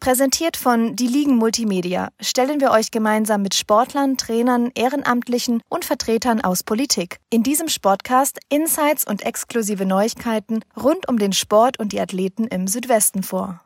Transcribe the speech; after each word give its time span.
Präsentiert 0.00 0.56
von 0.56 0.96
Die 0.96 1.06
Ligen 1.06 1.36
Multimedia 1.36 2.08
stellen 2.22 2.58
wir 2.58 2.70
euch 2.70 2.90
gemeinsam 2.90 3.42
mit 3.42 3.54
Sportlern, 3.54 4.16
Trainern, 4.16 4.70
Ehrenamtlichen 4.74 5.60
und 5.68 5.84
Vertretern 5.84 6.40
aus 6.40 6.62
Politik 6.62 7.18
in 7.28 7.42
diesem 7.42 7.68
Sportcast 7.68 8.38
Insights 8.48 9.06
und 9.06 9.26
exklusive 9.26 9.84
Neuigkeiten 9.84 10.60
rund 10.74 11.06
um 11.06 11.18
den 11.18 11.34
Sport 11.34 11.78
und 11.78 11.92
die 11.92 12.00
Athleten 12.00 12.46
im 12.46 12.66
Südwesten 12.66 13.22
vor. 13.22 13.60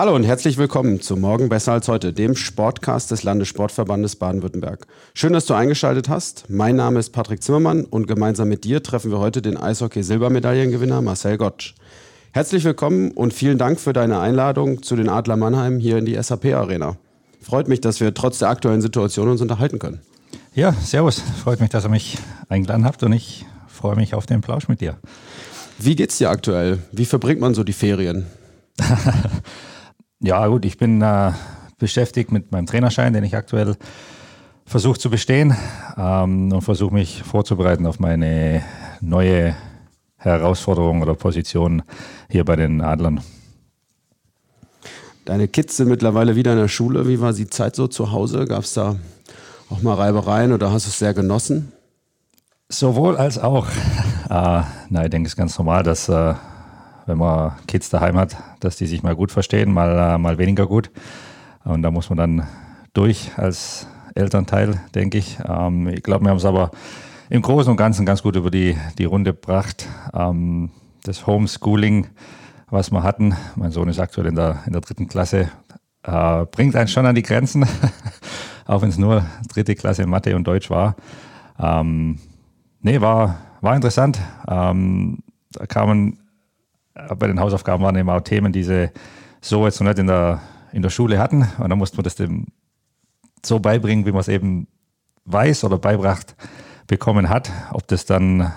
Hallo 0.00 0.14
und 0.14 0.24
herzlich 0.24 0.56
willkommen 0.56 1.02
zu 1.02 1.14
Morgen 1.14 1.50
besser 1.50 1.72
als 1.72 1.86
heute, 1.86 2.14
dem 2.14 2.34
Sportcast 2.34 3.10
des 3.10 3.22
Landessportverbandes 3.22 4.16
Baden-Württemberg. 4.16 4.86
Schön, 5.12 5.34
dass 5.34 5.44
du 5.44 5.52
eingeschaltet 5.52 6.08
hast. 6.08 6.48
Mein 6.48 6.76
Name 6.76 6.98
ist 6.98 7.10
Patrick 7.10 7.42
Zimmermann 7.42 7.84
und 7.84 8.06
gemeinsam 8.06 8.48
mit 8.48 8.64
dir 8.64 8.82
treffen 8.82 9.10
wir 9.10 9.18
heute 9.18 9.42
den 9.42 9.58
Eishockey-Silbermedaillengewinner 9.58 11.02
Marcel 11.02 11.36
Gottsch. 11.36 11.74
Herzlich 12.32 12.64
willkommen 12.64 13.10
und 13.10 13.34
vielen 13.34 13.58
Dank 13.58 13.78
für 13.78 13.92
deine 13.92 14.20
Einladung 14.20 14.82
zu 14.82 14.96
den 14.96 15.10
Adler 15.10 15.36
Mannheim 15.36 15.78
hier 15.78 15.98
in 15.98 16.06
die 16.06 16.14
SAP-Arena. 16.14 16.96
Freut 17.42 17.68
mich, 17.68 17.82
dass 17.82 18.00
wir 18.00 18.14
trotz 18.14 18.38
der 18.38 18.48
aktuellen 18.48 18.80
Situation 18.80 19.28
uns 19.28 19.42
unterhalten 19.42 19.78
können. 19.78 20.00
Ja, 20.54 20.72
servus. 20.72 21.22
Freut 21.44 21.60
mich, 21.60 21.68
dass 21.68 21.84
ihr 21.84 21.90
mich 21.90 22.16
eingeladen 22.48 22.86
habt 22.86 23.02
und 23.02 23.12
ich 23.12 23.44
freue 23.68 23.96
mich 23.96 24.14
auf 24.14 24.24
den 24.24 24.40
Plausch 24.40 24.66
mit 24.66 24.80
dir. 24.80 24.96
Wie 25.78 25.94
geht's 25.94 26.16
dir 26.16 26.30
aktuell? 26.30 26.78
Wie 26.90 27.04
verbringt 27.04 27.42
man 27.42 27.52
so 27.52 27.64
die 27.64 27.74
Ferien? 27.74 28.24
Ja, 30.22 30.46
gut, 30.48 30.66
ich 30.66 30.76
bin 30.76 31.00
äh, 31.00 31.32
beschäftigt 31.78 32.30
mit 32.30 32.52
meinem 32.52 32.66
Trainerschein, 32.66 33.14
den 33.14 33.24
ich 33.24 33.34
aktuell 33.34 33.76
versuche 34.66 34.98
zu 34.98 35.08
bestehen 35.08 35.56
ähm, 35.96 36.52
und 36.52 36.60
versuche 36.60 36.92
mich 36.92 37.22
vorzubereiten 37.22 37.86
auf 37.86 38.00
meine 38.00 38.62
neue 39.00 39.56
Herausforderung 40.18 41.00
oder 41.00 41.14
Position 41.14 41.82
hier 42.28 42.44
bei 42.44 42.56
den 42.56 42.82
Adlern. 42.82 43.22
Deine 45.24 45.48
Kids 45.48 45.78
sind 45.78 45.88
mittlerweile 45.88 46.36
wieder 46.36 46.52
in 46.52 46.58
der 46.58 46.68
Schule. 46.68 47.08
Wie 47.08 47.22
war 47.22 47.32
die 47.32 47.48
Zeit 47.48 47.74
so 47.74 47.88
zu 47.88 48.12
Hause? 48.12 48.44
Gab 48.44 48.64
es 48.64 48.74
da 48.74 48.96
auch 49.70 49.80
mal 49.80 49.94
Reibereien 49.94 50.52
oder 50.52 50.70
hast 50.70 50.84
du 50.84 50.90
es 50.90 50.98
sehr 50.98 51.14
genossen? 51.14 51.72
Sowohl 52.68 53.16
als 53.16 53.38
auch. 53.38 53.68
Äh, 54.28 54.62
na, 54.90 55.04
ich 55.04 55.10
denke, 55.10 55.28
es 55.28 55.32
ist 55.32 55.36
ganz 55.38 55.56
normal, 55.56 55.82
dass 55.82 56.10
äh, 56.10 56.34
wenn 57.06 57.18
man 57.18 57.52
Kids 57.66 57.90
daheim 57.90 58.16
hat, 58.16 58.36
dass 58.60 58.76
die 58.76 58.86
sich 58.86 59.02
mal 59.02 59.16
gut 59.16 59.32
verstehen, 59.32 59.72
mal, 59.72 60.14
äh, 60.14 60.18
mal 60.18 60.38
weniger 60.38 60.66
gut. 60.66 60.90
Und 61.64 61.82
da 61.82 61.90
muss 61.90 62.08
man 62.08 62.18
dann 62.18 62.46
durch 62.92 63.32
als 63.36 63.86
Elternteil, 64.14 64.80
denke 64.94 65.18
ich. 65.18 65.38
Ähm, 65.46 65.88
ich 65.88 66.02
glaube, 66.02 66.24
wir 66.24 66.30
haben 66.30 66.38
es 66.38 66.44
aber 66.44 66.70
im 67.28 67.42
Großen 67.42 67.70
und 67.70 67.76
Ganzen 67.76 68.06
ganz 68.06 68.22
gut 68.22 68.36
über 68.36 68.50
die, 68.50 68.76
die 68.98 69.04
Runde 69.04 69.32
gebracht. 69.32 69.86
Ähm, 70.14 70.70
das 71.04 71.26
Homeschooling, 71.26 72.08
was 72.68 72.90
wir 72.90 73.02
hatten, 73.02 73.36
mein 73.56 73.70
Sohn 73.70 73.88
ist 73.88 74.00
aktuell 74.00 74.26
in 74.26 74.34
der, 74.34 74.58
in 74.66 74.72
der 74.72 74.80
dritten 74.80 75.08
Klasse, 75.08 75.50
äh, 76.02 76.44
bringt 76.46 76.76
einen 76.76 76.88
schon 76.88 77.06
an 77.06 77.14
die 77.14 77.22
Grenzen, 77.22 77.66
auch 78.66 78.82
wenn 78.82 78.88
es 78.88 78.98
nur 78.98 79.24
dritte 79.48 79.74
Klasse 79.74 80.06
Mathe 80.06 80.34
und 80.36 80.46
Deutsch 80.46 80.70
war. 80.70 80.96
Ähm, 81.58 82.18
nee, 82.80 83.00
war, 83.00 83.38
war 83.60 83.76
interessant. 83.76 84.18
Ähm, 84.48 85.18
da 85.52 85.66
kamen 85.66 86.18
bei 87.18 87.26
den 87.26 87.40
Hausaufgaben 87.40 87.82
waren 87.82 87.96
eben 87.96 88.10
auch 88.10 88.20
Themen, 88.20 88.52
die 88.52 88.64
sie 88.64 88.90
so 89.40 89.64
jetzt 89.64 89.80
noch 89.80 89.88
nicht 89.88 89.98
in 89.98 90.06
der, 90.06 90.40
in 90.72 90.82
der 90.82 90.90
Schule 90.90 91.18
hatten. 91.18 91.48
Und 91.58 91.70
dann 91.70 91.78
musste 91.78 91.96
man 91.96 92.04
das 92.04 92.14
dem 92.14 92.46
so 93.44 93.58
beibringen, 93.58 94.06
wie 94.06 94.12
man 94.12 94.20
es 94.20 94.28
eben 94.28 94.66
weiß 95.24 95.64
oder 95.64 95.78
beibracht 95.78 96.36
bekommen 96.86 97.28
hat. 97.28 97.50
Ob 97.72 97.86
das 97.88 98.04
dann 98.04 98.52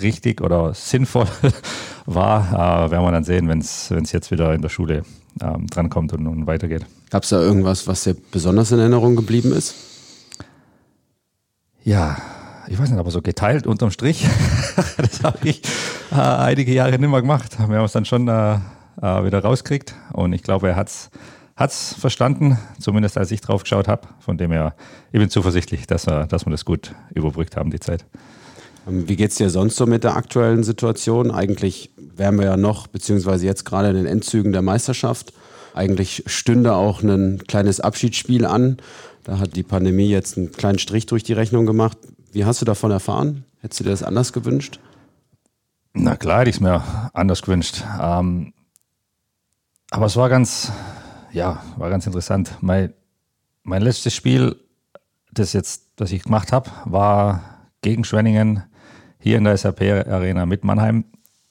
richtig 0.00 0.40
oder 0.40 0.74
sinnvoll 0.74 1.26
war, 2.06 2.86
äh, 2.86 2.90
werden 2.90 3.04
wir 3.04 3.12
dann 3.12 3.24
sehen, 3.24 3.48
wenn 3.48 3.58
es 3.58 4.12
jetzt 4.12 4.30
wieder 4.30 4.54
in 4.54 4.62
der 4.62 4.68
Schule 4.68 5.04
ähm, 5.40 5.66
drankommt 5.66 6.12
und, 6.12 6.26
und 6.26 6.46
weitergeht. 6.46 6.86
Gab 7.10 7.24
es 7.24 7.30
da 7.30 7.40
irgendwas, 7.40 7.86
was 7.86 8.04
dir 8.04 8.16
besonders 8.30 8.72
in 8.72 8.78
Erinnerung 8.78 9.16
geblieben 9.16 9.52
ist? 9.52 9.74
Ja, 11.84 12.16
ich 12.72 12.78
weiß 12.78 12.88
nicht, 12.88 12.98
aber 12.98 13.10
so 13.10 13.20
geteilt 13.20 13.66
unterm 13.66 13.90
Strich, 13.90 14.26
das 14.96 15.22
habe 15.22 15.46
ich 15.46 15.60
äh, 16.10 16.14
einige 16.14 16.72
Jahre 16.72 16.98
nicht 16.98 17.10
mehr 17.10 17.20
gemacht. 17.20 17.58
Wir 17.58 17.76
haben 17.76 17.84
es 17.84 17.92
dann 17.92 18.06
schon 18.06 18.26
äh, 18.28 18.54
äh 18.54 19.24
wieder 19.24 19.40
rausgekriegt 19.40 19.94
und 20.14 20.32
ich 20.32 20.42
glaube, 20.42 20.70
er 20.70 20.76
hat 20.76 20.88
es 21.58 21.94
verstanden, 21.98 22.58
zumindest 22.80 23.18
als 23.18 23.30
ich 23.30 23.42
drauf 23.42 23.64
geschaut 23.64 23.88
habe. 23.88 24.08
Von 24.20 24.38
dem 24.38 24.52
her, 24.52 24.74
ich 25.12 25.20
bin 25.20 25.28
zuversichtlich, 25.28 25.86
dass 25.86 26.06
wir, 26.06 26.26
dass 26.26 26.46
wir 26.46 26.50
das 26.50 26.64
gut 26.64 26.94
überbrückt 27.14 27.58
haben, 27.58 27.70
die 27.70 27.78
Zeit. 27.78 28.06
Ähm, 28.88 29.06
wie 29.06 29.16
geht 29.16 29.32
es 29.32 29.36
dir 29.36 29.50
sonst 29.50 29.76
so 29.76 29.84
mit 29.84 30.02
der 30.02 30.16
aktuellen 30.16 30.64
Situation? 30.64 31.30
Eigentlich 31.30 31.90
wären 31.98 32.38
wir 32.38 32.46
ja 32.46 32.56
noch, 32.56 32.86
beziehungsweise 32.86 33.44
jetzt 33.44 33.64
gerade 33.64 33.90
in 33.90 33.96
den 33.96 34.06
Endzügen 34.06 34.52
der 34.52 34.62
Meisterschaft. 34.62 35.34
Eigentlich 35.74 36.24
stünde 36.26 36.72
auch 36.72 37.02
ein 37.02 37.42
kleines 37.46 37.80
Abschiedsspiel 37.80 38.46
an. 38.46 38.78
Da 39.24 39.38
hat 39.38 39.56
die 39.56 39.62
Pandemie 39.62 40.08
jetzt 40.08 40.36
einen 40.36 40.52
kleinen 40.52 40.78
Strich 40.78 41.06
durch 41.06 41.22
die 41.22 41.32
Rechnung 41.32 41.66
gemacht. 41.66 41.98
Wie 42.32 42.46
hast 42.46 42.62
du 42.62 42.64
davon 42.64 42.90
erfahren? 42.90 43.44
Hättest 43.60 43.80
du 43.80 43.84
dir 43.84 43.90
das 43.90 44.02
anders 44.02 44.32
gewünscht? 44.32 44.80
Na 45.92 46.16
klar, 46.16 46.40
hätte 46.40 46.48
ich 46.48 46.56
es 46.56 46.60
mir 46.60 46.82
anders 47.12 47.42
gewünscht. 47.42 47.84
Ähm, 48.00 48.54
aber 49.90 50.06
es 50.06 50.16
war 50.16 50.30
ganz, 50.30 50.72
ja, 51.32 51.62
war 51.76 51.90
ganz 51.90 52.06
interessant. 52.06 52.56
Mein, 52.62 52.94
mein 53.64 53.82
letztes 53.82 54.14
Spiel, 54.14 54.56
das 55.30 55.52
jetzt, 55.52 55.90
das 55.96 56.10
ich 56.10 56.22
gemacht 56.22 56.52
habe, 56.52 56.70
war 56.86 57.42
gegen 57.82 58.02
Schwenningen 58.02 58.62
hier 59.18 59.36
in 59.36 59.44
der 59.44 59.54
SAP 59.58 59.82
Arena 59.82 60.46
mit 60.46 60.64
Mannheim. 60.64 61.04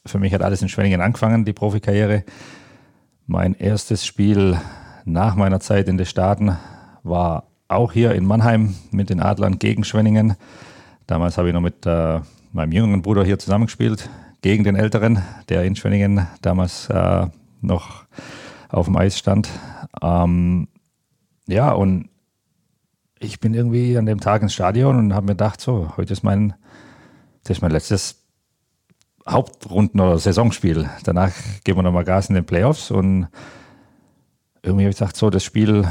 Für 0.03 0.17
mich 0.17 0.33
hat 0.33 0.41
alles 0.41 0.63
in 0.63 0.69
Schwenningen 0.69 0.99
angefangen, 0.99 1.45
die 1.45 1.53
Profikarriere. 1.53 2.23
Mein 3.27 3.53
erstes 3.53 4.03
Spiel 4.03 4.59
nach 5.05 5.35
meiner 5.35 5.59
Zeit 5.59 5.87
in 5.87 5.97
den 5.97 6.07
Staaten 6.07 6.57
war 7.03 7.51
auch 7.67 7.91
hier 7.91 8.13
in 8.15 8.25
Mannheim 8.25 8.73
mit 8.89 9.11
den 9.11 9.19
Adlern 9.19 9.59
gegen 9.59 9.83
Schwenningen. 9.83 10.37
Damals 11.11 11.37
habe 11.37 11.49
ich 11.49 11.53
noch 11.53 11.59
mit 11.59 11.85
äh, 11.85 12.21
meinem 12.53 12.71
jüngeren 12.71 13.01
Bruder 13.01 13.25
hier 13.25 13.37
zusammengespielt, 13.37 14.09
gegen 14.41 14.63
den 14.63 14.77
älteren, 14.77 15.21
der 15.49 15.65
in 15.65 15.75
Schwenningen 15.75 16.25
damals 16.41 16.89
äh, 16.89 17.27
noch 17.59 18.05
auf 18.69 18.85
dem 18.85 18.95
Eis 18.95 19.17
stand. 19.19 19.49
Ähm, 20.01 20.69
ja, 21.47 21.73
und 21.73 22.07
ich 23.19 23.41
bin 23.41 23.53
irgendwie 23.53 23.97
an 23.97 24.05
dem 24.05 24.21
Tag 24.21 24.41
ins 24.41 24.53
Stadion 24.53 24.97
und 24.97 25.13
habe 25.13 25.25
mir 25.25 25.33
gedacht, 25.33 25.59
so, 25.59 25.91
heute 25.97 26.13
ist 26.13 26.23
mein, 26.23 26.53
das 27.43 27.57
ist 27.57 27.61
mein 27.61 27.71
letztes 27.71 28.23
Hauptrunden- 29.27 29.99
oder 29.99 30.17
Saisonspiel. 30.17 30.89
Danach 31.03 31.33
geben 31.65 31.79
wir 31.79 31.83
nochmal 31.83 32.05
Gas 32.05 32.29
in 32.29 32.35
den 32.35 32.45
Playoffs 32.45 32.89
und 32.89 33.27
irgendwie 34.63 34.85
habe 34.85 34.91
ich 34.91 34.97
gedacht, 34.97 35.17
so, 35.17 35.29
das 35.29 35.43
Spiel, 35.43 35.85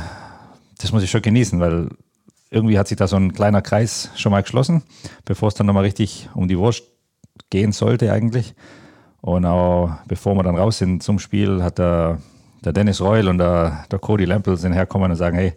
das 0.79 0.93
muss 0.93 1.03
ich 1.03 1.11
schon 1.11 1.21
genießen, 1.21 1.61
weil 1.61 1.91
irgendwie 2.50 2.78
hat 2.78 2.88
sich 2.88 2.99
da 2.99 3.06
so 3.06 3.16
ein 3.16 3.33
kleiner 3.33 3.62
Kreis 3.62 4.10
schon 4.16 4.33
mal 4.33 4.42
geschlossen, 4.42 4.83
bevor 5.25 5.48
es 5.48 5.54
dann 5.54 5.66
nochmal 5.66 5.84
richtig 5.84 6.28
um 6.34 6.48
die 6.48 6.59
Wurst 6.59 6.83
gehen 7.48 7.72
sollte 7.72 8.13
eigentlich. 8.13 8.54
Und 9.21 9.45
auch 9.45 9.91
bevor 10.09 10.34
wir 10.34 10.42
dann 10.42 10.57
raus 10.57 10.78
sind 10.78 11.03
zum 11.03 11.19
Spiel, 11.19 11.63
hat 11.63 11.78
der, 11.78 12.19
der 12.65 12.72
Dennis 12.72 13.01
Reul 13.01 13.28
und 13.28 13.39
der, 13.39 13.84
der 13.91 13.98
Cody 13.98 14.25
Lempel 14.25 14.57
sind 14.57 14.72
herkommen 14.72 15.10
und 15.10 15.16
sagen, 15.16 15.36
hey, 15.36 15.53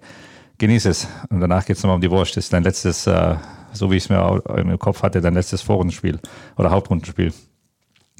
genieß 0.57 0.85
es. 0.85 1.07
Und 1.29 1.39
danach 1.39 1.65
geht 1.65 1.77
es 1.77 1.83
nochmal 1.83 1.95
um 1.95 2.01
die 2.01 2.12
Wurst. 2.12 2.38
Das 2.38 2.45
ist 2.45 2.53
dein 2.53 2.63
letztes, 2.63 3.07
äh, 3.07 3.35
so 3.71 3.89
wie 3.89 3.97
ich 3.97 4.03
es 4.03 4.09
mir 4.09 4.41
im 4.56 4.77
Kopf 4.77 5.01
hatte, 5.01 5.21
dein 5.21 5.33
letztes 5.33 5.62
Vorrundenspiel 5.62 6.19
oder 6.57 6.71
Hauptrundenspiel. 6.71 7.33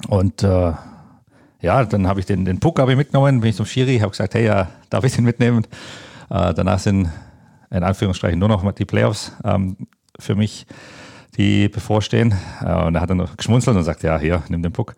Und 0.08 0.42
äh, 0.42 0.72
ja, 1.60 1.84
dann 1.84 2.08
habe 2.08 2.20
ich 2.20 2.26
den, 2.26 2.44
den 2.44 2.58
Puck 2.58 2.78
ich 2.78 2.96
mitgenommen, 2.96 3.40
bin 3.40 3.50
ich 3.50 3.56
zum 3.56 3.66
Schiri, 3.66 3.98
habe 3.98 4.10
gesagt, 4.10 4.34
hey, 4.34 4.46
ja, 4.46 4.68
darf 4.90 5.04
ich 5.04 5.14
den 5.14 5.24
mitnehmen? 5.24 5.66
Äh, 6.30 6.52
danach 6.54 6.78
sind 6.78 7.10
in 7.74 7.82
Anführungsstrichen 7.82 8.38
nur 8.38 8.48
noch 8.48 8.70
die 8.72 8.84
Playoffs 8.84 9.32
ähm, 9.44 9.76
für 10.18 10.36
mich, 10.36 10.66
die 11.36 11.68
bevorstehen. 11.68 12.34
Äh, 12.62 12.72
und 12.84 12.94
er 12.94 13.00
hat 13.00 13.10
dann 13.10 13.16
noch 13.18 13.36
geschmunzelt 13.36 13.76
und 13.76 13.82
sagt, 13.82 14.02
ja, 14.04 14.18
hier, 14.18 14.42
nimm 14.48 14.62
den 14.62 14.72
Puck. 14.72 14.94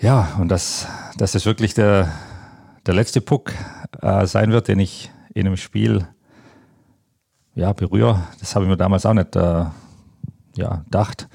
Ja, 0.00 0.36
und 0.38 0.48
dass 0.48 0.86
das 1.16 1.34
ist 1.34 1.46
wirklich 1.46 1.74
der, 1.74 2.12
der 2.86 2.94
letzte 2.94 3.20
Puck 3.20 3.52
äh, 4.02 4.26
sein 4.26 4.50
wird, 4.50 4.68
den 4.68 4.80
ich 4.80 5.10
in 5.32 5.46
einem 5.46 5.56
Spiel 5.56 6.08
ja, 7.54 7.72
berühre. 7.72 8.22
Das 8.40 8.54
habe 8.54 8.64
ich 8.64 8.70
mir 8.70 8.76
damals 8.76 9.06
auch 9.06 9.14
nicht 9.14 9.34
äh, 9.36 9.64
ja, 10.56 10.76
gedacht. 10.84 11.28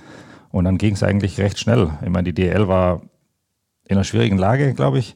Und 0.49 0.65
dann 0.65 0.77
ging 0.77 0.93
es 0.93 1.03
eigentlich 1.03 1.39
recht 1.39 1.59
schnell. 1.59 1.91
Ich 2.03 2.09
meine, 2.09 2.31
die 2.31 2.33
DL 2.33 2.67
war 2.67 3.01
in 3.85 3.97
einer 3.97 4.03
schwierigen 4.03 4.37
Lage, 4.37 4.73
glaube 4.73 4.99
ich. 4.99 5.15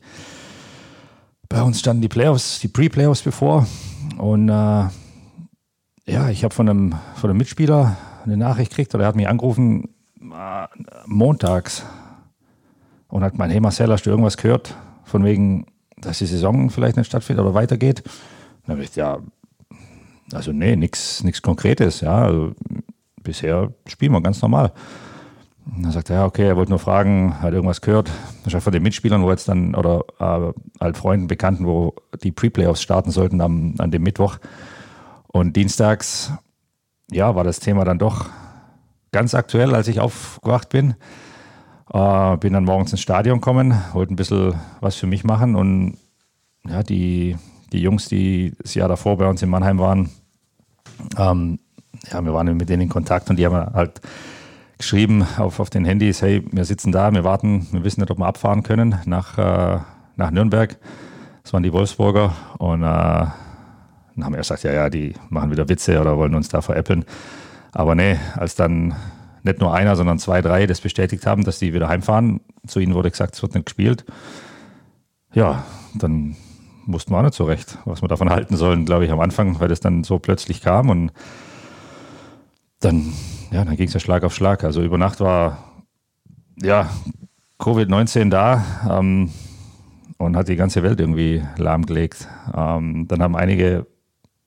Bei 1.49 1.61
uns 1.61 1.79
standen 1.79 2.01
die 2.01 2.09
Playoffs, 2.09 2.59
die 2.59 2.67
Pre-Playoffs 2.67 3.21
bevor. 3.21 3.65
Und 4.17 4.49
äh, 4.49 4.87
ja, 6.05 6.29
ich 6.29 6.43
habe 6.43 6.53
von 6.53 6.69
einem, 6.69 6.95
von 7.15 7.29
einem 7.29 7.37
Mitspieler 7.37 7.97
eine 8.23 8.37
Nachricht 8.37 8.71
gekriegt 8.71 8.95
oder 8.95 9.05
er 9.05 9.07
hat 9.07 9.15
mich 9.15 9.27
angerufen 9.27 9.89
äh, 10.19 10.67
montags 11.05 11.85
und 13.07 13.23
hat 13.23 13.33
gemeint, 13.33 13.53
hey 13.53 13.59
Marcel, 13.59 13.91
hast 13.91 14.05
du 14.05 14.09
irgendwas 14.09 14.37
gehört 14.37 14.75
von 15.03 15.23
wegen, 15.23 15.65
dass 15.97 16.19
die 16.19 16.25
Saison 16.25 16.69
vielleicht 16.69 16.97
nicht 16.97 17.07
stattfindet 17.07 17.45
oder 17.45 17.53
weitergeht? 17.53 18.03
dann 18.67 18.75
habe 18.75 18.83
ich 18.83 18.95
ja, 18.95 19.19
also 20.33 20.51
nee, 20.51 20.75
nichts 20.75 21.41
Konkretes. 21.41 22.01
Ja, 22.01 22.25
also, 22.25 22.53
bisher 23.23 23.71
spielen 23.87 24.11
wir 24.11 24.21
ganz 24.21 24.41
normal. 24.41 24.73
Und 25.75 25.83
dann 25.83 25.91
sagt 25.91 26.09
er, 26.09 26.17
ja, 26.17 26.25
okay, 26.25 26.47
er 26.47 26.55
wollte 26.55 26.71
nur 26.71 26.79
fragen, 26.79 27.41
hat 27.41 27.53
irgendwas 27.53 27.81
gehört. 27.81 28.09
Wahrscheinlich 28.43 28.63
von 28.63 28.73
den 28.73 28.83
Mitspielern, 28.83 29.23
wo 29.23 29.29
jetzt 29.31 29.47
dann, 29.47 29.75
oder 29.75 30.03
äh, 30.19 30.53
halt 30.79 30.97
Freunden, 30.97 31.27
Bekannten, 31.27 31.65
wo 31.65 31.93
die 32.23 32.31
Pre-Playoffs 32.31 32.81
starten 32.81 33.11
sollten 33.11 33.41
am, 33.41 33.75
an 33.77 33.91
dem 33.91 34.03
Mittwoch. 34.03 34.37
Und 35.27 35.55
dienstags, 35.55 36.31
ja, 37.11 37.35
war 37.35 37.43
das 37.43 37.59
Thema 37.59 37.83
dann 37.83 37.99
doch 37.99 38.29
ganz 39.11 39.35
aktuell, 39.35 39.75
als 39.75 39.87
ich 39.87 39.99
aufgewacht 39.99 40.69
bin. 40.69 40.95
Äh, 41.93 42.37
bin 42.37 42.53
dann 42.53 42.65
morgens 42.65 42.91
ins 42.91 43.01
Stadion 43.01 43.39
gekommen, 43.39 43.73
wollte 43.93 44.13
ein 44.13 44.17
bisschen 44.17 44.55
was 44.81 44.95
für 44.95 45.07
mich 45.07 45.23
machen 45.23 45.55
und 45.55 45.97
ja, 46.67 46.83
die, 46.83 47.37
die 47.71 47.79
Jungs, 47.79 48.09
die 48.09 48.53
das 48.61 48.73
Jahr 48.73 48.89
davor 48.89 49.17
bei 49.17 49.27
uns 49.27 49.41
in 49.41 49.49
Mannheim 49.49 49.79
waren, 49.79 50.09
ähm, 51.17 51.59
ja, 52.11 52.21
wir 52.21 52.33
waren 52.33 52.57
mit 52.57 52.69
denen 52.69 52.83
in 52.83 52.89
Kontakt 52.89 53.29
und 53.29 53.37
die 53.37 53.45
haben 53.45 53.73
halt 53.73 54.01
geschrieben 54.77 55.25
auf, 55.37 55.59
auf 55.59 55.69
den 55.69 55.85
Handys, 55.85 56.21
hey, 56.21 56.43
wir 56.51 56.65
sitzen 56.65 56.91
da, 56.91 57.11
wir 57.11 57.23
warten, 57.23 57.67
wir 57.71 57.83
wissen 57.83 58.01
nicht, 58.01 58.11
ob 58.11 58.19
wir 58.19 58.25
abfahren 58.25 58.63
können 58.63 58.95
nach, 59.05 59.37
äh, 59.37 59.79
nach 60.15 60.31
Nürnberg. 60.31 60.77
Das 61.43 61.53
waren 61.53 61.63
die 61.63 61.73
Wolfsburger 61.73 62.35
und 62.59 62.81
äh, 62.81 62.85
dann 62.85 64.25
haben 64.25 64.33
wir 64.33 64.39
gesagt, 64.39 64.63
ja, 64.63 64.73
ja, 64.73 64.89
die 64.89 65.13
machen 65.29 65.51
wieder 65.51 65.69
Witze 65.69 65.99
oder 66.01 66.17
wollen 66.17 66.35
uns 66.35 66.49
da 66.49 66.61
veräppeln. 66.61 67.05
Aber 67.71 67.95
nee, 67.95 68.17
als 68.35 68.55
dann 68.55 68.95
nicht 69.43 69.59
nur 69.59 69.73
einer, 69.73 69.95
sondern 69.95 70.19
zwei, 70.19 70.41
drei 70.41 70.65
das 70.65 70.81
bestätigt 70.81 71.25
haben, 71.25 71.43
dass 71.43 71.59
die 71.59 71.73
wieder 71.73 71.87
heimfahren, 71.87 72.41
zu 72.65 72.79
ihnen 72.79 72.93
wurde 72.93 73.11
gesagt, 73.11 73.35
es 73.35 73.41
wird 73.41 73.53
nicht 73.55 73.65
gespielt. 73.65 74.05
Ja, 75.33 75.63
dann 75.95 76.35
wussten 76.87 77.11
wir 77.11 77.19
auch 77.19 77.23
nicht 77.23 77.33
so 77.33 77.43
recht, 77.43 77.77
was 77.85 78.01
wir 78.01 78.07
davon 78.07 78.29
halten 78.29 78.57
sollen, 78.57 78.85
glaube 78.85 79.05
ich, 79.05 79.11
am 79.11 79.19
Anfang, 79.19 79.59
weil 79.59 79.67
das 79.67 79.79
dann 79.79 80.03
so 80.03 80.19
plötzlich 80.19 80.61
kam 80.61 80.89
und 80.89 81.11
dann, 82.79 83.13
ja, 83.51 83.65
dann 83.65 83.75
ging 83.75 83.87
es 83.87 83.93
ja 83.93 83.99
Schlag 83.99 84.23
auf 84.23 84.33
Schlag. 84.33 84.63
Also 84.63 84.81
über 84.81 84.97
Nacht 84.97 85.19
war 85.19 85.63
ja 86.61 86.89
Covid-19 87.59 88.29
da 88.29 88.63
ähm, 88.89 89.31
und 90.17 90.35
hat 90.35 90.47
die 90.47 90.55
ganze 90.55 90.83
Welt 90.83 90.99
irgendwie 90.99 91.43
lahmgelegt. 91.57 92.27
Ähm, 92.55 93.07
dann 93.07 93.21
haben 93.21 93.35
einige 93.35 93.85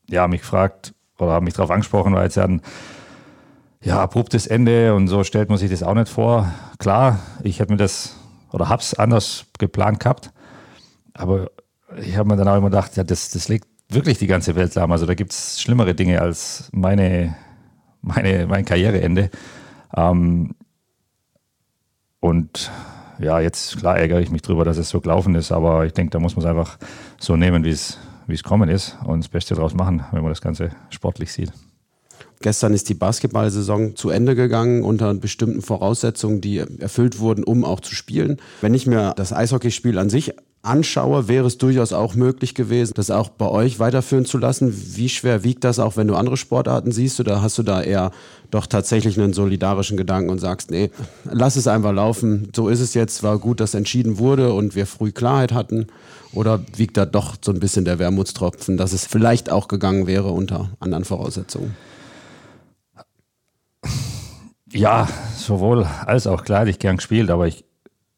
ja, 0.09 0.27
mich 0.29 0.41
gefragt 0.41 0.95
oder 1.19 1.33
haben 1.33 1.45
mich 1.45 1.55
darauf 1.55 1.71
angesprochen, 1.71 2.15
weil 2.15 2.27
es 2.27 2.35
ja 2.35 2.45
ein 2.45 2.63
ja, 3.83 4.01
abruptes 4.01 4.47
Ende 4.47 4.95
und 4.95 5.09
so 5.09 5.25
stellt 5.25 5.49
man 5.49 5.59
sich 5.59 5.71
das 5.71 5.83
auch 5.83 5.95
nicht 5.95 6.09
vor. 6.09 6.53
Klar, 6.79 7.21
ich 7.43 7.61
hätte 7.61 7.73
mir 7.73 7.79
das 7.79 8.17
oder 8.53 8.69
habe 8.69 8.83
es 8.83 8.95
anders 8.95 9.47
geplant 9.59 10.01
gehabt, 10.01 10.33
aber 11.15 11.51
ich 12.03 12.17
habe 12.17 12.29
mir 12.29 12.37
dann 12.37 12.49
auch 12.49 12.57
immer 12.57 12.71
gedacht, 12.71 12.97
ja, 12.97 13.05
das, 13.05 13.31
das 13.31 13.49
legt 13.49 13.67
wirklich 13.89 14.19
die 14.19 14.27
ganze 14.27 14.55
Welt 14.55 14.75
lahm. 14.75 14.93
Also 14.93 15.07
da 15.07 15.15
gibt 15.15 15.33
es 15.33 15.61
schlimmere 15.61 15.95
Dinge 15.95 16.21
als 16.21 16.69
meine, 16.73 17.37
meine, 18.03 18.47
mein 18.47 18.65
Karriereende. 18.65 19.31
Ähm, 19.97 20.55
und 22.21 22.71
ja, 23.19 23.41
jetzt 23.41 23.79
klar 23.79 23.99
ärgere 23.99 24.21
ich 24.21 24.31
mich 24.31 24.43
drüber, 24.43 24.65
dass 24.65 24.79
es 24.79 24.89
so 24.89 25.01
gelaufen 25.01 25.35
ist, 25.35 25.53
aber 25.53 25.87
ich 25.87 25.93
denke, 25.93 26.11
da 26.11 26.19
muss 26.19 26.37
man 26.37 26.45
es 26.45 26.51
einfach 26.51 26.79
so 27.19 27.37
nehmen, 27.37 27.65
wie 27.65 27.71
es 27.71 27.99
wie 28.31 28.35
es 28.35 28.43
kommen 28.43 28.69
ist 28.69 28.97
und 29.05 29.23
das 29.23 29.29
Beste 29.29 29.55
daraus 29.55 29.75
machen, 29.75 30.05
wenn 30.13 30.23
man 30.23 30.31
das 30.31 30.41
Ganze 30.41 30.71
sportlich 30.89 31.33
sieht. 31.33 31.53
Gestern 32.43 32.73
ist 32.73 32.89
die 32.89 32.95
Basketballsaison 32.95 33.97
zu 33.97 34.09
Ende 34.09 34.35
gegangen 34.35 34.83
unter 34.83 35.13
bestimmten 35.13 35.61
Voraussetzungen, 35.61 36.41
die 36.41 36.59
erfüllt 36.59 37.19
wurden, 37.19 37.45
um 37.45 37.67
auch 37.67 37.81
zu 37.81 37.95
spielen. 37.95 38.41
Wenn 38.63 38.73
ich 38.73 38.87
mir 38.87 39.13
das 39.15 39.35
Eishockeyspiel 39.35 39.99
an 39.99 40.09
sich 40.09 40.33
anschaue, 40.63 41.27
wäre 41.27 41.47
es 41.47 41.57
durchaus 41.57 41.93
auch 41.93 42.15
möglich 42.15 42.55
gewesen, 42.55 42.93
das 42.95 43.11
auch 43.11 43.31
bei 43.31 43.49
euch 43.49 43.79
weiterführen 43.79 44.27
zu 44.27 44.37
lassen. 44.37 44.75
Wie 44.95 45.09
schwer 45.09 45.43
wiegt 45.43 45.65
das 45.65 45.79
auch, 45.79 45.97
wenn 45.97 46.07
du 46.07 46.17
andere 46.17 46.37
Sportarten 46.37 46.93
siehst? 46.93 47.19
Oder 47.19 47.41
hast 47.41 47.57
du 47.57 47.63
da 47.63 47.81
eher 47.81 48.11
doch 48.51 48.67
tatsächlich 48.67 49.19
einen 49.19 49.33
solidarischen 49.33 49.97
Gedanken 49.97 50.29
und 50.29 50.39
sagst, 50.39 50.71
nee, 50.71 50.91
lass 51.25 51.57
es 51.57 51.67
einfach 51.67 51.93
laufen. 51.93 52.51
So 52.55 52.69
ist 52.69 52.81
es 52.81 52.95
jetzt. 52.95 53.23
War 53.23 53.39
gut, 53.39 53.61
dass 53.61 53.75
entschieden 53.75 54.19
wurde 54.19 54.53
und 54.53 54.75
wir 54.75 54.87
früh 54.87 55.13
Klarheit 55.13 55.53
hatten. 55.53 55.87
Oder 56.33 56.61
wiegt 56.77 56.97
da 56.97 57.07
doch 57.07 57.37
so 57.41 57.53
ein 57.53 57.61
bisschen 57.61 57.85
der 57.85 57.99
Wermutstropfen, 57.99 58.77
dass 58.77 58.93
es 58.93 59.07
vielleicht 59.07 59.51
auch 59.51 59.67
gegangen 59.67 60.07
wäre 60.07 60.31
unter 60.31 60.71
anderen 60.79 61.05
Voraussetzungen? 61.05 61.75
Ja, 64.73 65.09
sowohl 65.37 65.85
als 66.07 66.27
auch 66.27 66.45
klar, 66.45 66.67
ich 66.67 66.79
gern 66.79 66.99
gespielt, 66.99 67.31
aber 67.31 67.49
ich 67.49 67.65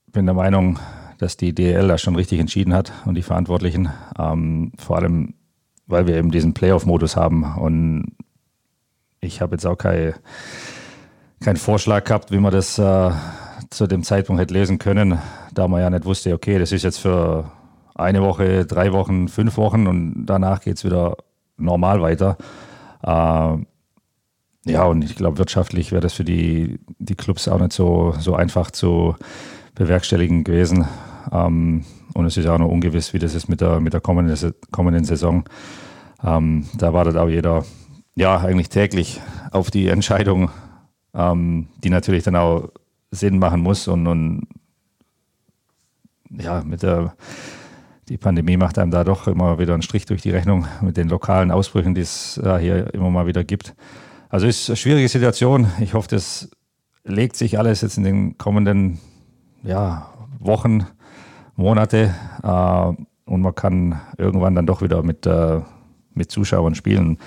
bin 0.08 0.26
der 0.26 0.34
Meinung, 0.34 0.78
dass 1.22 1.36
die 1.36 1.54
DL 1.54 1.86
da 1.86 1.98
schon 1.98 2.16
richtig 2.16 2.40
entschieden 2.40 2.74
hat 2.74 2.92
und 3.06 3.14
die 3.14 3.22
Verantwortlichen. 3.22 3.90
Ähm, 4.18 4.72
vor 4.76 4.96
allem, 4.96 5.34
weil 5.86 6.08
wir 6.08 6.16
eben 6.16 6.32
diesen 6.32 6.52
Playoff-Modus 6.52 7.14
haben. 7.14 7.44
Und 7.56 8.16
ich 9.20 9.40
habe 9.40 9.54
jetzt 9.54 9.64
auch 9.64 9.76
keinen 9.78 10.14
kein 11.40 11.56
Vorschlag 11.56 12.04
gehabt, 12.04 12.32
wie 12.32 12.38
man 12.38 12.52
das 12.52 12.76
äh, 12.76 13.10
zu 13.70 13.86
dem 13.86 14.02
Zeitpunkt 14.02 14.42
hätte 14.42 14.54
lesen 14.54 14.78
können, 14.78 15.18
da 15.54 15.68
man 15.68 15.80
ja 15.80 15.90
nicht 15.90 16.04
wusste, 16.04 16.34
okay, 16.34 16.58
das 16.58 16.72
ist 16.72 16.82
jetzt 16.82 16.98
für 16.98 17.50
eine 17.94 18.22
Woche, 18.22 18.66
drei 18.66 18.92
Wochen, 18.92 19.28
fünf 19.28 19.56
Wochen 19.56 19.86
und 19.86 20.26
danach 20.26 20.60
geht 20.60 20.76
es 20.76 20.84
wieder 20.84 21.16
normal 21.56 22.02
weiter. 22.02 22.36
Äh, 23.02 23.58
ja, 24.70 24.84
und 24.84 25.02
ich 25.04 25.14
glaube, 25.14 25.38
wirtschaftlich 25.38 25.92
wäre 25.92 26.00
das 26.00 26.14
für 26.14 26.24
die, 26.24 26.80
die 26.98 27.16
Clubs 27.16 27.46
auch 27.46 27.60
nicht 27.60 27.72
so, 27.72 28.14
so 28.18 28.34
einfach 28.34 28.72
zu 28.72 29.14
bewerkstelligen 29.74 30.42
gewesen. 30.42 30.86
Ähm, 31.30 31.84
und 32.14 32.26
es 32.26 32.36
ist 32.36 32.46
auch 32.46 32.58
noch 32.58 32.68
ungewiss, 32.68 33.12
wie 33.12 33.18
das 33.18 33.34
ist 33.34 33.48
mit 33.48 33.60
der, 33.60 33.80
mit 33.80 33.92
der 33.92 34.00
kommenden, 34.00 34.54
kommenden 34.70 35.04
Saison. 35.04 35.44
Ähm, 36.24 36.66
da 36.76 36.92
wartet 36.92 37.16
auch 37.16 37.28
jeder, 37.28 37.64
ja, 38.14 38.38
eigentlich 38.38 38.68
täglich 38.68 39.20
auf 39.50 39.70
die 39.70 39.88
Entscheidung, 39.88 40.50
ähm, 41.14 41.68
die 41.82 41.90
natürlich 41.90 42.24
dann 42.24 42.36
auch 42.36 42.70
Sinn 43.10 43.38
machen 43.38 43.60
muss. 43.60 43.88
Und, 43.88 44.06
und 44.06 44.46
ja, 46.30 46.62
mit 46.64 46.82
der, 46.82 47.14
die 48.08 48.18
Pandemie 48.18 48.56
macht 48.56 48.78
einem 48.78 48.90
da 48.90 49.04
doch 49.04 49.26
immer 49.26 49.58
wieder 49.58 49.74
einen 49.74 49.82
Strich 49.82 50.06
durch 50.06 50.22
die 50.22 50.30
Rechnung 50.30 50.66
mit 50.80 50.96
den 50.96 51.08
lokalen 51.08 51.50
Ausbrüchen, 51.50 51.94
die 51.94 52.00
es 52.02 52.38
äh, 52.38 52.58
hier 52.58 52.94
immer 52.94 53.10
mal 53.10 53.26
wieder 53.26 53.44
gibt. 53.44 53.74
Also 54.28 54.46
ist 54.46 54.70
eine 54.70 54.76
schwierige 54.76 55.08
Situation. 55.08 55.66
Ich 55.80 55.94
hoffe, 55.94 56.08
das 56.08 56.50
legt 57.04 57.36
sich 57.36 57.58
alles 57.58 57.80
jetzt 57.82 57.98
in 57.98 58.04
den 58.04 58.38
kommenden 58.38 58.98
ja, 59.62 60.12
Wochen 60.38 60.86
Monate 61.56 62.14
äh, 62.42 63.30
und 63.30 63.40
man 63.40 63.54
kann 63.54 64.00
irgendwann 64.18 64.54
dann 64.54 64.66
doch 64.66 64.82
wieder 64.82 65.02
mit, 65.02 65.26
äh, 65.26 65.60
mit 66.14 66.30
Zuschauern 66.30 66.74
spielen. 66.74 67.18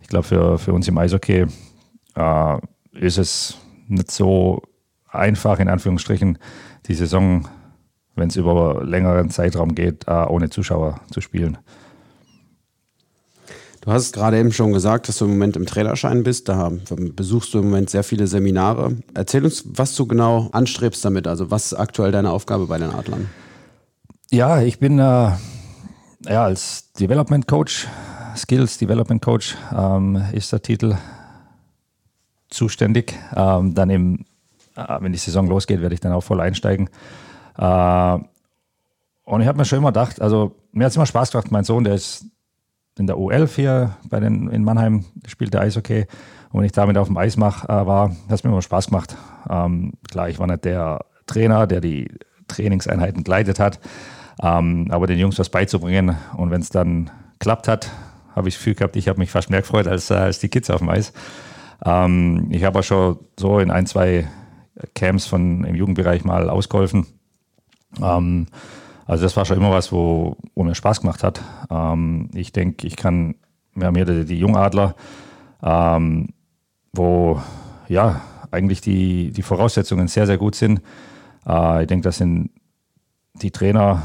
Ich 0.00 0.08
glaube, 0.08 0.26
für, 0.26 0.58
für 0.58 0.72
uns 0.72 0.88
im 0.88 0.98
Eishockey 0.98 1.46
äh, 2.14 2.58
ist 2.92 3.18
es 3.18 3.58
nicht 3.88 4.10
so 4.10 4.62
einfach, 5.08 5.58
in 5.58 5.68
Anführungsstrichen, 5.68 6.38
die 6.86 6.94
Saison, 6.94 7.48
wenn 8.16 8.28
es 8.28 8.36
über 8.36 8.84
längeren 8.84 9.30
Zeitraum 9.30 9.74
geht, 9.74 10.06
äh, 10.06 10.24
ohne 10.26 10.50
Zuschauer 10.50 11.00
zu 11.10 11.20
spielen. 11.20 11.58
Du 13.80 13.92
hast 13.92 14.14
gerade 14.14 14.38
eben 14.38 14.50
schon 14.50 14.72
gesagt, 14.72 15.08
dass 15.08 15.18
du 15.18 15.26
im 15.26 15.32
Moment 15.32 15.56
im 15.56 15.66
Trainerschein 15.66 16.22
bist. 16.22 16.48
Da 16.48 16.72
besuchst 17.14 17.52
du 17.52 17.58
im 17.58 17.66
Moment 17.66 17.90
sehr 17.90 18.02
viele 18.02 18.26
Seminare. 18.26 18.96
Erzähl 19.12 19.44
uns, 19.44 19.64
was 19.66 19.94
du 19.94 20.06
genau 20.06 20.48
anstrebst 20.52 21.04
damit. 21.04 21.26
Also, 21.26 21.50
was 21.50 21.66
ist 21.66 21.74
aktuell 21.74 22.10
deine 22.10 22.30
Aufgabe 22.30 22.66
bei 22.66 22.78
den 22.78 22.90
Adlern? 22.90 23.28
Ja, 24.34 24.60
ich 24.60 24.80
bin 24.80 24.98
äh, 24.98 25.30
ja, 26.26 26.44
als 26.44 26.92
Development 26.94 27.46
Coach, 27.46 27.86
Skills 28.34 28.78
Development 28.78 29.22
Coach 29.22 29.56
ähm, 29.72 30.20
ist 30.32 30.50
der 30.50 30.60
Titel 30.60 30.96
zuständig. 32.48 33.14
Ähm, 33.36 33.76
dann 33.76 33.90
eben, 33.90 34.26
äh, 34.74 34.96
wenn 34.98 35.12
die 35.12 35.18
Saison 35.18 35.46
losgeht, 35.46 35.80
werde 35.80 35.94
ich 35.94 36.00
dann 36.00 36.10
auch 36.10 36.22
voll 36.22 36.40
einsteigen. 36.40 36.90
Äh, 37.56 38.18
und 39.22 39.40
ich 39.40 39.46
habe 39.46 39.56
mir 39.56 39.64
schon 39.66 39.78
immer 39.78 39.92
gedacht, 39.92 40.20
also 40.20 40.56
mir 40.72 40.86
hat 40.86 40.90
es 40.90 40.96
immer 40.96 41.06
Spaß 41.06 41.30
gemacht. 41.30 41.52
Mein 41.52 41.62
Sohn, 41.62 41.84
der 41.84 41.94
ist 41.94 42.26
in 42.98 43.06
der 43.06 43.14
U11 43.14 43.54
hier 43.54 43.96
bei 44.10 44.18
den, 44.18 44.48
in 44.48 44.64
Mannheim, 44.64 45.04
spielt 45.28 45.54
der 45.54 45.60
Eishockey. 45.60 46.06
Und 46.50 46.58
wenn 46.58 46.66
ich 46.66 46.72
damit 46.72 46.98
auf 46.98 47.06
dem 47.06 47.18
Eis 47.18 47.36
mach, 47.36 47.66
äh, 47.66 47.86
war, 47.86 48.08
hat 48.08 48.16
es 48.30 48.42
mir 48.42 48.50
immer 48.50 48.62
Spaß 48.62 48.86
gemacht. 48.86 49.16
Ähm, 49.48 49.92
klar, 50.10 50.28
ich 50.28 50.40
war 50.40 50.48
nicht 50.48 50.64
der 50.64 51.04
Trainer, 51.26 51.68
der 51.68 51.80
die 51.80 52.08
Trainingseinheiten 52.48 53.22
geleitet 53.22 53.60
hat. 53.60 53.78
Ähm, 54.42 54.88
aber 54.90 55.06
den 55.06 55.18
Jungs 55.18 55.38
was 55.38 55.48
beizubringen 55.48 56.16
und 56.36 56.50
wenn 56.50 56.60
es 56.60 56.70
dann 56.70 57.10
klappt 57.38 57.68
hat, 57.68 57.90
habe 58.34 58.48
ich 58.48 58.54
das 58.54 58.60
Gefühl 58.60 58.74
gehabt, 58.74 58.96
ich 58.96 59.08
habe 59.08 59.18
mich 59.18 59.30
fast 59.30 59.50
mehr 59.50 59.60
gefreut 59.60 59.86
als, 59.86 60.10
äh, 60.10 60.14
als 60.14 60.40
die 60.40 60.48
Kids 60.48 60.70
auf 60.70 60.78
dem 60.78 60.88
Eis. 60.88 61.12
Ähm, 61.84 62.48
ich 62.50 62.64
habe 62.64 62.78
auch 62.78 62.82
schon 62.82 63.18
so 63.38 63.58
in 63.58 63.70
ein, 63.70 63.86
zwei 63.86 64.28
Camps 64.94 65.26
von, 65.26 65.64
im 65.64 65.74
Jugendbereich 65.74 66.24
mal 66.24 66.50
ausgeholfen. 66.50 67.06
Ähm, 68.02 68.46
also 69.06 69.24
das 69.24 69.36
war 69.36 69.44
schon 69.44 69.58
immer 69.58 69.70
was, 69.70 69.92
wo, 69.92 70.36
wo 70.54 70.64
mir 70.64 70.74
Spaß 70.74 71.02
gemacht 71.02 71.22
hat. 71.22 71.40
Ähm, 71.70 72.30
ich 72.34 72.52
denke, 72.52 72.86
ich 72.86 72.96
kann, 72.96 73.36
wir 73.74 73.86
haben 73.86 73.94
hier 73.94 74.06
die, 74.06 74.24
die 74.24 74.38
Jungadler, 74.38 74.96
ähm, 75.62 76.30
wo 76.92 77.40
ja 77.88 78.22
eigentlich 78.50 78.80
die, 78.80 79.30
die 79.30 79.42
Voraussetzungen 79.42 80.08
sehr, 80.08 80.26
sehr 80.26 80.38
gut 80.38 80.54
sind. 80.54 80.80
Äh, 81.46 81.82
ich 81.82 81.86
denke, 81.88 82.04
das 82.04 82.18
sind 82.18 82.50
die 83.34 83.50
Trainer 83.50 84.02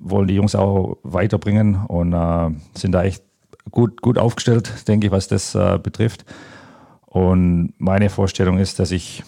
wollen 0.00 0.26
die 0.26 0.34
Jungs 0.34 0.54
auch 0.54 0.98
weiterbringen 1.02 1.76
und 1.86 2.12
äh, 2.12 2.50
sind 2.74 2.92
da 2.92 3.04
echt 3.04 3.22
gut, 3.70 4.02
gut 4.02 4.18
aufgestellt, 4.18 4.88
denke 4.88 5.06
ich, 5.06 5.12
was 5.12 5.28
das 5.28 5.54
äh, 5.54 5.78
betrifft. 5.80 6.24
Und 7.06 7.74
meine 7.78 8.08
Vorstellung 8.08 8.58
ist, 8.58 8.78
dass 8.78 8.90
ich 8.90 9.22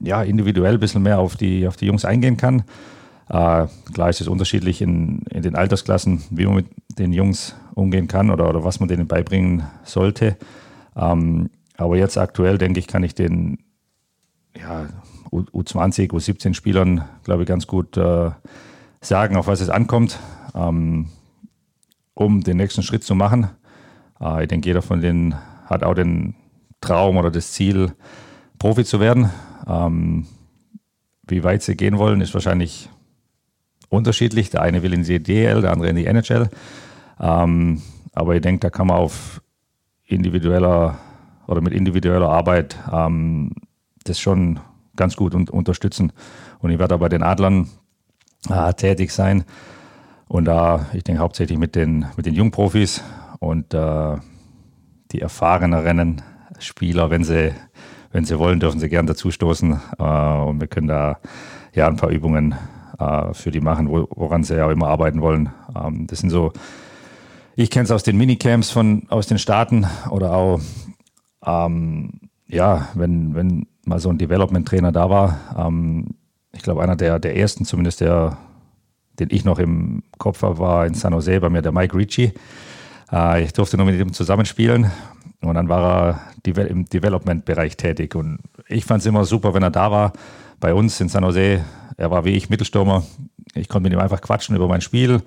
ja, 0.00 0.22
individuell 0.22 0.74
ein 0.74 0.80
bisschen 0.80 1.02
mehr 1.02 1.18
auf 1.18 1.36
die, 1.36 1.66
auf 1.66 1.76
die 1.76 1.86
Jungs 1.86 2.04
eingehen 2.04 2.36
kann. 2.36 2.64
Äh, 3.28 3.66
klar 3.92 4.10
ist 4.10 4.20
es 4.20 4.28
unterschiedlich 4.28 4.82
in, 4.82 5.22
in 5.30 5.42
den 5.42 5.56
Altersklassen, 5.56 6.22
wie 6.30 6.46
man 6.46 6.56
mit 6.56 6.66
den 6.98 7.12
Jungs 7.12 7.56
umgehen 7.74 8.08
kann 8.08 8.30
oder, 8.30 8.48
oder 8.48 8.64
was 8.64 8.78
man 8.80 8.88
denen 8.88 9.08
beibringen 9.08 9.64
sollte. 9.84 10.36
Ähm, 10.94 11.50
aber 11.76 11.96
jetzt 11.96 12.18
aktuell, 12.18 12.58
denke 12.58 12.78
ich, 12.78 12.86
kann 12.86 13.02
ich 13.02 13.14
den 13.14 13.58
ja, 14.58 14.88
U20, 15.30 16.10
U17 16.10 16.54
Spielern, 16.54 17.04
glaube 17.24 17.42
ich, 17.42 17.48
ganz 17.48 17.66
gut 17.66 17.96
äh, 17.96 18.30
sagen, 19.00 19.36
auf 19.36 19.46
was 19.46 19.60
es 19.60 19.70
ankommt, 19.70 20.18
ähm, 20.54 21.08
um 22.14 22.42
den 22.42 22.56
nächsten 22.56 22.82
Schritt 22.82 23.04
zu 23.04 23.14
machen. 23.14 23.50
Äh, 24.20 24.42
ich 24.42 24.48
denke, 24.48 24.68
jeder 24.68 24.82
von 24.82 25.00
denen 25.00 25.34
hat 25.66 25.82
auch 25.82 25.94
den 25.94 26.34
Traum 26.80 27.16
oder 27.16 27.30
das 27.30 27.52
Ziel, 27.52 27.92
Profi 28.58 28.84
zu 28.84 29.00
werden. 29.00 29.30
Ähm, 29.66 30.26
wie 31.28 31.44
weit 31.44 31.62
sie 31.62 31.76
gehen 31.76 31.98
wollen, 31.98 32.20
ist 32.20 32.34
wahrscheinlich 32.34 32.88
unterschiedlich. 33.88 34.50
Der 34.50 34.62
eine 34.62 34.82
will 34.82 34.92
in 34.92 35.02
die 35.02 35.22
DL, 35.22 35.60
der 35.60 35.72
andere 35.72 35.88
in 35.88 35.96
die 35.96 36.06
NHL. 36.06 36.48
Ähm, 37.20 37.82
aber 38.12 38.34
ich 38.34 38.42
denke, 38.42 38.60
da 38.60 38.70
kann 38.70 38.86
man 38.86 38.96
auf 38.96 39.42
individueller 40.04 40.98
oder 41.46 41.60
mit 41.60 41.72
individueller 41.72 42.28
Arbeit 42.28 42.76
ähm, 42.92 43.52
das 44.04 44.18
schon 44.18 44.60
ganz 44.96 45.16
gut 45.16 45.34
un 45.34 45.48
unterstützen. 45.48 46.12
Und 46.58 46.70
ich 46.70 46.78
werde 46.78 46.94
auch 46.94 47.00
bei 47.00 47.08
den 47.08 47.22
Adlern 47.22 47.68
äh, 48.48 48.72
tätig 48.74 49.10
sein. 49.12 49.44
Und 50.28 50.46
da, 50.46 50.86
ich 50.92 51.04
denke, 51.04 51.20
hauptsächlich 51.20 51.58
mit 51.58 51.74
den, 51.74 52.06
mit 52.16 52.26
den 52.26 52.34
Jungprofis 52.34 53.02
und 53.38 53.72
äh, 53.74 54.16
die 55.12 55.20
erfahreneren 55.20 56.22
Spieler, 56.58 57.10
wenn 57.10 57.22
sie, 57.22 57.54
wenn 58.10 58.24
sie 58.24 58.38
wollen, 58.38 58.60
dürfen 58.60 58.80
sie 58.80 58.88
gern 58.88 59.06
dazustoßen. 59.06 59.80
Äh, 59.98 60.02
und 60.02 60.60
wir 60.60 60.66
können 60.66 60.88
da 60.88 61.18
ja 61.74 61.86
ein 61.86 61.96
paar 61.96 62.10
Übungen 62.10 62.54
äh, 62.98 63.32
für 63.34 63.50
die 63.50 63.60
machen, 63.60 63.88
wo, 63.88 64.08
woran 64.14 64.42
sie 64.42 64.56
ja 64.56 64.70
immer 64.70 64.88
arbeiten 64.88 65.20
wollen. 65.20 65.50
Ähm, 65.74 66.06
das 66.06 66.20
sind 66.20 66.30
so, 66.30 66.52
ich 67.54 67.70
kenne 67.70 67.84
es 67.84 67.90
aus 67.90 68.02
den 68.02 68.16
Minicamps 68.16 68.70
von, 68.70 69.04
aus 69.08 69.26
den 69.26 69.38
Staaten 69.38 69.86
oder 70.10 70.32
auch, 70.32 70.60
ähm, 71.44 72.20
ja, 72.48 72.88
wenn, 72.94 73.34
wenn 73.34 73.66
mal 73.84 73.98
so 73.98 74.10
ein 74.10 74.18
Development-Trainer 74.18 74.92
da 74.92 75.10
war. 75.10 75.38
Ähm, 75.56 76.14
ich 76.56 76.62
glaube, 76.62 76.82
einer 76.82 76.96
der, 76.96 77.18
der 77.18 77.36
ersten, 77.36 77.64
zumindest 77.64 78.00
der, 78.00 78.38
den 79.18 79.28
ich 79.30 79.44
noch 79.44 79.58
im 79.58 80.02
Kopf 80.18 80.42
habe, 80.42 80.58
war 80.58 80.86
in 80.86 80.94
San 80.94 81.12
Jose 81.12 81.40
bei 81.40 81.48
mir 81.48 81.62
der 81.62 81.72
Mike 81.72 81.96
Ricci. 81.96 82.32
Äh, 83.12 83.44
ich 83.44 83.52
durfte 83.52 83.76
nur 83.76 83.86
mit 83.86 83.98
ihm 83.98 84.12
zusammenspielen 84.12 84.90
und 85.42 85.54
dann 85.54 85.68
war 85.68 86.20
er 86.44 86.68
im 86.68 86.86
Development-Bereich 86.86 87.76
tätig. 87.76 88.14
Und 88.14 88.38
ich 88.68 88.84
fand 88.84 89.00
es 89.00 89.06
immer 89.06 89.24
super, 89.24 89.54
wenn 89.54 89.62
er 89.62 89.70
da 89.70 89.90
war. 89.90 90.12
Bei 90.60 90.74
uns 90.74 91.00
in 91.00 91.08
San 91.08 91.24
Jose, 91.24 91.64
er 91.96 92.10
war 92.10 92.24
wie 92.24 92.36
ich 92.36 92.48
Mittelstürmer. 92.48 93.04
Ich 93.54 93.68
konnte 93.68 93.88
mit 93.88 93.92
ihm 93.92 94.02
einfach 94.02 94.20
quatschen 94.20 94.56
über 94.56 94.68
mein 94.68 94.80
Spiel. 94.80 95.22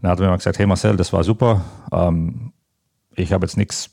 Dann 0.00 0.10
hat 0.10 0.20
er 0.20 0.30
mir 0.30 0.36
gesagt, 0.36 0.58
hey 0.58 0.66
Marcel, 0.66 0.96
das 0.96 1.12
war 1.12 1.24
super. 1.24 1.62
Ähm, 1.92 2.52
ich 3.14 3.32
habe 3.32 3.46
jetzt 3.46 3.56
nichts, 3.56 3.90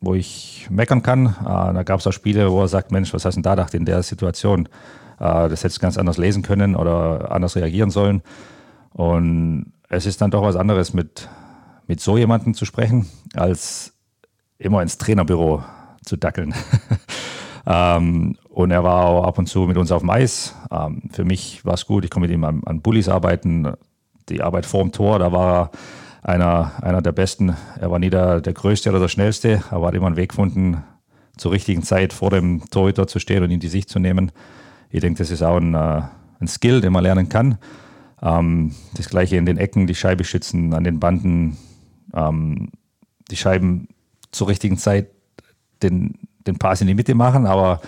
wo 0.00 0.14
ich 0.14 0.66
meckern 0.70 1.02
kann. 1.02 1.26
Äh, 1.26 1.74
da 1.74 1.82
gab 1.82 2.00
es 2.00 2.06
auch 2.06 2.12
Spiele, 2.12 2.50
wo 2.50 2.60
er 2.62 2.68
sagt, 2.68 2.90
Mensch, 2.90 3.12
was 3.12 3.24
hast 3.24 3.34
du 3.34 3.38
denn 3.38 3.42
da 3.44 3.54
gedacht 3.54 3.74
in 3.74 3.84
der 3.84 4.02
Situation? 4.02 4.68
Äh, 5.20 5.48
das 5.48 5.64
hättest 5.64 5.78
du 5.78 5.82
ganz 5.82 5.98
anders 5.98 6.18
lesen 6.18 6.42
können 6.42 6.76
oder 6.76 7.32
anders 7.32 7.56
reagieren 7.56 7.90
sollen. 7.90 8.22
Und 8.90 9.72
es 9.88 10.06
ist 10.06 10.20
dann 10.20 10.30
doch 10.30 10.42
was 10.42 10.56
anderes, 10.56 10.92
mit, 10.94 11.28
mit 11.86 12.00
so 12.00 12.18
jemandem 12.18 12.54
zu 12.54 12.64
sprechen, 12.64 13.06
als 13.34 13.94
immer 14.58 14.82
ins 14.82 14.98
Trainerbüro 14.98 15.62
zu 16.04 16.16
dackeln. 16.16 16.54
ähm, 17.66 18.36
und 18.48 18.70
er 18.70 18.84
war 18.84 19.04
auch 19.06 19.24
ab 19.24 19.38
und 19.38 19.46
zu 19.46 19.60
mit 19.60 19.76
uns 19.76 19.92
auf 19.92 20.02
dem 20.02 20.10
Eis. 20.10 20.54
Ähm, 20.70 21.02
für 21.12 21.24
mich 21.24 21.64
war 21.64 21.74
es 21.74 21.86
gut, 21.86 22.04
ich 22.04 22.10
konnte 22.10 22.28
mit 22.28 22.34
ihm 22.34 22.44
an, 22.44 22.62
an 22.64 22.80
Bullies 22.80 23.08
arbeiten. 23.08 23.72
Die 24.28 24.42
Arbeit 24.42 24.66
vorm 24.66 24.92
Tor, 24.92 25.18
da 25.18 25.32
war 25.32 25.54
er 25.54 25.70
einer, 26.22 26.72
einer 26.82 27.02
der 27.02 27.12
Besten. 27.12 27.56
Er 27.80 27.90
war 27.90 27.98
nie 27.98 28.10
der, 28.10 28.40
der 28.40 28.52
Größte 28.52 28.90
oder 28.90 29.00
der 29.00 29.08
Schnellste, 29.08 29.62
aber 29.70 29.88
hat 29.88 29.94
immer 29.94 30.06
einen 30.06 30.16
Weg 30.16 30.30
gefunden, 30.30 30.84
zur 31.36 31.52
richtigen 31.52 31.82
Zeit 31.82 32.12
vor 32.12 32.30
dem 32.30 32.68
Torhüter 32.70 33.06
zu 33.06 33.18
stehen 33.20 33.42
und 33.42 33.50
ihn 33.50 33.60
die 33.60 33.68
Sicht 33.68 33.88
zu 33.88 33.98
nehmen. 33.98 34.32
Ich 34.90 35.00
denke, 35.00 35.18
das 35.18 35.30
ist 35.30 35.42
auch 35.42 35.56
ein, 35.56 35.74
äh, 35.74 36.02
ein 36.40 36.48
Skill, 36.48 36.80
den 36.80 36.92
man 36.92 37.02
lernen 37.02 37.28
kann. 37.28 37.58
Ähm, 38.22 38.74
das 38.94 39.08
gleiche 39.08 39.36
in 39.36 39.46
den 39.46 39.58
Ecken, 39.58 39.86
die 39.86 39.94
Scheibe 39.94 40.24
schützen, 40.24 40.74
an 40.74 40.84
den 40.84 41.00
Banden, 41.00 41.56
ähm, 42.14 42.70
die 43.30 43.36
Scheiben 43.36 43.88
zur 44.30 44.48
richtigen 44.48 44.78
Zeit 44.78 45.08
den, 45.82 46.18
den 46.46 46.58
Pass 46.58 46.80
in 46.80 46.86
die 46.86 46.94
Mitte 46.94 47.14
machen, 47.14 47.46
aber 47.46 47.80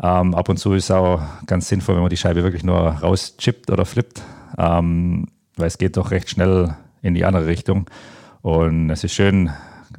ähm, 0.00 0.34
ab 0.34 0.48
und 0.48 0.58
zu 0.58 0.72
ist 0.74 0.84
es 0.84 0.90
auch 0.90 1.20
ganz 1.46 1.68
sinnvoll, 1.68 1.96
wenn 1.96 2.02
man 2.02 2.10
die 2.10 2.16
Scheibe 2.16 2.42
wirklich 2.42 2.62
nur 2.62 2.76
rauschippt 2.76 3.70
oder 3.70 3.84
flippt, 3.84 4.22
ähm, 4.56 5.26
weil 5.56 5.66
es 5.66 5.78
geht 5.78 5.96
doch 5.96 6.10
recht 6.10 6.30
schnell 6.30 6.74
in 7.02 7.14
die 7.14 7.24
andere 7.24 7.46
Richtung. 7.46 7.86
Und 8.42 8.90
es 8.90 9.02
ist 9.02 9.12
schön, 9.12 9.50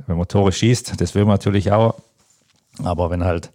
wenn 0.07 0.17
man 0.17 0.27
Tore 0.27 0.51
schießt, 0.51 0.99
das 0.99 1.15
will 1.15 1.25
man 1.25 1.33
natürlich 1.33 1.71
auch. 1.71 1.95
Aber 2.83 3.09
wenn 3.09 3.25
halt, 3.25 3.49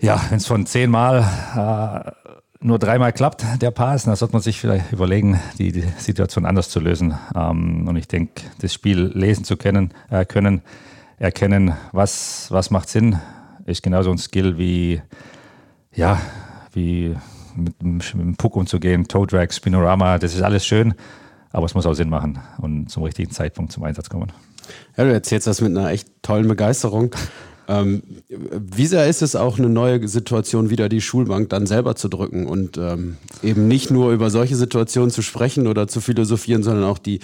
ja, 0.00 0.20
wenn 0.28 0.38
es 0.38 0.46
von 0.46 0.66
zehnmal 0.66 1.24
äh, 1.56 2.30
nur 2.60 2.78
dreimal 2.78 3.12
klappt, 3.12 3.44
der 3.60 3.70
Pass, 3.70 4.04
dann 4.04 4.16
sollte 4.16 4.32
man 4.32 4.42
sich 4.42 4.60
vielleicht 4.60 4.92
überlegen, 4.92 5.40
die, 5.58 5.72
die 5.72 5.84
Situation 5.98 6.44
anders 6.44 6.68
zu 6.68 6.80
lösen. 6.80 7.14
Ähm, 7.34 7.86
und 7.88 7.96
ich 7.96 8.08
denke, 8.08 8.42
das 8.60 8.72
Spiel 8.74 9.12
lesen 9.14 9.44
zu 9.44 9.56
können, 9.56 9.92
äh, 10.10 10.24
können 10.24 10.62
erkennen, 11.18 11.74
was, 11.92 12.48
was 12.50 12.70
macht 12.70 12.88
Sinn, 12.88 13.18
ist 13.64 13.82
genauso 13.82 14.10
ein 14.10 14.18
Skill 14.18 14.58
wie, 14.58 15.00
ja, 15.94 16.20
wie 16.72 17.16
mit, 17.56 17.82
mit 17.82 18.14
dem 18.14 18.36
Puck 18.36 18.56
umzugehen, 18.56 19.08
Toe 19.08 19.26
Drag, 19.26 19.50
Spinorama, 19.52 20.18
das 20.18 20.34
ist 20.34 20.42
alles 20.42 20.66
schön, 20.66 20.94
aber 21.52 21.66
es 21.66 21.74
muss 21.74 21.86
auch 21.86 21.94
Sinn 21.94 22.10
machen 22.10 22.38
und 22.58 22.90
zum 22.90 23.02
richtigen 23.02 23.30
Zeitpunkt 23.30 23.72
zum 23.72 23.84
Einsatz 23.84 24.10
kommen. 24.10 24.30
Ja, 24.96 25.04
du 25.04 25.12
erzählst 25.12 25.46
das 25.46 25.60
mit 25.60 25.76
einer 25.76 25.90
echt 25.90 26.08
tollen 26.22 26.48
Begeisterung. 26.48 27.14
Ähm, 27.68 28.02
wie 28.28 28.86
sehr 28.86 29.06
ist 29.08 29.22
es 29.22 29.34
auch 29.34 29.58
eine 29.58 29.68
neue 29.68 30.06
Situation, 30.06 30.70
wieder 30.70 30.88
die 30.88 31.00
Schulbank 31.00 31.48
dann 31.50 31.66
selber 31.66 31.96
zu 31.96 32.08
drücken 32.08 32.46
und 32.46 32.78
ähm, 32.78 33.16
eben 33.42 33.66
nicht 33.66 33.90
nur 33.90 34.12
über 34.12 34.30
solche 34.30 34.54
Situationen 34.54 35.10
zu 35.10 35.22
sprechen 35.22 35.66
oder 35.66 35.88
zu 35.88 36.00
philosophieren, 36.00 36.62
sondern 36.62 36.84
auch 36.84 36.98
die, 36.98 37.20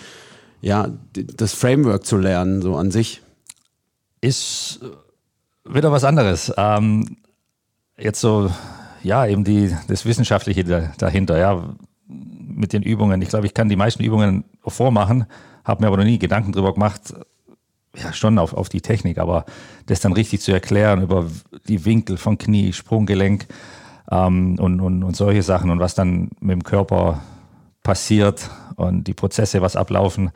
ja, 0.61 0.89
das 1.13 1.53
Framework 1.55 2.05
zu 2.05 2.17
lernen, 2.17 2.61
so 2.61 2.77
an 2.77 2.91
sich? 2.91 3.23
Ist 4.21 4.81
wieder 5.65 5.93
was 5.93 6.05
anderes. 6.05 6.53
Ähm, 6.57 7.17
jetzt 7.97 8.21
so, 8.21 8.51
ja, 9.03 9.27
eben 9.27 9.45
die, 9.45 9.75
das 9.89 10.05
Wissenschaftliche 10.05 10.93
dahinter, 10.99 11.39
ja, 11.39 11.75
mit 12.09 12.73
den 12.73 12.83
Übungen. 12.83 13.23
Ich 13.23 13.29
glaube, 13.29 13.47
ich 13.47 13.55
kann 13.55 13.69
die 13.69 13.77
meisten 13.77 14.03
Übungen 14.03 14.45
vormachen, 14.67 15.27
habe 15.65 15.83
mir 15.83 15.89
aber 15.89 15.97
noch 15.97 16.05
nie 16.05 16.19
Gedanken 16.19 16.53
darüber 16.53 16.75
gemacht, 16.75 17.15
ja 17.97 18.13
schon 18.13 18.39
auf, 18.39 18.55
auf 18.55 18.69
die 18.69 18.81
Technik, 18.81 19.19
aber 19.19 19.45
das 19.87 20.01
dann 20.01 20.13
richtig 20.13 20.41
zu 20.41 20.53
erklären 20.53 21.03
über 21.03 21.27
die 21.69 21.85
Winkel 21.85 22.17
von 22.17 22.39
Knie, 22.39 22.73
Sprunggelenk 22.73 23.47
ähm, 24.11 24.59
und, 24.59 24.81
und, 24.81 25.03
und 25.03 25.17
solche 25.17 25.43
Sachen 25.43 25.71
und 25.71 25.81
was 25.81 25.95
dann 25.95 26.31
mit 26.41 26.53
dem 26.53 26.65
Körper 26.65 27.21
passiert 27.83 28.51
und 28.77 29.05
die 29.05 29.15
Prozesse, 29.15 29.61
was 29.61 29.77
ablaufen. 29.77 30.31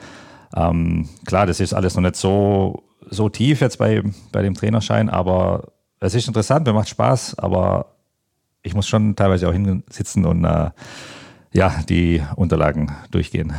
Ähm, 0.54 1.08
klar, 1.24 1.46
das 1.46 1.60
ist 1.60 1.72
alles 1.72 1.94
noch 1.94 2.02
nicht 2.02 2.16
so, 2.16 2.84
so 3.08 3.28
tief 3.28 3.60
jetzt 3.60 3.78
bei, 3.78 4.02
bei 4.32 4.42
dem 4.42 4.54
Trainerschein, 4.54 5.08
aber 5.08 5.72
es 6.00 6.14
ist 6.14 6.28
interessant, 6.28 6.66
mir 6.66 6.72
macht 6.72 6.88
Spaß, 6.88 7.38
aber 7.38 7.86
ich 8.62 8.74
muss 8.74 8.86
schon 8.86 9.16
teilweise 9.16 9.48
auch 9.48 9.52
hinsitzen 9.52 10.26
und 10.26 10.44
äh, 10.44 10.70
ja, 11.52 11.74
die 11.88 12.22
Unterlagen 12.34 12.92
durchgehen. 13.10 13.54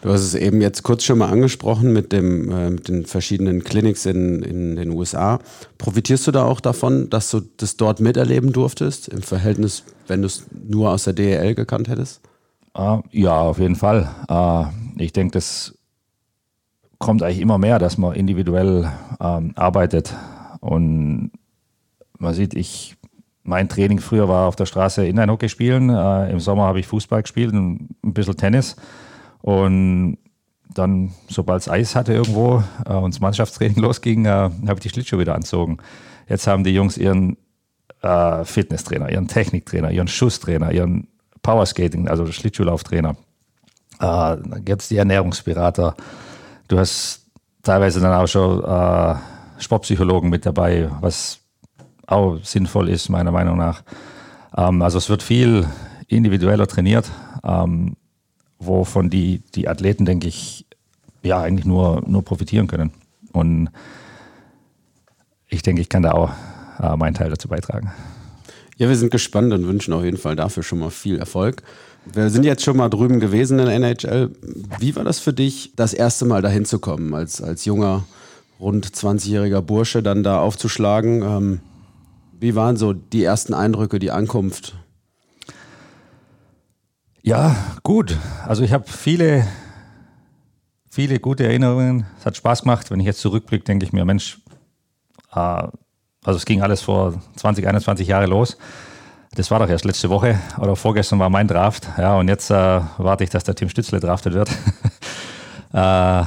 Du 0.00 0.10
hast 0.10 0.20
es 0.20 0.34
eben 0.34 0.60
jetzt 0.60 0.84
kurz 0.84 1.02
schon 1.02 1.18
mal 1.18 1.28
angesprochen 1.28 1.92
mit, 1.92 2.12
dem, 2.12 2.50
äh, 2.50 2.70
mit 2.70 2.88
den 2.88 3.04
verschiedenen 3.04 3.64
Clinics 3.64 4.06
in, 4.06 4.42
in 4.42 4.76
den 4.76 4.90
USA. 4.90 5.40
Profitierst 5.76 6.26
du 6.26 6.30
da 6.30 6.44
auch 6.44 6.60
davon, 6.60 7.10
dass 7.10 7.30
du 7.30 7.40
das 7.56 7.76
dort 7.76 7.98
miterleben 7.98 8.52
durftest, 8.52 9.08
im 9.08 9.22
Verhältnis, 9.22 9.82
wenn 10.06 10.22
du 10.22 10.26
es 10.26 10.46
nur 10.52 10.90
aus 10.90 11.04
der 11.04 11.14
DEL 11.14 11.54
gekannt 11.54 11.88
hättest? 11.88 12.20
Uh, 12.76 13.02
ja, 13.10 13.40
auf 13.40 13.58
jeden 13.58 13.74
Fall. 13.74 14.08
Uh, 14.30 14.66
ich 14.98 15.12
denke, 15.12 15.32
das 15.32 15.74
kommt 16.98 17.22
eigentlich 17.22 17.40
immer 17.40 17.58
mehr, 17.58 17.80
dass 17.80 17.98
man 17.98 18.14
individuell 18.14 18.90
ähm, 19.20 19.52
arbeitet. 19.56 20.14
Und 20.60 21.30
man 22.18 22.34
sieht, 22.34 22.54
ich, 22.54 22.96
mein 23.42 23.68
Training 23.68 24.00
früher 24.00 24.28
war 24.28 24.46
auf 24.48 24.56
der 24.56 24.66
Straße 24.66 25.06
Inline-Hockey 25.06 25.48
spielen. 25.48 25.90
Äh, 25.90 26.30
Im 26.30 26.40
Sommer 26.40 26.64
habe 26.64 26.80
ich 26.80 26.86
Fußball 26.86 27.22
gespielt 27.22 27.52
und 27.52 27.88
ein 28.04 28.14
bisschen 28.14 28.36
Tennis. 28.36 28.76
Und 29.40 30.18
dann, 30.74 31.12
sobald 31.28 31.62
es 31.62 31.68
Eis 31.68 31.94
hatte 31.94 32.12
irgendwo 32.12 32.62
äh, 32.86 32.92
und 32.94 33.14
das 33.14 33.20
Mannschaftstraining 33.20 33.76
losging, 33.82 34.26
äh, 34.26 34.28
habe 34.30 34.74
ich 34.74 34.80
die 34.80 34.88
Schlittschuhe 34.90 35.20
wieder 35.20 35.34
anzogen. 35.34 35.78
Jetzt 36.28 36.46
haben 36.46 36.64
die 36.64 36.74
Jungs 36.74 36.96
ihren 36.96 37.36
äh, 38.02 38.44
Fitnesstrainer, 38.44 39.10
ihren 39.10 39.28
Techniktrainer, 39.28 39.90
ihren 39.90 40.08
Schusstrainer, 40.08 40.72
ihren 40.72 41.08
Powerskating, 41.42 42.08
also 42.08 42.26
Schlittschuhlauftrainer. 42.26 43.16
Äh, 44.00 44.36
es 44.78 44.88
die 44.88 44.96
Ernährungsberater. 44.96 45.94
Du 46.68 46.78
hast 46.78 47.26
teilweise 47.62 48.00
dann 48.00 48.12
auch 48.12 48.26
schon 48.26 48.62
äh, 48.62 49.14
Sportpsychologen 49.58 50.30
mit 50.30 50.46
dabei, 50.46 50.90
was 51.00 51.40
auch 52.06 52.38
sinnvoll 52.42 52.88
ist, 52.88 53.08
meiner 53.08 53.32
Meinung 53.32 53.56
nach. 53.56 53.82
Ähm, 54.56 54.82
also 54.82 54.98
es 54.98 55.08
wird 55.08 55.22
viel 55.22 55.66
individueller 56.06 56.66
trainiert, 56.66 57.10
ähm, 57.44 57.96
wovon 58.58 59.10
die, 59.10 59.42
die 59.54 59.68
Athleten, 59.68 60.04
denke 60.04 60.28
ich, 60.28 60.66
ja, 61.22 61.40
eigentlich 61.40 61.66
nur, 61.66 62.02
nur 62.06 62.24
profitieren 62.24 62.66
können. 62.66 62.92
Und 63.32 63.70
ich 65.48 65.62
denke, 65.62 65.80
ich 65.80 65.88
kann 65.88 66.02
da 66.02 66.12
auch 66.12 66.30
äh, 66.80 66.96
meinen 66.96 67.14
Teil 67.14 67.30
dazu 67.30 67.48
beitragen. 67.48 67.92
Ja, 68.76 68.88
wir 68.88 68.96
sind 68.96 69.10
gespannt 69.10 69.52
und 69.52 69.66
wünschen 69.66 69.92
auf 69.92 70.04
jeden 70.04 70.18
Fall 70.18 70.36
dafür 70.36 70.62
schon 70.62 70.78
mal 70.78 70.90
viel 70.90 71.18
Erfolg. 71.18 71.62
Wir 72.04 72.30
sind 72.30 72.44
jetzt 72.44 72.62
schon 72.62 72.76
mal 72.76 72.88
drüben 72.88 73.20
gewesen 73.20 73.58
in 73.58 73.66
der 73.66 73.74
NHL. 73.74 74.30
Wie 74.78 74.94
war 74.96 75.04
das 75.04 75.18
für 75.18 75.32
dich, 75.32 75.72
das 75.76 75.92
erste 75.92 76.24
Mal 76.24 76.42
dahin 76.42 76.64
zu 76.64 76.78
kommen, 76.78 77.12
als, 77.14 77.42
als 77.42 77.64
junger, 77.64 78.04
rund 78.60 78.86
20-jähriger 78.86 79.60
Bursche 79.60 80.02
dann 80.02 80.22
da 80.22 80.40
aufzuschlagen? 80.40 81.22
Ähm, 81.22 81.60
wie 82.38 82.54
waren 82.54 82.76
so 82.76 82.92
die 82.92 83.24
ersten 83.24 83.52
Eindrücke, 83.52 83.98
die 83.98 84.12
Ankunft? 84.12 84.76
Ja, 87.28 87.54
gut. 87.82 88.16
Also 88.46 88.62
ich 88.62 88.72
habe 88.72 88.84
viele, 88.88 89.46
viele 90.88 91.20
gute 91.20 91.44
Erinnerungen. 91.44 92.06
Es 92.18 92.24
hat 92.24 92.38
Spaß 92.38 92.62
gemacht. 92.62 92.90
Wenn 92.90 93.00
ich 93.00 93.04
jetzt 93.04 93.20
zurückblicke, 93.20 93.64
denke 93.64 93.84
ich 93.84 93.92
mir, 93.92 94.06
Mensch, 94.06 94.40
äh, 95.34 95.36
also 95.36 95.72
es 96.24 96.46
ging 96.46 96.62
alles 96.62 96.80
vor 96.80 97.20
20, 97.36 97.68
21 97.68 98.08
Jahren 98.08 98.30
los. 98.30 98.56
Das 99.34 99.50
war 99.50 99.58
doch 99.58 99.68
erst 99.68 99.84
letzte 99.84 100.08
Woche 100.08 100.38
oder 100.58 100.74
vorgestern 100.74 101.18
war 101.18 101.28
mein 101.28 101.46
Draft. 101.46 101.86
Ja, 101.98 102.16
und 102.16 102.28
jetzt 102.28 102.50
äh, 102.50 102.80
warte 102.96 103.24
ich, 103.24 103.28
dass 103.28 103.44
der 103.44 103.54
Tim 103.54 103.68
Stützle 103.68 104.00
draftet 104.00 104.32
wird. 104.32 104.48
äh, 105.74 106.22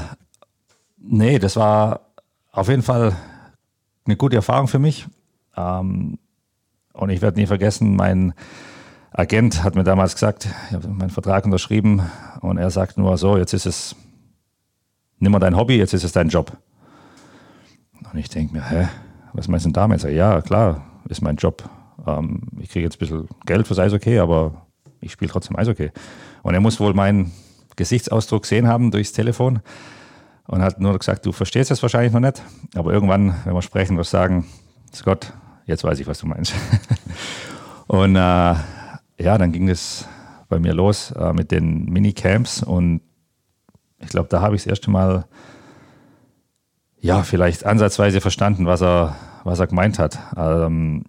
nee, 0.99 1.39
das 1.39 1.55
war 1.55 2.01
auf 2.51 2.69
jeden 2.69 2.83
Fall 2.83 3.15
eine 4.05 4.17
gute 4.17 4.35
Erfahrung 4.35 4.67
für 4.67 4.77
mich. 4.77 5.07
Ähm, 5.57 6.19
und 6.93 7.09
ich 7.09 7.23
werde 7.23 7.39
nie 7.39 7.47
vergessen, 7.47 7.95
mein 7.95 8.35
Agent 9.11 9.63
hat 9.63 9.75
mir 9.75 9.83
damals 9.83 10.13
gesagt, 10.13 10.47
ich 10.69 10.73
habe 10.73 10.87
meinen 10.87 11.09
Vertrag 11.09 11.45
unterschrieben 11.45 12.01
und 12.39 12.57
er 12.57 12.69
sagt 12.69 12.97
nur 12.97 13.17
so, 13.17 13.37
jetzt 13.37 13.53
ist 13.53 13.65
es 13.65 13.95
nicht 15.19 15.29
mehr 15.29 15.39
dein 15.39 15.57
Hobby, 15.57 15.75
jetzt 15.75 15.93
ist 15.93 16.03
es 16.03 16.13
dein 16.13 16.29
Job. 16.29 16.57
Und 18.11 18.17
ich 18.17 18.29
denke 18.29 18.53
mir, 18.53 18.69
hä, 18.69 18.87
was 19.33 19.47
meinst 19.47 19.65
du 19.65 19.69
denn 19.69 19.73
damit? 19.73 20.01
Sag, 20.01 20.11
ja, 20.11 20.41
klar, 20.41 20.85
ist 21.09 21.21
mein 21.21 21.35
Job. 21.35 21.63
Ähm, 22.07 22.41
ich 22.59 22.69
kriege 22.69 22.85
jetzt 22.85 22.95
ein 22.95 22.99
bisschen 22.99 23.27
Geld 23.45 23.67
fürs 23.67 23.79
Eishockey, 23.79 24.19
aber 24.19 24.65
ich 25.01 25.11
spiele 25.11 25.31
trotzdem 25.31 25.57
Eishockey. 25.57 25.91
Und 26.41 26.53
er 26.53 26.61
muss 26.61 26.79
wohl 26.79 26.93
meinen 26.93 27.31
Gesichtsausdruck 27.75 28.45
sehen 28.45 28.67
haben 28.67 28.91
durchs 28.91 29.11
Telefon 29.11 29.59
und 30.47 30.61
hat 30.61 30.79
nur 30.79 30.97
gesagt, 30.97 31.25
du 31.25 31.31
verstehst 31.31 31.71
es 31.71 31.81
wahrscheinlich 31.81 32.13
noch 32.13 32.19
nicht, 32.19 32.41
aber 32.75 32.93
irgendwann, 32.93 33.35
wenn 33.45 33.53
wir 33.53 33.61
sprechen, 33.61 33.97
wirst 33.97 34.13
du 34.13 34.17
sagen, 34.17 34.45
Scott, 34.93 35.33
jetzt 35.65 35.83
weiß 35.83 35.99
ich, 35.99 36.07
was 36.07 36.19
du 36.19 36.27
meinst. 36.27 36.53
und 37.87 38.15
äh, 38.15 38.55
ja, 39.21 39.37
dann 39.37 39.51
ging 39.51 39.69
es 39.69 40.07
bei 40.49 40.59
mir 40.59 40.73
los 40.73 41.11
äh, 41.11 41.33
mit 41.33 41.51
den 41.51 41.85
Minicamps 41.85 42.63
und 42.63 43.01
ich 43.99 44.09
glaube, 44.09 44.29
da 44.29 44.41
habe 44.41 44.55
ich 44.55 44.63
das 44.63 44.69
erste 44.71 44.91
Mal 44.91 45.25
ja, 46.99 47.23
vielleicht 47.23 47.65
ansatzweise 47.65 48.21
verstanden, 48.21 48.65
was 48.65 48.81
er, 48.81 49.15
was 49.43 49.59
er 49.59 49.67
gemeint 49.67 49.97
hat. 49.97 50.19
Ähm, 50.37 51.05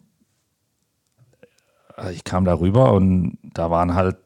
ich 2.13 2.25
kam 2.25 2.45
da 2.45 2.55
rüber 2.55 2.93
und 2.93 3.39
da 3.43 3.71
waren 3.71 3.95
halt 3.95 4.17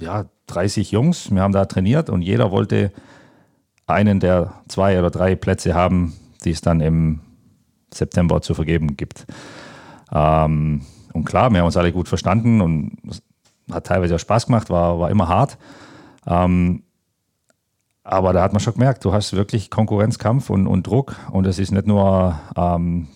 ja, 0.00 0.26
30 0.46 0.92
Jungs. 0.92 1.30
Wir 1.32 1.42
haben 1.42 1.52
da 1.52 1.64
trainiert 1.64 2.10
und 2.10 2.22
jeder 2.22 2.50
wollte 2.50 2.92
einen 3.86 4.20
der 4.20 4.62
zwei 4.68 4.98
oder 4.98 5.10
drei 5.10 5.34
Plätze 5.34 5.74
haben, 5.74 6.14
die 6.44 6.50
es 6.50 6.60
dann 6.60 6.80
im 6.80 7.20
September 7.92 8.40
zu 8.40 8.54
vergeben 8.54 8.96
gibt. 8.96 9.26
Ähm, 10.12 10.82
und 11.14 11.24
klar, 11.24 11.50
wir 11.50 11.60
haben 11.60 11.66
uns 11.66 11.76
alle 11.76 11.92
gut 11.92 12.08
verstanden 12.08 12.60
und 12.60 12.98
es 13.08 13.22
hat 13.72 13.86
teilweise 13.86 14.16
auch 14.16 14.20
Spaß 14.20 14.46
gemacht, 14.46 14.68
war, 14.68 14.98
war 14.98 15.10
immer 15.10 15.28
hart. 15.28 15.56
Ähm, 16.26 16.82
aber 18.02 18.32
da 18.34 18.42
hat 18.42 18.52
man 18.52 18.60
schon 18.60 18.74
gemerkt, 18.74 19.04
du 19.04 19.12
hast 19.12 19.32
wirklich 19.32 19.70
Konkurrenzkampf 19.70 20.50
und, 20.50 20.66
und 20.66 20.86
Druck 20.86 21.16
und 21.30 21.46
es 21.46 21.58
ist 21.58 21.70
nicht 21.70 21.86
nur, 21.86 22.38
ähm, 22.56 23.08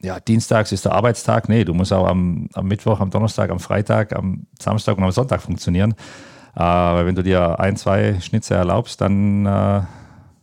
ja, 0.00 0.20
dienstags 0.20 0.72
ist 0.72 0.86
der 0.86 0.92
Arbeitstag, 0.92 1.48
nee, 1.48 1.64
du 1.64 1.74
musst 1.74 1.92
auch 1.92 2.06
am, 2.06 2.48
am, 2.54 2.66
Mittwoch, 2.66 3.00
am 3.00 3.10
Donnerstag, 3.10 3.50
am 3.50 3.60
Freitag, 3.60 4.16
am 4.16 4.46
Samstag 4.58 4.96
und 4.96 5.04
am 5.04 5.10
Sonntag 5.10 5.42
funktionieren. 5.42 5.94
Äh, 6.54 6.62
wenn 6.62 7.14
du 7.14 7.22
dir 7.22 7.60
ein, 7.60 7.76
zwei 7.76 8.20
Schnitze 8.20 8.54
erlaubst, 8.54 9.00
dann 9.00 9.44
äh, 9.44 9.82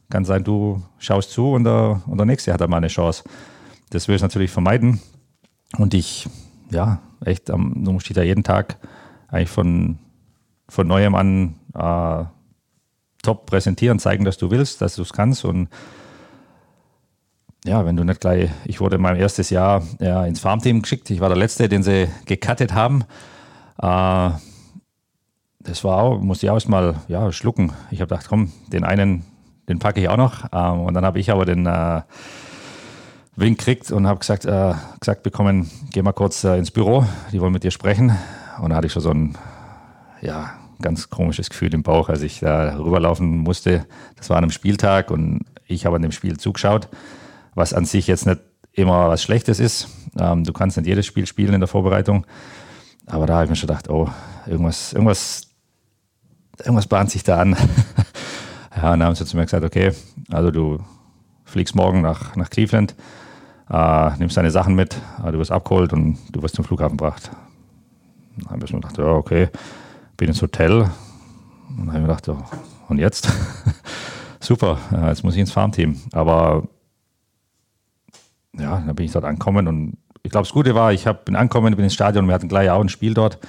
kann 0.10 0.26
sein, 0.26 0.44
du 0.44 0.84
schaust 1.00 1.32
zu 1.32 1.54
und 1.54 1.64
der, 1.64 2.02
und 2.06 2.18
der 2.18 2.26
Nächste 2.26 2.54
hat 2.54 2.62
dann 2.62 2.70
mal 2.70 2.78
eine 2.78 2.88
Chance. 2.88 3.24
Das 3.90 4.08
will 4.08 4.16
ich 4.16 4.22
natürlich 4.22 4.52
vermeiden. 4.52 5.02
Und 5.78 5.94
ich, 5.94 6.30
ja, 6.72 7.00
echt, 7.24 7.50
du 7.50 7.58
musst 7.58 8.10
dich 8.10 8.16
da 8.16 8.24
jeden 8.24 8.44
Tag 8.44 8.78
eigentlich 9.28 9.50
von, 9.50 10.00
von 10.70 10.88
neuem 10.88 11.16
an 11.16 11.56
äh, 11.74 12.26
top 13.24 13.46
präsentieren, 13.46 14.00
zeigen, 14.00 14.26
dass 14.26 14.38
du 14.38 14.52
willst, 14.52 14.82
dass 14.82 14.96
du 14.96 15.02
es 15.02 15.14
kannst. 15.14 15.46
Und 15.46 15.70
ja, 17.66 17.86
wenn 17.86 17.96
du 17.96 18.04
nicht 18.04 18.22
gleich, 18.22 18.50
ich 18.66 18.80
wurde 18.80 18.98
mein 18.98 19.16
erstes 19.16 19.50
Jahr 19.50 19.84
ja, 20.00 20.26
ins 20.26 20.40
Farmteam 20.40 20.82
geschickt. 20.82 21.10
Ich 21.10 21.20
war 21.20 21.30
der 21.30 21.38
Letzte, 21.38 21.68
den 21.68 21.84
sie 21.84 22.08
gecuttet 22.26 22.74
haben. 22.74 23.04
Äh, 23.82 24.30
das 25.60 25.84
war 25.84 25.98
auch, 26.02 26.20
musste 26.20 26.46
ich 26.46 26.50
auch 26.50 26.56
erstmal 26.56 26.96
ja, 27.08 27.32
schlucken. 27.32 27.74
Ich 27.92 28.00
habe 28.00 28.10
gedacht, 28.10 28.28
komm, 28.30 28.52
den 28.72 28.84
einen 28.84 29.26
den 29.70 29.80
packe 29.80 30.00
ich 30.00 30.10
auch 30.10 30.18
noch. 30.18 30.46
Ähm, 30.52 30.82
und 30.82 30.94
dann 30.94 31.06
habe 31.06 31.20
ich 31.20 31.32
aber 31.32 31.46
den 31.46 31.66
äh, 31.66 32.02
Wink 33.38 33.60
gekriegt 33.60 33.92
und 33.92 34.08
habe 34.08 34.20
gesagt, 34.20 34.46
äh, 34.46 34.74
gesagt 35.00 35.22
bekommen, 35.22 35.70
geh 35.92 36.02
mal 36.02 36.12
kurz 36.12 36.44
äh, 36.44 36.58
ins 36.58 36.72
Büro, 36.72 37.06
die 37.32 37.40
wollen 37.40 37.54
mit 37.54 37.64
dir 37.64 37.72
sprechen. 37.72 38.18
Und 38.60 38.72
da 38.72 38.76
hatte 38.76 38.88
ich 38.88 38.94
schon 38.94 39.04
so 39.04 39.12
ein 39.12 39.38
ja, 40.22 40.56
ganz 40.82 41.12
komisches 41.12 41.50
Gefühl 41.50 41.72
im 41.76 41.84
Bauch, 41.84 42.10
als 42.10 42.24
ich 42.24 42.40
da 42.40 42.76
rüberlaufen 42.78 43.38
musste. 43.38 43.86
Das 44.16 44.32
war 44.32 44.38
an 44.38 44.44
einem 44.44 44.52
Spieltag 44.52 45.12
und 45.12 45.46
ich 45.68 45.86
habe 45.86 45.98
an 45.98 46.02
dem 46.02 46.12
Spiel 46.12 46.38
zugeschaut, 46.38 46.90
was 47.54 47.74
an 47.74 47.86
sich 47.86 48.08
jetzt 48.08 48.26
nicht 48.26 48.42
immer 48.74 49.10
was 49.10 49.22
Schlechtes 49.22 49.60
ist. 49.60 49.88
Ähm, 50.20 50.44
du 50.44 50.52
kannst 50.52 50.76
nicht 50.78 50.88
jedes 50.88 51.06
Spiel 51.06 51.28
spielen 51.28 51.54
in 51.54 51.60
der 51.60 51.68
Vorbereitung. 51.68 52.26
Aber 53.06 53.28
da 53.28 53.36
habe 53.36 53.46
ich 53.46 53.50
mir 53.52 53.56
schon 53.56 53.68
gedacht, 53.68 53.88
oh, 53.90 54.10
irgendwas, 54.48 54.94
irgendwas, 54.94 55.48
irgendwas 56.58 56.88
bahnt 56.88 57.12
sich 57.12 57.24
da 57.24 57.40
an. 57.40 57.56
Ja, 58.80 58.94
und 58.94 59.00
dann 59.00 59.08
haben 59.08 59.16
sie 59.16 59.26
zu 59.26 59.36
mir 59.36 59.44
gesagt, 59.44 59.66
okay, 59.66 59.92
also 60.30 60.52
du 60.52 60.78
fliegst 61.46 61.74
morgen 61.74 62.02
nach, 62.02 62.36
nach 62.36 62.52
Cleveland, 62.52 62.94
nimmst 63.70 64.38
deine 64.38 64.52
Sachen 64.52 64.76
mit, 64.76 64.96
äh, 65.26 65.32
du 65.32 65.40
wirst 65.40 65.52
abgeholt 65.52 65.94
und 65.94 66.18
du 66.32 66.42
wirst 66.42 66.56
zum 66.56 66.66
Flughafen 66.66 66.98
gebracht. 66.98 67.32
Dann 68.38 68.52
habe 68.52 68.66
ich 68.66 68.74
mir 68.74 68.80
gedacht, 68.80 68.98
ja, 68.98 69.06
okay, 69.06 69.50
bin 70.16 70.30
ins 70.30 70.42
Hotel. 70.42 70.82
Und 70.82 71.78
dann 71.78 71.88
habe 71.88 71.98
ich 71.98 72.02
mir 72.02 72.08
gedacht, 72.08 72.28
ja, 72.28 72.38
und 72.88 73.00
jetzt? 73.00 73.30
Super, 74.40 74.78
äh, 74.94 75.10
jetzt 75.10 75.24
muss 75.24 75.34
ich 75.34 75.42
ins 75.42 75.52
Farmteam. 75.52 76.00
Aber 76.14 76.68
ja, 78.58 78.82
dann 78.86 78.96
bin 78.96 79.06
ich 79.06 79.12
dort 79.12 79.26
angekommen 79.26 79.68
und 79.68 79.98
ich 80.24 80.32
glaube, 80.32 80.46
das 80.46 80.54
Gute 80.54 80.76
war, 80.76 80.92
ich 80.94 81.08
hab, 81.08 81.26
bin 81.26 81.36
angekommen, 81.36 81.76
bin 81.76 81.84
ins 81.84 81.94
Stadion, 81.94 82.28
wir 82.28 82.34
hatten 82.34 82.50
gleich 82.50 82.70
auch 82.70 82.82
ein 82.82 82.90
Spiel 82.90 83.14
dort. 83.14 83.40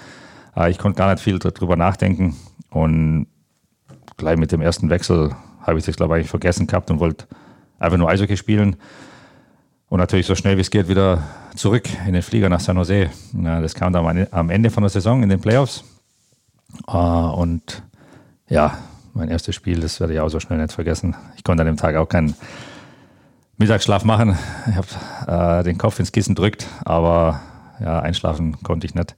Äh, 0.56 0.70
ich 0.70 0.78
konnte 0.78 0.98
gar 0.98 1.12
nicht 1.12 1.22
viel 1.22 1.38
darüber 1.38 1.76
nachdenken 1.76 2.36
und 2.70 3.26
gleich 4.16 4.36
mit 4.36 4.52
dem 4.52 4.60
ersten 4.60 4.90
Wechsel 4.90 5.34
habe 5.60 5.78
ich 5.78 5.84
das, 5.84 5.96
glaube 5.96 6.20
ich, 6.20 6.28
vergessen 6.28 6.66
gehabt 6.66 6.90
und 6.90 6.98
wollte 7.00 7.26
einfach 7.78 7.98
nur 7.98 8.08
Eishockey 8.08 8.36
spielen. 8.36 8.76
Und 9.88 9.98
natürlich 9.98 10.26
so 10.26 10.34
schnell 10.34 10.56
wie 10.56 10.60
es 10.60 10.70
geht 10.70 10.88
wieder 10.88 11.22
zurück 11.54 11.88
in 12.06 12.12
den 12.12 12.22
Flieger 12.22 12.48
nach 12.48 12.60
San 12.60 12.76
Jose. 12.76 13.10
Ja, 13.42 13.60
das 13.60 13.74
kam 13.74 13.92
dann 13.92 14.26
am 14.30 14.50
Ende 14.50 14.70
von 14.70 14.82
der 14.82 14.90
Saison 14.90 15.22
in 15.22 15.28
den 15.28 15.40
Playoffs. 15.40 15.84
Uh, 16.86 17.32
und 17.34 17.82
ja, 18.48 18.76
mein 19.14 19.28
erstes 19.28 19.54
Spiel, 19.54 19.80
das 19.80 20.00
werde 20.00 20.12
ich 20.12 20.20
auch 20.20 20.28
so 20.28 20.40
schnell 20.40 20.58
nicht 20.58 20.72
vergessen. 20.72 21.16
Ich 21.36 21.44
konnte 21.44 21.62
an 21.62 21.66
dem 21.66 21.76
Tag 21.76 21.96
auch 21.96 22.08
keinen 22.08 22.34
Mittagsschlaf 23.56 24.04
machen. 24.04 24.36
Ich 24.68 24.76
habe 24.76 25.60
äh, 25.60 25.64
den 25.64 25.78
Kopf 25.78 25.98
ins 25.98 26.12
Kissen 26.12 26.34
drückt, 26.34 26.66
aber 26.84 27.40
ja, 27.80 28.00
einschlafen 28.00 28.62
konnte 28.62 28.86
ich 28.86 28.94
nicht. 28.94 29.16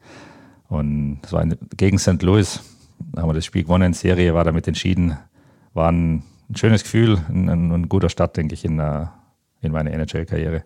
Und 0.68 1.18
das 1.22 1.32
war 1.32 1.44
gegen 1.76 1.98
St. 1.98 2.22
Louis 2.22 2.60
da 3.12 3.22
haben 3.22 3.28
wir 3.28 3.34
das 3.34 3.44
Spiel 3.44 3.64
gewonnen, 3.64 3.92
Serie 3.92 4.34
war 4.34 4.44
damit 4.44 4.68
entschieden, 4.68 5.16
waren 5.74 6.22
ein 6.48 6.56
schönes 6.56 6.82
Gefühl, 6.82 7.18
ein, 7.28 7.48
ein 7.48 7.88
guter 7.88 8.08
Start, 8.08 8.36
denke 8.36 8.54
ich, 8.54 8.64
in, 8.64 8.78
äh, 8.78 9.06
in 9.62 9.72
meine 9.72 9.90
NHL-Karriere. 9.92 10.64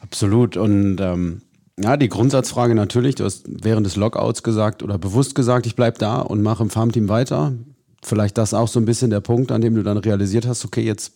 Absolut. 0.00 0.56
Und 0.56 1.00
ähm, 1.00 1.42
ja, 1.78 1.96
die 1.96 2.08
Grundsatzfrage 2.08 2.74
natürlich, 2.74 3.14
du 3.14 3.24
hast 3.24 3.44
während 3.46 3.86
des 3.86 3.96
Lockouts 3.96 4.42
gesagt 4.42 4.82
oder 4.82 4.98
bewusst 4.98 5.34
gesagt, 5.34 5.66
ich 5.66 5.76
bleibe 5.76 5.98
da 5.98 6.20
und 6.20 6.42
mache 6.42 6.62
im 6.62 6.70
Farmteam 6.70 7.08
weiter. 7.08 7.52
Vielleicht 8.02 8.38
das 8.38 8.54
auch 8.54 8.68
so 8.68 8.80
ein 8.80 8.86
bisschen 8.86 9.10
der 9.10 9.20
Punkt, 9.20 9.52
an 9.52 9.60
dem 9.60 9.74
du 9.74 9.82
dann 9.82 9.98
realisiert 9.98 10.46
hast, 10.46 10.64
okay, 10.64 10.82
jetzt 10.82 11.12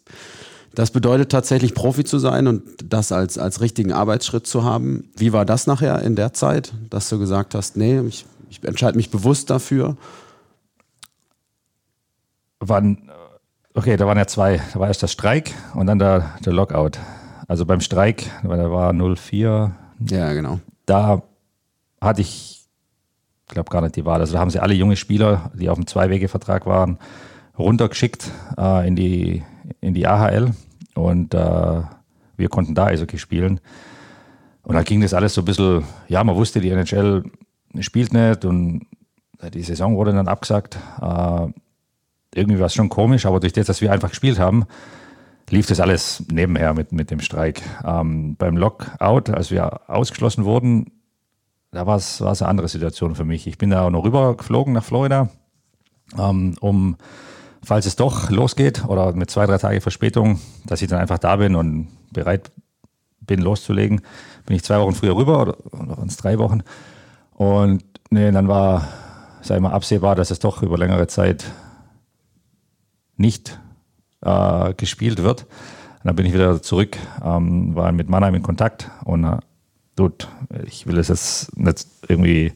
das 0.75 0.91
bedeutet 0.91 1.31
tatsächlich 1.31 1.75
Profi 1.75 2.05
zu 2.05 2.19
sein 2.19 2.49
und 2.49 2.63
das 2.85 3.13
als, 3.13 3.39
als 3.39 3.61
richtigen 3.61 3.93
Arbeitsschritt 3.93 4.47
zu 4.47 4.65
haben. 4.65 5.09
Wie 5.17 5.33
war 5.33 5.45
das 5.45 5.67
nachher 5.67 6.03
in 6.03 6.17
der 6.17 6.33
Zeit, 6.33 6.73
dass 6.91 7.09
du 7.09 7.19
gesagt 7.19 7.55
hast, 7.55 7.77
nee, 7.77 8.01
ich, 8.01 8.27
ich 8.51 8.63
entscheide 8.65 8.97
mich 8.97 9.11
bewusst 9.11 9.51
dafür? 9.51 9.97
Wann, 12.59 13.09
okay, 13.75 13.97
da 13.97 14.07
waren 14.07 14.19
ja 14.19 14.27
zwei. 14.27 14.61
Da 14.73 14.81
war 14.81 14.89
erst 14.89 15.03
der 15.03 15.09
Streik 15.09 15.53
und 15.75 15.87
dann 15.87 15.99
der, 15.99 16.35
der 16.45 16.53
Lockout. 16.53 16.99
Also 17.47 17.67
beim 17.67 17.81
Streik, 17.81 18.31
da 18.43 18.71
war 18.71 18.93
04. 18.93 19.73
Ja, 20.09 20.33
genau. 20.33 20.61
Da 20.87 21.23
hatte 22.01 22.21
ich, 22.23 22.65
glaube 23.49 23.71
gar 23.71 23.83
nicht 23.83 23.97
die 23.97 24.05
Wahl. 24.05 24.21
Also 24.21 24.35
da 24.35 24.41
haben 24.41 24.51
sie 24.51 24.61
alle 24.61 24.75
junge 24.75 24.97
Spieler, 24.97 25.51
die 25.55 25.69
auf 25.69 25.77
dem 25.77 25.87
Zwei-Wege-Vertrag 25.87 26.67
waren, 26.67 26.99
runtergeschickt 27.59 28.31
äh, 28.59 28.89
in, 28.89 28.97
die, 28.97 29.43
in 29.81 29.95
die 29.95 30.07
AHL 30.07 30.53
und 30.95 31.35
äh, 31.35 31.83
wir 32.37 32.49
konnten 32.49 32.75
da 32.75 32.87
Eishockey 32.87 33.19
spielen. 33.19 33.61
Und 34.63 34.75
da 34.75 34.83
ging 34.83 35.03
das 35.03 35.15
alles 35.15 35.35
so 35.35 35.43
ein 35.43 35.45
bisschen, 35.45 35.85
ja, 36.09 36.25
man 36.25 36.37
wusste, 36.37 36.61
die 36.61 36.71
NHL 36.71 37.25
spielt 37.81 38.13
nicht 38.15 38.45
und 38.45 38.87
die 39.53 39.63
Saison 39.63 39.97
wurde 39.97 40.13
dann 40.13 40.29
abgesagt. 40.29 40.79
Äh, 41.01 41.49
irgendwie 42.37 42.59
war 42.59 42.67
es 42.67 42.75
schon 42.75 42.89
komisch, 42.89 43.27
aber 43.27 43.41
durch 43.41 43.53
das, 43.53 43.67
dass 43.67 43.81
wir 43.81 43.93
einfach 43.93 44.11
gespielt 44.11 44.39
haben, 44.39 44.65
lief 45.51 45.67
das 45.67 45.81
alles 45.81 46.25
nebenher 46.31 46.75
mit, 46.75 46.93
mit 46.93 47.11
dem 47.11 47.21
Streik. 47.21 47.63
Ähm, 47.85 48.37
beim 48.37 48.57
Lockout, 48.57 49.31
als 49.31 49.51
wir 49.51 49.89
ausgeschlossen 49.89 50.45
wurden, 50.45 50.91
da 51.71 51.87
war 51.87 51.97
es 51.97 52.23
eine 52.23 52.49
andere 52.49 52.69
Situation 52.69 53.15
für 53.15 53.25
mich. 53.25 53.47
Ich 53.47 53.59
bin 53.59 53.71
da 53.71 53.83
auch 53.83 53.91
noch 53.91 54.05
rüber 54.05 54.37
geflogen 54.37 54.73
nach 54.73 54.85
Florida, 54.85 55.29
ähm, 56.19 56.57
um, 56.61 56.97
falls 57.63 57.87
es 57.87 57.97
doch 57.97 58.31
losgeht 58.31 58.85
oder 58.87 59.13
mit 59.13 59.31
zwei, 59.31 59.47
drei 59.47 59.59
Tage 59.59 59.81
Verspätung, 59.81 60.41
dass 60.67 60.83
ich 60.83 60.89
dann 60.89 61.01
einfach 61.01 61.19
da 61.19 61.37
bin 61.37 61.57
und 61.57 61.89
bereit 62.13 62.51
bin 63.21 63.41
loszulegen. 63.41 64.03
Bin 64.47 64.57
ich 64.57 64.63
zwei 64.63 64.79
Wochen 64.79 64.95
früher 64.95 65.17
rüber 65.17 65.43
oder, 65.43 65.57
oder 65.73 66.05
es 66.07 66.17
drei 66.17 66.39
Wochen. 66.39 66.63
Und 67.33 67.83
nee, 68.11 68.31
dann 68.31 68.49
war, 68.49 68.89
sag 69.41 69.57
ich 69.57 69.63
mal, 69.63 69.73
absehbar, 69.73 70.15
dass 70.15 70.31
es 70.31 70.39
doch 70.39 70.63
über 70.63 70.79
längere 70.79 71.07
Zeit 71.07 71.47
nicht 73.17 73.61
äh, 74.23 74.75
gespielt 74.75 75.23
wird. 75.23 75.43
Und 75.43 76.09
dann 76.09 76.17
bin 76.17 76.27
ich 76.27 76.35
wieder 76.35 76.61
zurück, 76.61 76.99
ähm, 77.25 77.75
war 77.75 77.93
mit 77.93 78.09
Mannheim 78.09 78.35
in 78.35 78.43
Kontakt 78.43 78.91
und 79.05 79.25
äh, 79.25 79.39
gut, 79.97 80.29
ich 80.67 80.87
will 80.87 80.99
es 80.99 81.09
jetzt 81.09 81.57
nicht 81.57 81.87
irgendwie 82.09 82.53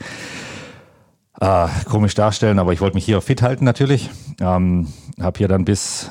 äh, 1.40 1.68
komisch 1.88 2.14
darstellen, 2.14 2.59
aber 2.59 2.73
ich 2.73 2.81
wollte 2.81 2.97
mich 2.97 3.05
hier 3.05 3.21
fit 3.21 3.42
halten 3.42 3.64
natürlich. 3.64 4.11
Ähm, 4.40 4.88
habe 5.21 5.38
hier 5.38 5.49
dann 5.49 5.64
bis, 5.64 6.11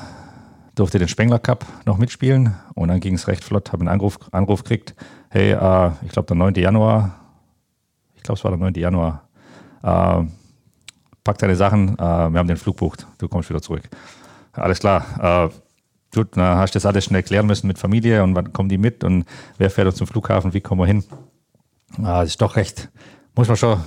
durfte 0.74 0.98
den 0.98 1.08
Spengler 1.08 1.38
Cup 1.38 1.64
noch 1.84 1.98
mitspielen 1.98 2.54
und 2.74 2.88
dann 2.88 3.00
ging 3.00 3.14
es 3.14 3.28
recht 3.28 3.44
flott, 3.44 3.72
habe 3.72 3.82
einen 3.82 3.88
Anruf, 3.88 4.18
Anruf 4.32 4.62
gekriegt, 4.62 4.94
hey, 5.30 5.52
äh, 5.52 5.90
ich 6.04 6.12
glaube 6.12 6.26
der 6.26 6.36
9. 6.36 6.54
Januar, 6.54 7.14
ich 8.16 8.22
glaube 8.22 8.38
es 8.38 8.44
war 8.44 8.50
der 8.50 8.58
9. 8.58 8.74
Januar, 8.74 9.28
äh, 9.82 10.24
pack 11.24 11.38
deine 11.38 11.56
Sachen, 11.56 11.94
äh, 11.98 11.98
wir 11.98 12.38
haben 12.38 12.48
den 12.48 12.56
Flug 12.56 12.76
bucht, 12.78 13.06
du 13.18 13.28
kommst 13.28 13.50
wieder 13.50 13.62
zurück. 13.62 13.88
Alles 14.52 14.80
klar, 14.80 15.50
äh, 15.50 16.14
gut, 16.14 16.36
dann 16.36 16.58
hast 16.58 16.74
du 16.74 16.78
das 16.78 16.86
alles 16.86 17.04
schnell 17.04 17.22
klären 17.22 17.46
müssen 17.46 17.66
mit 17.66 17.78
Familie 17.78 18.22
und 18.22 18.34
wann 18.34 18.52
kommen 18.52 18.68
die 18.68 18.78
mit 18.78 19.04
und 19.04 19.24
wer 19.58 19.70
fährt 19.70 19.86
uns 19.86 19.96
zum 19.96 20.06
Flughafen, 20.06 20.54
wie 20.54 20.60
kommen 20.60 20.80
wir 20.80 20.86
hin. 20.86 21.04
Äh, 21.98 22.02
das 22.02 22.30
ist 22.30 22.42
doch 22.42 22.56
recht, 22.56 22.90
muss 23.34 23.48
man 23.48 23.56
schon 23.56 23.80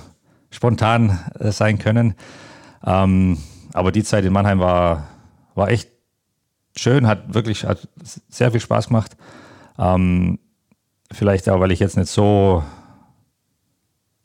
spontan 0.50 1.18
äh, 1.38 1.50
sein 1.50 1.78
können. 1.78 2.14
Ähm, 2.84 3.38
aber 3.72 3.92
die 3.92 4.04
Zeit 4.04 4.24
in 4.24 4.32
Mannheim 4.32 4.60
war, 4.60 5.08
war 5.54 5.70
echt 5.70 5.90
schön, 6.76 7.06
hat 7.06 7.34
wirklich 7.34 7.64
hat 7.64 7.88
sehr 8.28 8.50
viel 8.50 8.60
Spaß 8.60 8.88
gemacht. 8.88 9.16
Ähm, 9.78 10.38
vielleicht 11.10 11.48
auch, 11.48 11.60
weil 11.60 11.72
ich 11.72 11.80
jetzt 11.80 11.96
nicht 11.96 12.10
so 12.10 12.62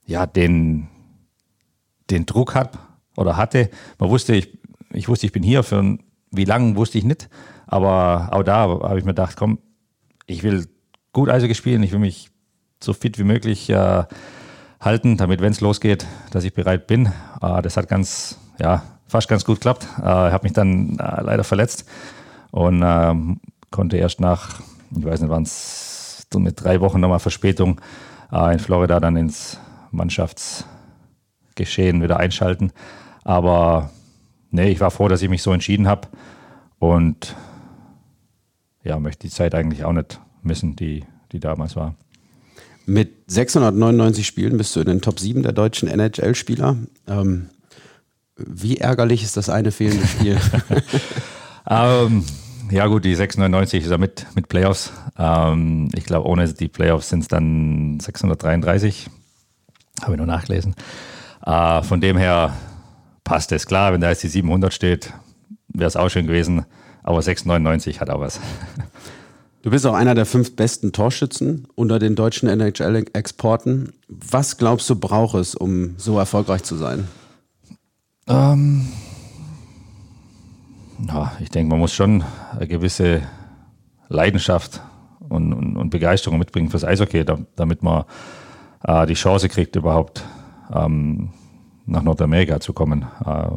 ja, 0.05 0.25
den, 0.25 0.87
den 2.09 2.25
Druck 2.25 2.55
habe 2.55 2.79
oder 3.15 3.37
hatte. 3.37 3.69
Man 3.99 4.09
wusste, 4.09 4.33
ich, 4.33 4.57
ich 4.91 5.07
wusste, 5.07 5.25
ich 5.27 5.33
bin 5.33 5.43
hier 5.43 5.63
für 5.63 5.79
ein, 5.79 6.03
wie 6.31 6.45
lange 6.45 6.75
wusste 6.75 6.97
ich 6.97 7.03
nicht. 7.03 7.29
Aber 7.65 8.29
auch 8.31 8.43
da 8.43 8.59
habe 8.59 8.97
ich 8.97 9.05
mir 9.05 9.11
gedacht, 9.11 9.35
komm, 9.37 9.59
ich 10.25 10.43
will 10.43 10.67
gut 11.13 11.29
Eishockey 11.29 11.55
spielen, 11.55 11.83
ich 11.83 11.91
will 11.91 11.99
mich 11.99 12.29
so 12.81 12.93
fit 12.93 13.17
wie 13.17 13.23
möglich 13.23 13.69
äh, 13.69 14.03
halten, 14.79 15.17
damit, 15.17 15.41
wenn 15.41 15.51
es 15.51 15.61
losgeht, 15.61 16.05
dass 16.31 16.43
ich 16.43 16.53
bereit 16.53 16.87
bin. 16.87 17.07
Äh, 17.41 17.61
das 17.61 17.77
hat 17.77 17.87
ganz, 17.87 18.37
ja, 18.59 18.83
fast 19.07 19.27
ganz 19.27 19.45
gut 19.45 19.55
geklappt. 19.55 19.87
Äh, 19.97 20.01
ich 20.01 20.33
habe 20.33 20.43
mich 20.43 20.53
dann 20.53 20.97
äh, 20.99 21.21
leider 21.21 21.43
verletzt 21.43 21.85
und 22.51 22.83
ähm, 22.85 23.39
konnte 23.71 23.97
erst 23.97 24.19
nach, 24.19 24.59
ich 24.95 25.05
weiß 25.05 25.21
nicht, 25.21 25.29
wann 25.29 25.43
es 25.43 26.27
mit 26.35 26.63
drei 26.63 26.81
Wochen 26.81 26.99
nochmal 26.99 27.19
Verspätung 27.19 27.79
äh, 28.31 28.53
in 28.53 28.59
Florida 28.59 28.99
dann 28.99 29.15
ins 29.15 29.59
Mannschaftsgeschehen 29.91 32.01
wieder 32.01 32.17
einschalten. 32.17 32.71
Aber 33.23 33.91
nee, 34.51 34.69
ich 34.69 34.79
war 34.79 34.91
froh, 34.91 35.07
dass 35.07 35.21
ich 35.21 35.29
mich 35.29 35.41
so 35.41 35.51
entschieden 35.51 35.87
habe 35.87 36.07
und 36.79 37.35
ja, 38.83 38.99
möchte 38.99 39.27
die 39.27 39.33
Zeit 39.33 39.53
eigentlich 39.55 39.83
auch 39.83 39.93
nicht 39.93 40.19
missen, 40.41 40.75
die, 40.75 41.03
die 41.31 41.39
damals 41.39 41.75
war. 41.75 41.95
Mit 42.85 43.11
699 43.27 44.25
Spielen 44.25 44.57
bist 44.57 44.75
du 44.75 44.79
in 44.79 44.85
den 44.85 45.01
Top 45.01 45.19
7 45.19 45.43
der 45.43 45.51
deutschen 45.51 45.89
NHL-Spieler. 45.89 46.77
Ähm, 47.05 47.49
wie 48.37 48.77
ärgerlich 48.77 49.23
ist 49.23 49.35
das 49.35 49.49
eine 49.49 49.71
fehlende 49.71 50.07
Spiel? 50.07 50.37
ähm, 51.69 52.23
ja 52.69 52.87
gut, 52.87 53.03
die 53.03 53.15
699 53.15 53.83
ist 53.83 53.89
ja 53.89 53.97
mit, 53.97 54.25
mit 54.35 54.47
Playoffs. 54.47 54.93
Ähm, 55.17 55.89
ich 55.95 56.05
glaube, 56.05 56.29
ohne 56.29 56.47
die 56.53 56.69
Playoffs 56.69 57.09
sind 57.09 57.21
es 57.21 57.27
dann 57.27 57.99
633. 57.99 59.09
Habe 60.01 60.13
ich 60.13 60.17
nur 60.17 60.27
nachgelesen. 60.27 60.75
Äh, 61.45 61.83
von 61.83 61.99
dem 61.99 62.15
her 62.17 62.53
passt 63.27 63.51
es. 63.51 63.67
Klar, 63.67 63.91
wenn 63.91 63.99
da 63.99 64.09
jetzt 64.09 64.23
die 64.23 64.29
700 64.29 64.73
steht, 64.73 65.13
wäre 65.67 65.87
es 65.87 65.97
auch 65.97 66.09
schön 66.09 66.27
gewesen. 66.27 66.65
Aber 67.03 67.21
699 67.21 67.99
hat 67.99 68.09
auch 68.09 68.21
was. 68.21 68.39
Du 69.63 69.71
bist 69.71 69.85
auch 69.85 69.95
einer 69.95 70.15
der 70.15 70.25
fünf 70.25 70.55
besten 70.55 70.93
Torschützen 70.93 71.67
unter 71.75 71.99
den 71.99 72.15
deutschen 72.15 72.47
NHL-Exporten. 72.47 73.91
Was 74.07 74.57
glaubst 74.57 74.89
du, 74.89 74.95
braucht 74.95 75.35
es, 75.35 75.55
um 75.55 75.95
so 75.97 76.17
erfolgreich 76.17 76.63
zu 76.63 76.77
sein? 76.77 77.09
Ähm, 78.27 78.87
ja, 81.05 81.33
ich 81.41 81.49
denke, 81.49 81.69
man 81.69 81.79
muss 81.79 81.93
schon 81.93 82.23
eine 82.51 82.67
gewisse 82.67 83.23
Leidenschaft 84.07 84.79
und, 85.27 85.51
und, 85.51 85.75
und 85.75 85.89
Begeisterung 85.89 86.39
mitbringen 86.39 86.69
fürs 86.69 86.85
Eishockey, 86.85 87.25
damit 87.25 87.83
man 87.83 88.05
äh, 88.85 89.05
die 89.05 89.15
Chance 89.15 89.49
kriegt, 89.49 89.75
überhaupt 89.75 90.23
ähm, 90.73 91.31
nach 91.87 92.03
Nordamerika 92.03 92.59
zu 92.59 92.73
kommen. 92.73 93.05
Äh, 93.25 93.47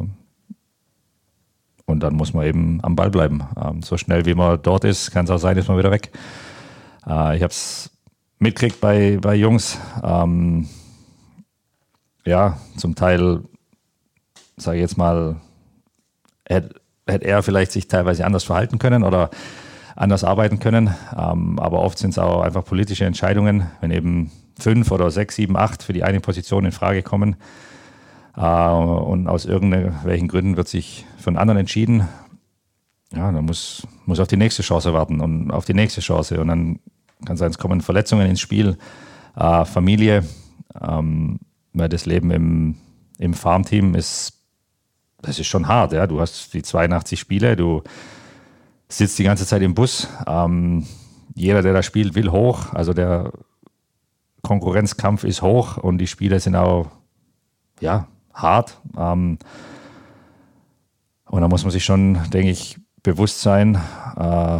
und 1.85 1.99
dann 2.01 2.15
muss 2.15 2.33
man 2.33 2.45
eben 2.45 2.79
am 2.83 2.95
Ball 2.95 3.11
bleiben. 3.11 3.43
Ähm, 3.61 3.81
so 3.83 3.97
schnell 3.97 4.25
wie 4.25 4.33
man 4.33 4.61
dort 4.61 4.85
ist, 4.85 5.11
kann 5.11 5.25
es 5.25 5.31
auch 5.31 5.37
sein, 5.37 5.57
ist 5.57 5.67
man 5.67 5.77
wieder 5.77 5.91
weg. 5.91 6.11
Äh, 7.05 7.35
ich 7.35 7.43
habe 7.43 7.51
es 7.51 7.91
mitgekriegt 8.39 8.81
bei, 8.81 9.19
bei 9.21 9.35
Jungs. 9.35 9.77
Ähm, 10.01 10.67
ja, 12.25 12.57
zum 12.77 12.95
Teil, 12.95 13.41
sage 14.57 14.77
ich 14.77 14.81
jetzt 14.81 14.97
mal, 14.97 15.35
hätte 16.47 16.81
hätt 17.07 17.23
er 17.23 17.43
vielleicht 17.43 17.71
sich 17.71 17.87
teilweise 17.87 18.25
anders 18.25 18.43
verhalten 18.43 18.79
können 18.79 19.03
oder 19.03 19.31
anders 19.95 20.23
arbeiten 20.23 20.59
können. 20.59 20.95
Ähm, 21.17 21.59
aber 21.59 21.81
oft 21.81 21.97
sind 21.97 22.11
es 22.11 22.19
auch 22.19 22.41
einfach 22.41 22.63
politische 22.63 23.05
Entscheidungen, 23.05 23.69
wenn 23.81 23.91
eben 23.91 24.31
fünf 24.57 24.91
oder 24.91 25.11
sechs, 25.11 25.35
sieben, 25.35 25.57
acht 25.57 25.83
für 25.83 25.93
die 25.93 26.03
eine 26.03 26.21
Position 26.21 26.63
in 26.63 26.71
Frage 26.71 27.03
kommen 27.03 27.35
und 28.33 29.27
aus 29.27 29.45
irgendwelchen 29.45 30.27
Gründen 30.27 30.57
wird 30.57 30.67
sich 30.67 31.05
einen 31.25 31.37
anderen 31.37 31.59
entschieden. 31.59 32.07
Ja, 33.13 33.31
dann 33.31 33.45
muss, 33.45 33.85
muss 34.05 34.19
auf 34.19 34.27
die 34.27 34.37
nächste 34.37 34.63
Chance 34.63 34.93
warten 34.93 35.19
und 35.19 35.51
auf 35.51 35.65
die 35.65 35.73
nächste 35.73 36.01
Chance. 36.01 36.39
Und 36.39 36.47
dann 36.47 36.79
kann 37.25 37.37
sein, 37.37 37.51
es 37.51 37.57
kommen 37.57 37.81
Verletzungen 37.81 38.29
ins 38.29 38.39
Spiel, 38.39 38.77
äh, 39.35 39.65
Familie, 39.65 40.23
ähm, 40.81 41.39
weil 41.73 41.89
das 41.89 42.05
Leben 42.05 42.31
im, 42.31 42.75
im 43.17 43.33
Farmteam 43.33 43.95
ist, 43.95 44.39
das 45.21 45.39
ist 45.39 45.47
schon 45.47 45.67
hart. 45.67 45.91
Ja? 45.91 46.07
Du 46.07 46.21
hast 46.21 46.53
die 46.53 46.63
82 46.63 47.19
Spiele, 47.19 47.55
du 47.55 47.83
sitzt 48.87 49.19
die 49.19 49.23
ganze 49.23 49.45
Zeit 49.45 49.61
im 49.61 49.75
Bus. 49.75 50.07
Ähm, 50.25 50.87
jeder, 51.35 51.61
der 51.61 51.73
da 51.73 51.83
spielt, 51.83 52.15
will 52.15 52.31
hoch. 52.31 52.73
Also 52.73 52.93
der 52.93 53.31
Konkurrenzkampf 54.41 55.25
ist 55.25 55.41
hoch 55.41 55.77
und 55.77 55.97
die 55.97 56.07
Spiele 56.07 56.39
sind 56.39 56.55
auch 56.55 56.87
ja, 57.81 58.07
hart. 58.33 58.79
Ähm, 58.97 59.37
und 61.25 61.41
da 61.41 61.47
muss 61.47 61.63
man 61.63 61.71
sich 61.71 61.85
schon, 61.85 62.17
denke 62.31 62.49
ich, 62.49 62.77
Bewusstsein, 63.03 63.75
äh, 64.17 64.59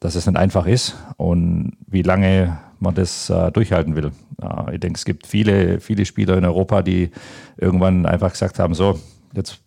dass 0.00 0.14
es 0.14 0.26
nicht 0.26 0.36
einfach 0.36 0.66
ist 0.66 0.96
und 1.16 1.76
wie 1.86 2.02
lange 2.02 2.58
man 2.80 2.94
das 2.94 3.30
äh, 3.30 3.50
durchhalten 3.52 3.96
will. 3.96 4.12
Äh, 4.42 4.74
ich 4.74 4.80
denke, 4.80 4.96
es 4.96 5.04
gibt 5.04 5.26
viele, 5.26 5.80
viele 5.80 6.04
Spieler 6.04 6.36
in 6.36 6.44
Europa, 6.44 6.82
die 6.82 7.10
irgendwann 7.56 8.06
einfach 8.06 8.32
gesagt 8.32 8.58
haben, 8.58 8.74
so, 8.74 8.98
jetzt 9.32 9.60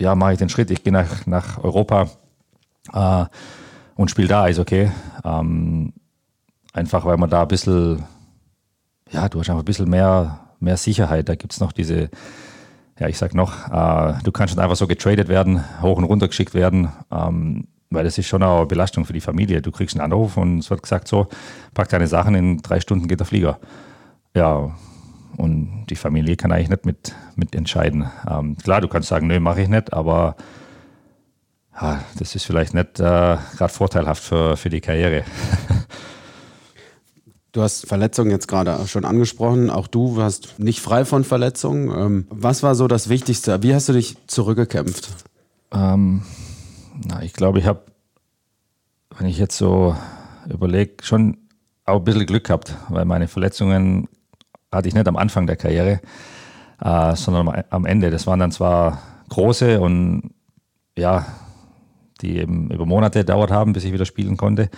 ja, 0.00 0.14
mache 0.14 0.32
ich 0.32 0.38
den 0.38 0.48
Schritt, 0.48 0.70
ich 0.70 0.82
gehe 0.82 0.92
nach, 0.92 1.26
nach 1.26 1.62
Europa 1.62 2.10
äh, 2.92 3.24
und 3.94 4.10
spiele 4.10 4.28
da 4.28 4.44
Eishockey. 4.44 4.90
Ähm, 5.24 5.92
einfach 6.72 7.04
weil 7.04 7.16
man 7.16 7.30
da 7.30 7.42
ein 7.42 7.48
bisschen, 7.48 8.04
ja, 9.10 9.28
du 9.28 9.40
hast 9.40 9.50
einfach 9.50 9.62
ein 9.62 9.66
bisschen 9.66 9.90
mehr, 9.90 10.40
mehr 10.62 10.76
Sicherheit. 10.76 11.28
Da 11.28 11.34
gibt 11.34 11.52
es 11.52 11.60
noch 11.60 11.72
diese, 11.72 12.10
ja, 12.98 13.08
ich 13.08 13.18
sag 13.18 13.34
noch, 13.34 13.68
äh, 13.70 14.14
du 14.22 14.32
kannst 14.32 14.54
nicht 14.54 14.62
einfach 14.62 14.76
so 14.76 14.86
getradet 14.86 15.28
werden, 15.28 15.64
hoch 15.82 15.98
und 15.98 16.04
runter 16.04 16.28
geschickt 16.28 16.54
werden. 16.54 16.90
Ähm, 17.10 17.66
weil 17.90 18.04
das 18.04 18.18
ist 18.18 18.26
schon 18.26 18.42
eine 18.42 18.66
Belastung 18.66 19.04
für 19.04 19.12
die 19.12 19.20
Familie. 19.20 19.60
Du 19.60 19.70
kriegst 19.70 19.94
einen 19.94 20.04
Anruf 20.04 20.36
und 20.36 20.60
es 20.60 20.70
wird 20.70 20.82
gesagt, 20.82 21.08
so, 21.08 21.28
pack 21.74 21.88
deine 21.90 22.06
Sachen, 22.06 22.34
in 22.34 22.58
drei 22.62 22.80
Stunden 22.80 23.06
geht 23.06 23.20
der 23.20 23.26
Flieger. 23.26 23.58
Ja, 24.34 24.74
und 25.36 25.86
die 25.88 25.96
Familie 25.96 26.36
kann 26.36 26.52
eigentlich 26.52 26.70
nicht 26.70 26.86
mit, 26.86 27.14
mit 27.36 27.54
entscheiden. 27.54 28.10
Ähm, 28.28 28.56
klar, 28.56 28.80
du 28.80 28.88
kannst 28.88 29.08
sagen, 29.08 29.26
nö, 29.26 29.40
mache 29.40 29.62
ich 29.62 29.68
nicht, 29.68 29.92
aber 29.92 30.36
ja, 31.80 32.00
das 32.18 32.34
ist 32.34 32.44
vielleicht 32.44 32.74
nicht 32.74 33.00
äh, 33.00 33.36
gerade 33.56 33.72
vorteilhaft 33.72 34.22
für, 34.22 34.56
für 34.56 34.70
die 34.70 34.80
Karriere. 34.80 35.24
Du 37.52 37.60
hast 37.60 37.86
Verletzungen 37.86 38.30
jetzt 38.30 38.48
gerade 38.48 38.88
schon 38.88 39.04
angesprochen. 39.04 39.68
Auch 39.68 39.86
du 39.86 40.16
warst 40.16 40.58
nicht 40.58 40.80
frei 40.80 41.04
von 41.04 41.22
Verletzungen. 41.22 41.90
Ähm, 41.94 42.26
was 42.30 42.62
war 42.62 42.74
so 42.74 42.88
das 42.88 43.10
Wichtigste? 43.10 43.62
Wie 43.62 43.74
hast 43.74 43.90
du 43.90 43.92
dich 43.92 44.16
zurückgekämpft? 44.26 45.10
Ähm, 45.70 46.22
na, 47.06 47.22
ich 47.22 47.34
glaube, 47.34 47.58
ich 47.58 47.66
habe, 47.66 47.82
wenn 49.18 49.26
ich 49.26 49.36
jetzt 49.36 49.58
so 49.58 49.94
überlege, 50.48 50.94
schon 51.02 51.36
auch 51.84 51.98
ein 51.98 52.04
bisschen 52.04 52.24
Glück 52.24 52.44
gehabt, 52.44 52.74
weil 52.88 53.04
meine 53.04 53.28
Verletzungen 53.28 54.08
hatte 54.70 54.88
ich 54.88 54.94
nicht 54.94 55.06
am 55.06 55.18
Anfang 55.18 55.46
der 55.46 55.56
Karriere, 55.56 56.00
äh, 56.80 57.16
sondern 57.16 57.64
am 57.68 57.84
Ende. 57.84 58.10
Das 58.10 58.26
waren 58.26 58.38
dann 58.38 58.52
zwar 58.52 59.02
große 59.28 59.78
und 59.78 60.30
ja, 60.96 61.26
die 62.22 62.38
eben 62.38 62.70
über 62.70 62.86
Monate 62.86 63.26
dauert 63.26 63.50
haben, 63.50 63.74
bis 63.74 63.84
ich 63.84 63.92
wieder 63.92 64.06
spielen 64.06 64.38
konnte. 64.38 64.70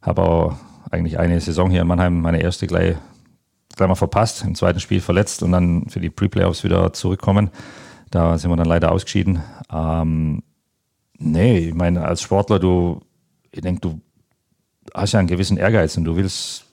Habe 0.00 0.22
auch 0.22 0.56
eigentlich 0.94 1.18
eine 1.18 1.40
Saison 1.40 1.70
hier 1.70 1.82
in 1.82 1.86
Mannheim, 1.86 2.20
meine 2.20 2.40
erste 2.40 2.66
gleich, 2.66 2.96
gleich 3.76 3.88
mal 3.88 3.94
verpasst, 3.94 4.44
im 4.44 4.54
zweiten 4.54 4.80
Spiel 4.80 5.00
verletzt 5.00 5.42
und 5.42 5.52
dann 5.52 5.88
für 5.88 6.00
die 6.00 6.10
Pre-Playoffs 6.10 6.64
wieder 6.64 6.92
zurückkommen. 6.92 7.50
Da 8.10 8.38
sind 8.38 8.50
wir 8.50 8.56
dann 8.56 8.66
leider 8.66 8.92
ausgeschieden. 8.92 9.42
Ähm, 9.72 10.42
nee, 11.18 11.68
ich 11.68 11.74
meine, 11.74 12.04
als 12.04 12.22
Sportler, 12.22 12.58
du, 12.58 13.00
ich 13.50 13.60
denke, 13.60 13.80
du 13.80 14.00
hast 14.94 15.12
ja 15.12 15.18
einen 15.18 15.28
gewissen 15.28 15.56
Ehrgeiz 15.56 15.96
und 15.96 16.04
du 16.04 16.16
willst, 16.16 16.66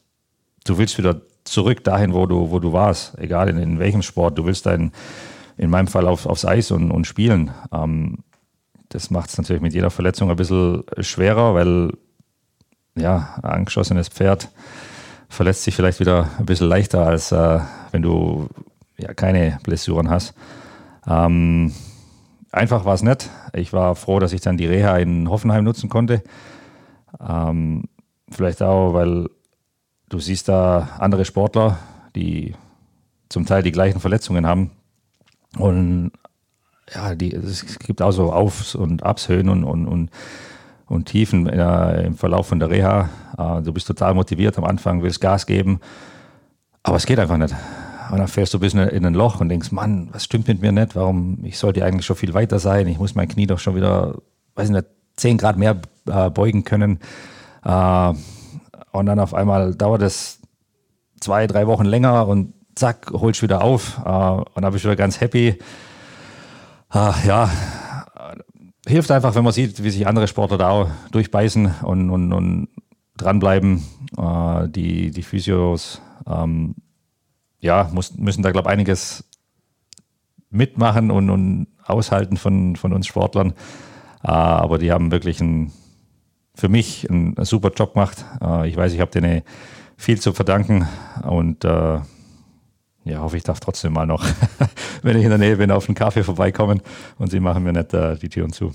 du 0.65 0.77
willst 0.77 0.97
wieder 0.97 1.21
zurück 1.43 1.83
dahin, 1.83 2.13
wo 2.13 2.25
du, 2.25 2.51
wo 2.51 2.59
du 2.59 2.73
warst, 2.73 3.17
egal 3.17 3.49
in, 3.49 3.57
in 3.57 3.79
welchem 3.79 4.03
Sport. 4.03 4.37
Du 4.37 4.45
willst 4.45 4.65
dein, 4.65 4.91
in 5.57 5.69
meinem 5.69 5.87
Fall 5.87 6.07
auf, 6.07 6.25
aufs 6.25 6.45
Eis 6.45 6.71
und, 6.71 6.91
und 6.91 7.07
spielen. 7.07 7.51
Ähm, 7.71 8.19
das 8.89 9.09
macht 9.09 9.29
es 9.29 9.37
natürlich 9.37 9.61
mit 9.61 9.73
jeder 9.73 9.89
Verletzung 9.89 10.29
ein 10.29 10.35
bisschen 10.35 10.83
schwerer, 10.99 11.55
weil 11.55 11.93
ja, 12.95 13.35
angeschossenes 13.41 14.09
Pferd 14.09 14.49
verletzt 15.29 15.63
sich 15.63 15.75
vielleicht 15.75 15.99
wieder 15.99 16.29
ein 16.39 16.45
bisschen 16.45 16.67
leichter, 16.67 17.05
als 17.05 17.31
äh, 17.31 17.59
wenn 17.91 18.01
du 18.01 18.49
ja, 18.97 19.13
keine 19.13 19.59
Blessuren 19.63 20.09
hast. 20.09 20.33
Ähm, 21.07 21.73
einfach 22.51 22.85
war 22.85 22.93
es 22.93 23.01
nicht. 23.01 23.29
Ich 23.53 23.73
war 23.73 23.95
froh, 23.95 24.19
dass 24.19 24.33
ich 24.33 24.41
dann 24.41 24.57
die 24.57 24.67
Reha 24.67 24.97
in 24.97 25.29
Hoffenheim 25.29 25.63
nutzen 25.63 25.89
konnte. 25.89 26.21
Ähm, 27.19 27.85
vielleicht 28.29 28.61
auch, 28.61 28.93
weil 28.93 29.29
du 30.09 30.19
siehst 30.19 30.49
da 30.49 30.89
andere 30.99 31.25
Sportler, 31.25 31.79
die 32.15 32.55
zum 33.29 33.45
Teil 33.45 33.63
die 33.63 33.71
gleichen 33.71 33.99
Verletzungen 33.99 34.45
haben. 34.45 34.71
Und 35.57 36.11
ja, 36.93 37.15
die, 37.15 37.33
es 37.33 37.79
gibt 37.79 38.01
auch 38.01 38.11
so 38.11 38.31
Aufs 38.31 38.75
und 38.75 39.03
Abs, 39.03 39.29
Höhen 39.29 39.49
und, 39.49 39.63
und, 39.63 39.87
und, 39.87 40.09
und 40.91 41.05
Tiefen 41.05 41.47
äh, 41.47 42.03
im 42.03 42.15
Verlauf 42.15 42.47
von 42.47 42.59
der 42.59 42.69
Reha. 42.69 43.09
Äh, 43.37 43.61
du 43.61 43.71
bist 43.71 43.87
total 43.87 44.13
motiviert 44.13 44.57
am 44.57 44.65
Anfang, 44.65 45.01
willst 45.01 45.21
Gas 45.21 45.45
geben, 45.45 45.79
aber 46.83 46.97
es 46.97 47.05
geht 47.05 47.17
einfach 47.17 47.37
nicht. 47.37 47.55
Und 48.11 48.17
dann 48.17 48.27
fährst 48.27 48.53
du 48.53 48.57
ein 48.57 48.61
bisschen 48.61 48.89
in 48.89 49.05
ein 49.05 49.13
Loch 49.13 49.39
und 49.39 49.47
denkst, 49.47 49.71
Mann, 49.71 50.09
was 50.11 50.25
stimmt 50.25 50.49
mit 50.49 50.61
mir 50.61 50.73
nicht? 50.73 50.97
Warum? 50.97 51.39
Ich 51.43 51.57
sollte 51.57 51.85
eigentlich 51.85 52.05
schon 52.05 52.17
viel 52.17 52.33
weiter 52.33 52.59
sein. 52.59 52.87
Ich 52.87 52.99
muss 52.99 53.15
mein 53.15 53.29
Knie 53.29 53.47
doch 53.47 53.59
schon 53.59 53.75
wieder, 53.75 54.17
weiß 54.55 54.69
nicht, 54.69 54.85
10 55.15 55.37
Grad 55.37 55.57
mehr 55.57 55.77
äh, 56.07 56.29
beugen 56.29 56.65
können. 56.65 56.99
Äh, 57.63 58.13
und 58.91 59.05
dann 59.05 59.19
auf 59.19 59.33
einmal 59.33 59.73
dauert 59.75 60.01
es 60.01 60.41
zwei, 61.21 61.47
drei 61.47 61.67
Wochen 61.67 61.85
länger 61.85 62.27
und 62.27 62.53
zack, 62.75 63.11
holst 63.13 63.41
wieder 63.41 63.63
auf. 63.63 64.01
Äh, 64.03 64.09
und 64.09 64.61
dann 64.61 64.73
bist 64.73 64.83
du 64.83 64.89
wieder 64.89 64.97
ganz 64.97 65.21
happy. 65.21 65.57
Ja, 66.93 67.49
hilft 68.87 69.11
einfach, 69.11 69.35
wenn 69.35 69.43
man 69.43 69.53
sieht, 69.53 69.83
wie 69.83 69.89
sich 69.89 70.07
andere 70.07 70.27
Sportler 70.27 70.57
da 70.57 70.69
auch 70.69 70.89
durchbeißen 71.11 71.75
und, 71.83 72.09
und, 72.09 72.33
und 72.33 72.69
dranbleiben. 73.17 73.83
Äh, 74.17 74.69
die, 74.69 75.11
die 75.11 75.23
Physios 75.23 76.01
ähm, 76.27 76.75
ja, 77.59 77.89
muss, 77.93 78.15
müssen 78.17 78.41
da, 78.41 78.51
glaube 78.51 78.69
ich, 78.69 78.73
einiges 78.73 79.23
mitmachen 80.49 81.11
und, 81.11 81.29
und 81.29 81.67
aushalten 81.83 82.37
von, 82.37 82.75
von 82.75 82.93
uns 82.93 83.07
Sportlern. 83.07 83.53
aber 84.21 84.77
die 84.77 84.91
haben 84.91 85.11
wirklich 85.11 85.41
einen 85.41 85.71
für 86.53 86.69
mich 86.69 87.09
einen, 87.09 87.37
einen 87.37 87.45
super 87.45 87.71
Job 87.75 87.93
gemacht. 87.93 88.25
Äh, 88.41 88.69
ich 88.69 88.77
weiß, 88.77 88.93
ich 88.93 88.99
habe 88.99 89.11
denen 89.11 89.41
viel 89.97 90.19
zu 90.19 90.33
verdanken 90.33 90.87
und 91.23 91.63
äh, 91.65 91.99
ja, 93.03 93.19
hoffe 93.19 93.37
ich 93.37 93.43
darf 93.43 93.59
trotzdem 93.59 93.93
mal 93.93 94.05
noch, 94.05 94.25
wenn 95.01 95.17
ich 95.17 95.23
in 95.23 95.29
der 95.29 95.39
Nähe 95.39 95.57
bin, 95.57 95.71
auf 95.71 95.87
einen 95.87 95.95
Kaffee 95.95 96.23
vorbeikommen 96.23 96.81
und 97.17 97.31
sie 97.31 97.39
machen 97.39 97.63
mir 97.63 97.73
nicht 97.73 97.93
äh, 97.93 98.15
die 98.15 98.29
Türen 98.29 98.53
zu. 98.53 98.73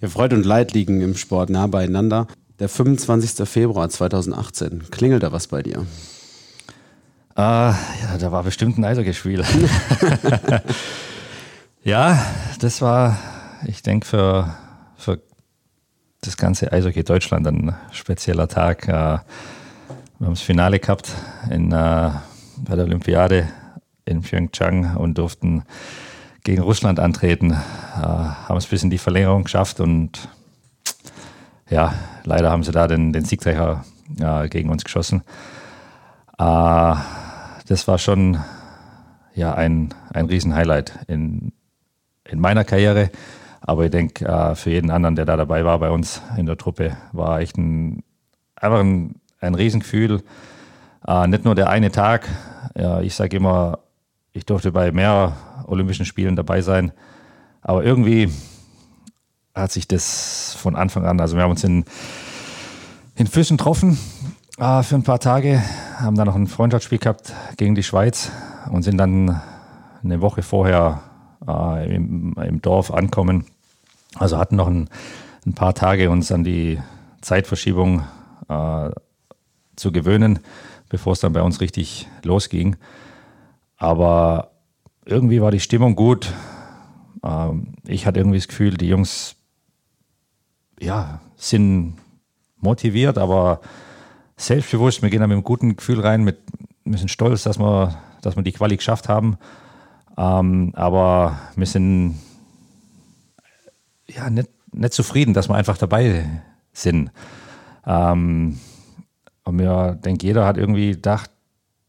Ja, 0.00 0.08
Freude 0.08 0.36
und 0.36 0.46
Leid 0.46 0.72
liegen 0.72 1.00
im 1.00 1.16
Sport 1.16 1.50
nah 1.50 1.66
beieinander. 1.66 2.26
Der 2.58 2.68
25. 2.68 3.48
Februar 3.48 3.88
2018, 3.88 4.90
klingelt 4.90 5.22
da 5.22 5.32
was 5.32 5.48
bei 5.48 5.62
dir? 5.62 5.86
Äh, 7.36 7.40
ja, 7.40 8.18
da 8.18 8.30
war 8.30 8.42
bestimmt 8.42 8.78
ein 8.78 8.84
Eishockeyspiel. 8.84 9.42
ja, 11.82 12.24
das 12.60 12.82
war, 12.82 13.16
ich 13.66 13.82
denke, 13.82 14.06
für, 14.06 14.54
für 14.96 15.20
das 16.20 16.36
ganze 16.36 16.72
Eishockey 16.72 17.02
Deutschland 17.02 17.46
ein 17.46 17.74
spezieller 17.90 18.48
Tag. 18.48 18.86
Äh, 18.86 18.90
wir 18.90 20.26
haben 20.26 20.34
das 20.34 20.42
Finale 20.42 20.78
gehabt 20.78 21.10
in, 21.50 21.72
äh, 21.72 22.10
bei 22.64 22.76
der 22.76 22.84
Olympiade 22.84 23.48
in 24.04 24.22
Pyeongchang 24.22 24.96
und 24.96 25.18
durften 25.18 25.64
gegen 26.44 26.62
Russland 26.62 26.98
antreten. 26.98 27.52
Äh, 27.52 27.56
haben 28.02 28.56
es 28.56 28.66
bis 28.66 28.82
in 28.82 28.90
die 28.90 28.98
Verlängerung 28.98 29.44
geschafft 29.44 29.80
und 29.80 30.28
ja, 31.70 31.94
leider 32.24 32.50
haben 32.50 32.64
sie 32.64 32.72
da 32.72 32.86
den, 32.86 33.12
den 33.12 33.24
Siegträger 33.24 33.84
gegen 34.50 34.68
uns 34.68 34.84
geschossen. 34.84 35.22
das 36.36 36.98
war 37.86 37.96
schon 37.96 38.38
ja, 39.34 39.54
ein, 39.54 39.94
ein 40.12 40.26
Riesen-Highlight 40.26 41.06
in, 41.08 41.52
in 42.28 42.38
meiner 42.38 42.64
Karriere 42.64 43.10
aber 43.64 43.84
ich 43.84 43.90
denke, 43.90 44.26
äh, 44.26 44.54
für 44.54 44.70
jeden 44.70 44.90
anderen, 44.90 45.16
der 45.16 45.24
da 45.24 45.36
dabei 45.36 45.64
war 45.64 45.78
bei 45.78 45.90
uns 45.90 46.20
in 46.36 46.46
der 46.46 46.56
Truppe, 46.56 46.96
war 47.12 47.40
echt 47.40 47.56
ein, 47.56 48.02
einfach 48.56 48.80
ein, 48.80 49.20
ein 49.40 49.54
Riesengefühl. 49.54 50.22
Äh, 51.06 51.28
nicht 51.28 51.44
nur 51.44 51.54
der 51.54 51.70
eine 51.70 51.92
Tag. 51.92 52.28
Ja, 52.76 53.00
ich 53.00 53.14
sage 53.14 53.36
immer, 53.36 53.80
ich 54.32 54.46
durfte 54.46 54.72
bei 54.72 54.92
mehr 54.92 55.36
Olympischen 55.66 56.06
Spielen 56.06 56.36
dabei 56.36 56.62
sein. 56.62 56.92
Aber 57.60 57.84
irgendwie 57.84 58.30
hat 59.54 59.72
sich 59.72 59.86
das 59.86 60.56
von 60.58 60.76
Anfang 60.76 61.04
an, 61.04 61.20
also 61.20 61.36
wir 61.36 61.42
haben 61.42 61.50
uns 61.50 61.64
in, 61.64 61.84
in 63.16 63.26
Füssen 63.26 63.56
getroffen 63.56 63.98
äh, 64.58 64.82
für 64.82 64.94
ein 64.94 65.02
paar 65.02 65.20
Tage, 65.20 65.62
haben 65.98 66.16
dann 66.16 66.26
noch 66.26 66.34
ein 66.34 66.46
Freundschaftsspiel 66.46 66.98
gehabt 66.98 67.32
gegen 67.56 67.74
die 67.74 67.82
Schweiz 67.82 68.30
und 68.70 68.82
sind 68.82 68.96
dann 68.96 69.40
eine 70.02 70.20
Woche 70.20 70.42
vorher 70.42 71.02
äh, 71.46 71.94
im, 71.94 72.34
im, 72.34 72.62
Dorf 72.62 72.90
ankommen. 72.90 73.44
Also 74.16 74.38
hatten 74.38 74.56
noch 74.56 74.68
ein, 74.68 74.88
ein, 75.46 75.54
paar 75.54 75.74
Tage 75.74 76.10
uns 76.10 76.32
an 76.32 76.44
die 76.44 76.80
Zeitverschiebung 77.20 78.04
äh, 78.48 78.90
zu 79.76 79.92
gewöhnen, 79.92 80.40
bevor 80.92 81.14
es 81.14 81.20
dann 81.20 81.32
bei 81.32 81.40
uns 81.42 81.62
richtig 81.62 82.06
losging. 82.22 82.76
Aber 83.78 84.52
irgendwie 85.06 85.40
war 85.40 85.50
die 85.50 85.58
Stimmung 85.58 85.96
gut. 85.96 86.32
Ähm, 87.24 87.72
ich 87.88 88.06
hatte 88.06 88.20
irgendwie 88.20 88.36
das 88.38 88.46
Gefühl, 88.46 88.76
die 88.76 88.88
Jungs 88.88 89.34
ja, 90.78 91.20
sind 91.34 91.94
motiviert, 92.58 93.16
aber 93.16 93.62
selbstbewusst. 94.36 95.00
Wir 95.00 95.08
gehen 95.08 95.20
da 95.20 95.26
mit 95.26 95.34
einem 95.34 95.44
guten 95.44 95.76
Gefühl 95.76 96.00
rein, 96.00 96.24
mit, 96.24 96.40
sind 96.84 97.10
stolz, 97.10 97.42
dass 97.42 97.58
wir, 97.58 97.98
dass 98.20 98.36
wir 98.36 98.42
die 98.42 98.52
Quali 98.52 98.76
geschafft 98.76 99.08
haben. 99.08 99.38
Ähm, 100.18 100.72
aber 100.76 101.38
wir 101.56 101.66
sind 101.66 102.20
ja, 104.08 104.28
nicht, 104.28 104.50
nicht 104.72 104.92
zufrieden, 104.92 105.32
dass 105.32 105.48
wir 105.48 105.54
einfach 105.54 105.78
dabei 105.78 106.42
sind. 106.74 107.10
Ähm, 107.86 108.58
und 109.44 109.56
mir 109.56 109.98
denke, 110.04 110.26
jeder 110.26 110.44
hat 110.44 110.56
irgendwie 110.56 110.92
gedacht, 110.92 111.30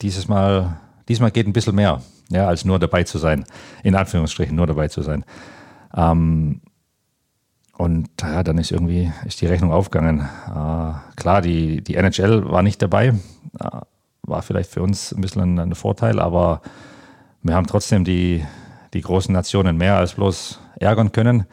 dieses 0.01 0.27
Mal, 0.27 0.77
diesmal 1.07 1.31
geht 1.31 1.47
ein 1.47 1.53
bisschen 1.53 1.75
mehr, 1.75 2.01
ja, 2.29 2.47
als 2.47 2.65
nur 2.65 2.79
dabei 2.79 3.03
zu 3.03 3.17
sein. 3.17 3.45
In 3.83 3.95
Anführungsstrichen 3.95 4.55
nur 4.55 4.67
dabei 4.67 4.87
zu 4.87 5.01
sein. 5.01 5.23
Ähm, 5.95 6.61
und 7.77 8.09
ja, 8.21 8.43
dann 8.43 8.57
ist 8.57 8.71
irgendwie 8.71 9.11
ist 9.25 9.41
die 9.41 9.47
Rechnung 9.47 9.71
aufgegangen. 9.71 10.21
Äh, 10.21 10.93
klar, 11.15 11.41
die, 11.41 11.83
die 11.83 11.95
NHL 11.95 12.49
war 12.49 12.63
nicht 12.63 12.81
dabei. 12.81 13.07
Äh, 13.59 13.81
war 14.25 14.41
vielleicht 14.41 14.71
für 14.71 14.81
uns 14.81 15.11
ein 15.11 15.21
bisschen 15.21 15.41
ein, 15.41 15.59
ein, 15.59 15.75
Vorteil, 15.75 16.19
aber 16.19 16.61
wir 17.41 17.55
haben 17.55 17.67
trotzdem 17.67 18.05
die, 18.05 18.45
die 18.93 19.01
großen 19.01 19.33
Nationen 19.33 19.75
mehr 19.77 19.97
als 19.97 20.13
bloß 20.13 20.59
ärgern 20.79 21.11
können. 21.11 21.45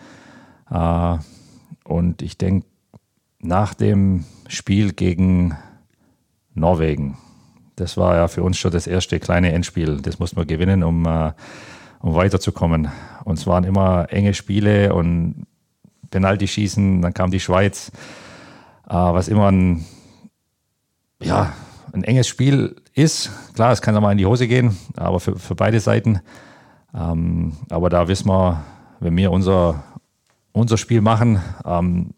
Äh, 0.71 1.19
und 1.85 2.23
ich 2.23 2.39
denke, 2.39 2.67
nach 3.41 3.75
dem 3.75 4.25
Spiel 4.47 4.93
gegen 4.93 5.57
Norwegen, 6.61 7.17
das 7.81 7.97
war 7.97 8.15
ja 8.15 8.29
für 8.29 8.43
uns 8.43 8.59
schon 8.59 8.71
das 8.71 8.87
erste 8.87 9.19
kleine 9.19 9.53
Endspiel. 9.53 10.01
Das 10.03 10.19
mussten 10.19 10.37
wir 10.37 10.45
gewinnen, 10.45 10.83
um, 10.83 11.07
äh, 11.07 11.33
um 12.01 12.15
weiterzukommen. 12.15 12.91
Und 13.25 13.39
es 13.39 13.47
waren 13.47 13.65
immer 13.65 14.07
enge 14.11 14.35
Spiele 14.35 14.95
und 14.95 15.47
Penalty 16.11 16.47
schießen, 16.47 17.01
dann 17.01 17.15
kam 17.15 17.31
die 17.31 17.41
Schweiz, 17.41 17.91
äh, 18.87 18.95
was 18.95 19.29
immer 19.29 19.51
ein, 19.51 19.87
ja, 21.23 21.55
ein 21.93 22.05
enges 22.05 22.29
Spiel 22.29 22.77
ist. 22.95 23.31
Klar, 23.55 23.73
es 23.73 23.81
kann 23.81 23.97
auch 23.97 24.01
mal 24.01 24.13
in 24.13 24.19
die 24.19 24.27
Hose 24.27 24.47
gehen, 24.47 24.77
aber 24.97 25.21
für, 25.21 25.39
für 25.39 25.55
beide 25.55 25.81
Seiten. 25.81 26.21
Ähm, 26.95 27.57
aber 27.71 27.89
da 27.89 28.09
wissen 28.09 28.29
wir, 28.29 28.63
wenn 28.99 29.17
wir 29.17 29.31
unser, 29.31 29.83
unser 30.53 30.77
Spiel 30.77 31.01
machen, 31.01 31.41
ähm, 31.65 32.11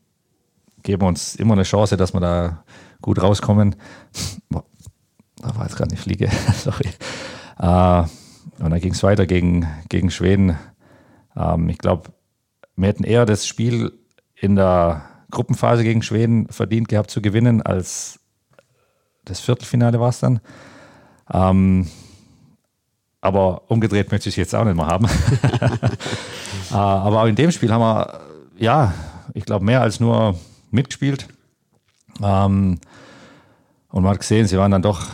geben 0.82 1.02
wir 1.02 1.08
uns 1.08 1.36
immer 1.36 1.52
eine 1.52 1.62
Chance, 1.62 1.96
dass 1.96 2.12
wir 2.14 2.20
da 2.20 2.64
gut 3.02 3.20
rauskommen. 3.20 3.76
Da 4.50 4.62
war 5.56 5.64
jetzt 5.64 5.76
gerade 5.76 5.90
eine 5.90 5.98
Fliege, 5.98 6.30
sorry. 6.54 6.88
Äh, 7.58 8.06
und 8.62 8.70
dann 8.70 8.80
ging 8.80 8.92
es 8.92 9.02
weiter 9.02 9.26
gegen, 9.26 9.66
gegen 9.88 10.10
Schweden. 10.10 10.56
Ähm, 11.36 11.68
ich 11.68 11.78
glaube, 11.78 12.12
wir 12.76 12.88
hätten 12.88 13.04
eher 13.04 13.26
das 13.26 13.46
Spiel 13.46 13.92
in 14.34 14.56
der 14.56 15.02
Gruppenphase 15.30 15.82
gegen 15.82 16.02
Schweden 16.02 16.48
verdient 16.48 16.88
gehabt 16.88 17.10
zu 17.10 17.20
gewinnen, 17.20 17.62
als 17.62 18.20
das 19.24 19.40
Viertelfinale 19.40 20.00
war 20.00 20.10
es 20.10 20.20
dann. 20.20 20.40
Ähm, 21.32 21.88
aber 23.20 23.70
umgedreht 23.70 24.10
möchte 24.10 24.28
ich 24.28 24.34
es 24.34 24.36
jetzt 24.36 24.54
auch 24.54 24.64
nicht 24.64 24.76
mehr 24.76 24.86
haben. 24.86 25.06
äh, 26.70 26.74
aber 26.74 27.22
auch 27.22 27.26
in 27.26 27.36
dem 27.36 27.52
Spiel 27.52 27.72
haben 27.72 27.80
wir, 27.80 28.20
ja, 28.58 28.92
ich 29.32 29.44
glaube, 29.44 29.64
mehr 29.64 29.80
als 29.80 30.00
nur 30.00 30.38
mitgespielt. 30.70 31.28
Ähm, 32.20 32.80
und 33.92 34.02
man 34.02 34.12
hat 34.12 34.20
gesehen, 34.20 34.46
sie 34.46 34.58
waren 34.58 34.72
dann 34.72 34.82
doch 34.82 35.06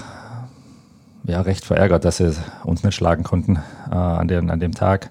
ja, 1.24 1.42
recht 1.42 1.64
verärgert, 1.64 2.04
dass 2.04 2.18
sie 2.18 2.32
uns 2.64 2.84
nicht 2.84 2.94
schlagen 2.94 3.24
konnten 3.24 3.56
äh, 3.90 3.94
an, 3.94 4.28
den, 4.28 4.50
an 4.50 4.60
dem 4.60 4.72
Tag. 4.72 5.10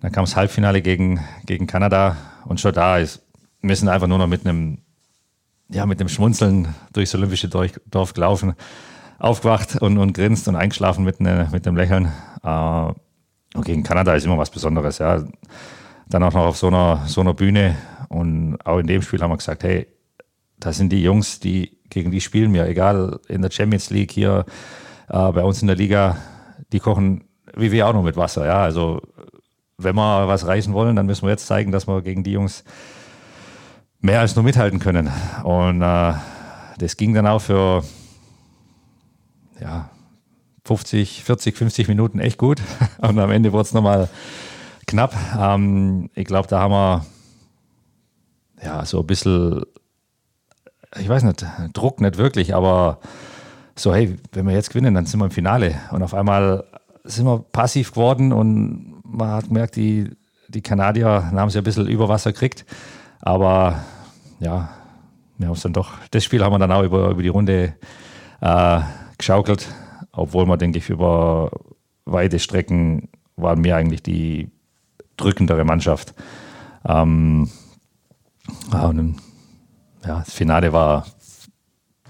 Dann 0.00 0.12
kam 0.12 0.24
das 0.24 0.36
Halbfinale 0.36 0.80
gegen, 0.82 1.20
gegen 1.44 1.66
Kanada 1.66 2.16
und 2.46 2.60
schon 2.60 2.72
da 2.72 2.98
ist, 2.98 3.22
sind 3.60 3.88
einfach 3.88 4.06
nur 4.06 4.18
noch 4.18 4.28
mit 4.28 4.46
einem, 4.46 4.78
ja, 5.68 5.84
mit 5.84 6.00
einem 6.00 6.08
Schmunzeln 6.08 6.74
durchs 6.92 7.14
olympische 7.14 7.48
Dorf 7.48 8.14
gelaufen, 8.14 8.54
aufgewacht 9.18 9.76
und, 9.76 9.98
und 9.98 10.12
grinst 10.12 10.46
und 10.46 10.54
eingeschlafen 10.54 11.04
mit, 11.04 11.20
ne, 11.20 11.48
mit 11.50 11.66
einem 11.66 11.76
Lächeln. 11.76 12.12
Äh, 12.42 12.92
und 13.54 13.64
gegen 13.64 13.82
Kanada 13.82 14.14
ist 14.14 14.26
immer 14.26 14.38
was 14.38 14.50
Besonderes, 14.50 14.98
ja. 14.98 15.24
Dann 16.08 16.22
auch 16.22 16.32
noch 16.32 16.46
auf 16.46 16.56
so 16.56 16.68
einer, 16.68 17.02
so 17.06 17.20
einer 17.20 17.34
Bühne 17.34 17.74
und 18.08 18.58
auch 18.64 18.78
in 18.78 18.86
dem 18.86 19.02
Spiel 19.02 19.20
haben 19.20 19.30
wir 19.30 19.38
gesagt, 19.38 19.64
hey, 19.64 19.88
das 20.58 20.76
sind 20.76 20.92
die 20.92 21.02
Jungs, 21.02 21.40
die 21.40 21.75
gegen 21.90 22.10
die 22.10 22.20
spielen 22.20 22.52
wir, 22.52 22.66
egal 22.66 23.20
in 23.28 23.42
der 23.42 23.50
Champions 23.50 23.90
League 23.90 24.10
hier, 24.10 24.44
äh, 25.08 25.32
bei 25.32 25.42
uns 25.42 25.60
in 25.60 25.68
der 25.68 25.76
Liga, 25.76 26.16
die 26.72 26.80
kochen 26.80 27.26
wie 27.56 27.72
wir 27.72 27.88
auch 27.88 27.92
noch 27.92 28.02
mit 28.02 28.16
Wasser, 28.16 28.46
ja. 28.46 28.62
Also 28.62 29.00
wenn 29.78 29.96
wir 29.96 30.28
was 30.28 30.46
reißen 30.46 30.72
wollen, 30.72 30.96
dann 30.96 31.06
müssen 31.06 31.22
wir 31.22 31.30
jetzt 31.30 31.46
zeigen, 31.46 31.72
dass 31.72 31.88
wir 31.88 32.02
gegen 32.02 32.22
die 32.22 32.32
Jungs 32.32 32.64
mehr 34.00 34.20
als 34.20 34.36
nur 34.36 34.44
mithalten 34.44 34.78
können. 34.78 35.10
Und 35.42 35.82
äh, 35.82 36.12
das 36.78 36.96
ging 36.96 37.14
dann 37.14 37.26
auch 37.26 37.40
für 37.40 37.82
ja, 39.60 39.90
50, 40.64 41.24
40, 41.24 41.56
50 41.56 41.88
Minuten 41.88 42.18
echt 42.18 42.38
gut. 42.38 42.60
Und 42.98 43.18
am 43.18 43.30
Ende 43.30 43.52
wurde 43.52 43.62
es 43.62 43.72
nochmal 43.72 44.08
knapp. 44.86 45.14
Ähm, 45.38 46.10
ich 46.14 46.26
glaube, 46.26 46.48
da 46.48 46.60
haben 46.60 46.72
wir 46.72 47.06
ja 48.62 48.84
so 48.84 49.00
ein 49.00 49.06
bisschen, 49.06 49.62
ich 50.98 51.08
weiß 51.08 51.22
nicht, 51.24 51.44
Druck 51.72 52.00
nicht 52.00 52.18
wirklich, 52.18 52.54
aber 52.54 52.98
so, 53.74 53.94
hey, 53.94 54.16
wenn 54.32 54.46
wir 54.46 54.54
jetzt 54.54 54.70
gewinnen, 54.70 54.94
dann 54.94 55.06
sind 55.06 55.20
wir 55.20 55.26
im 55.26 55.30
Finale. 55.30 55.74
Und 55.90 56.02
auf 56.02 56.14
einmal 56.14 56.64
sind 57.04 57.26
wir 57.26 57.38
passiv 57.38 57.92
geworden 57.92 58.32
und 58.32 59.02
man 59.04 59.30
hat 59.30 59.48
gemerkt, 59.48 59.76
die, 59.76 60.10
die 60.48 60.62
Kanadier 60.62 61.30
haben 61.32 61.50
sich 61.50 61.58
ein 61.58 61.64
bisschen 61.64 61.86
über 61.86 62.08
Wasser 62.08 62.32
gekriegt. 62.32 62.64
Aber 63.20 63.82
ja, 64.40 64.70
wir 65.38 65.48
haben 65.48 65.54
es 65.54 65.62
dann 65.62 65.72
doch, 65.72 65.92
das 66.10 66.24
Spiel 66.24 66.42
haben 66.42 66.52
wir 66.52 66.58
dann 66.58 66.72
auch 66.72 66.82
über, 66.82 67.10
über 67.10 67.22
die 67.22 67.28
Runde 67.28 67.74
äh, 68.40 68.80
geschaukelt, 69.18 69.68
obwohl 70.12 70.46
wir, 70.46 70.56
denke 70.56 70.78
ich, 70.78 70.88
über 70.88 71.50
weite 72.04 72.38
Strecken 72.38 73.08
waren 73.36 73.62
wir 73.64 73.76
eigentlich 73.76 74.02
die 74.02 74.50
drückendere 75.16 75.64
Mannschaft. 75.64 76.14
Ähm, 76.86 77.50
und, 78.72 79.16
ja, 80.06 80.22
das 80.24 80.32
Finale 80.32 80.72
war, 80.72 81.06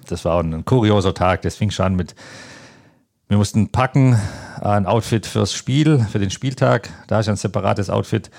das 0.06 0.24
war 0.24 0.42
ein 0.42 0.64
kurioser 0.64 1.14
Tag. 1.14 1.42
Das 1.42 1.56
fing 1.56 1.70
schon 1.70 1.87
an 1.87 1.96
mit 1.96 2.14
wir 3.28 3.38
mussten 3.38 3.70
packen 3.70 4.20
ein 4.61 4.87
Outfit 4.87 5.26
fürs 5.26 5.52
Spiel, 5.52 5.98
für 5.98 6.20
den 6.20 6.30
Spieltag. 6.30 6.90
Da 7.09 7.18
ist 7.18 7.28
ein 7.28 7.35
separates 7.35 7.90
Outfit. 7.90 8.30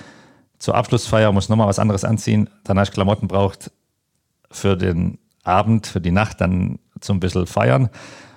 Zur 0.59 0.75
Abschlussfeier 0.75 1.33
muss 1.33 1.49
nochmal 1.49 1.67
was 1.67 1.79
anderes 1.79 2.05
anziehen. 2.05 2.49
Dann 2.63 2.79
hast 2.79 2.91
du 2.91 2.93
Klamotten 2.93 3.27
braucht 3.27 3.69
für 4.49 4.77
den 4.77 5.17
Abend, 5.43 5.87
für 5.87 5.99
die 5.99 6.11
Nacht, 6.11 6.39
dann 6.39 6.79
zum 7.01 7.19
bisschen 7.19 7.47
feiern. 7.47 7.89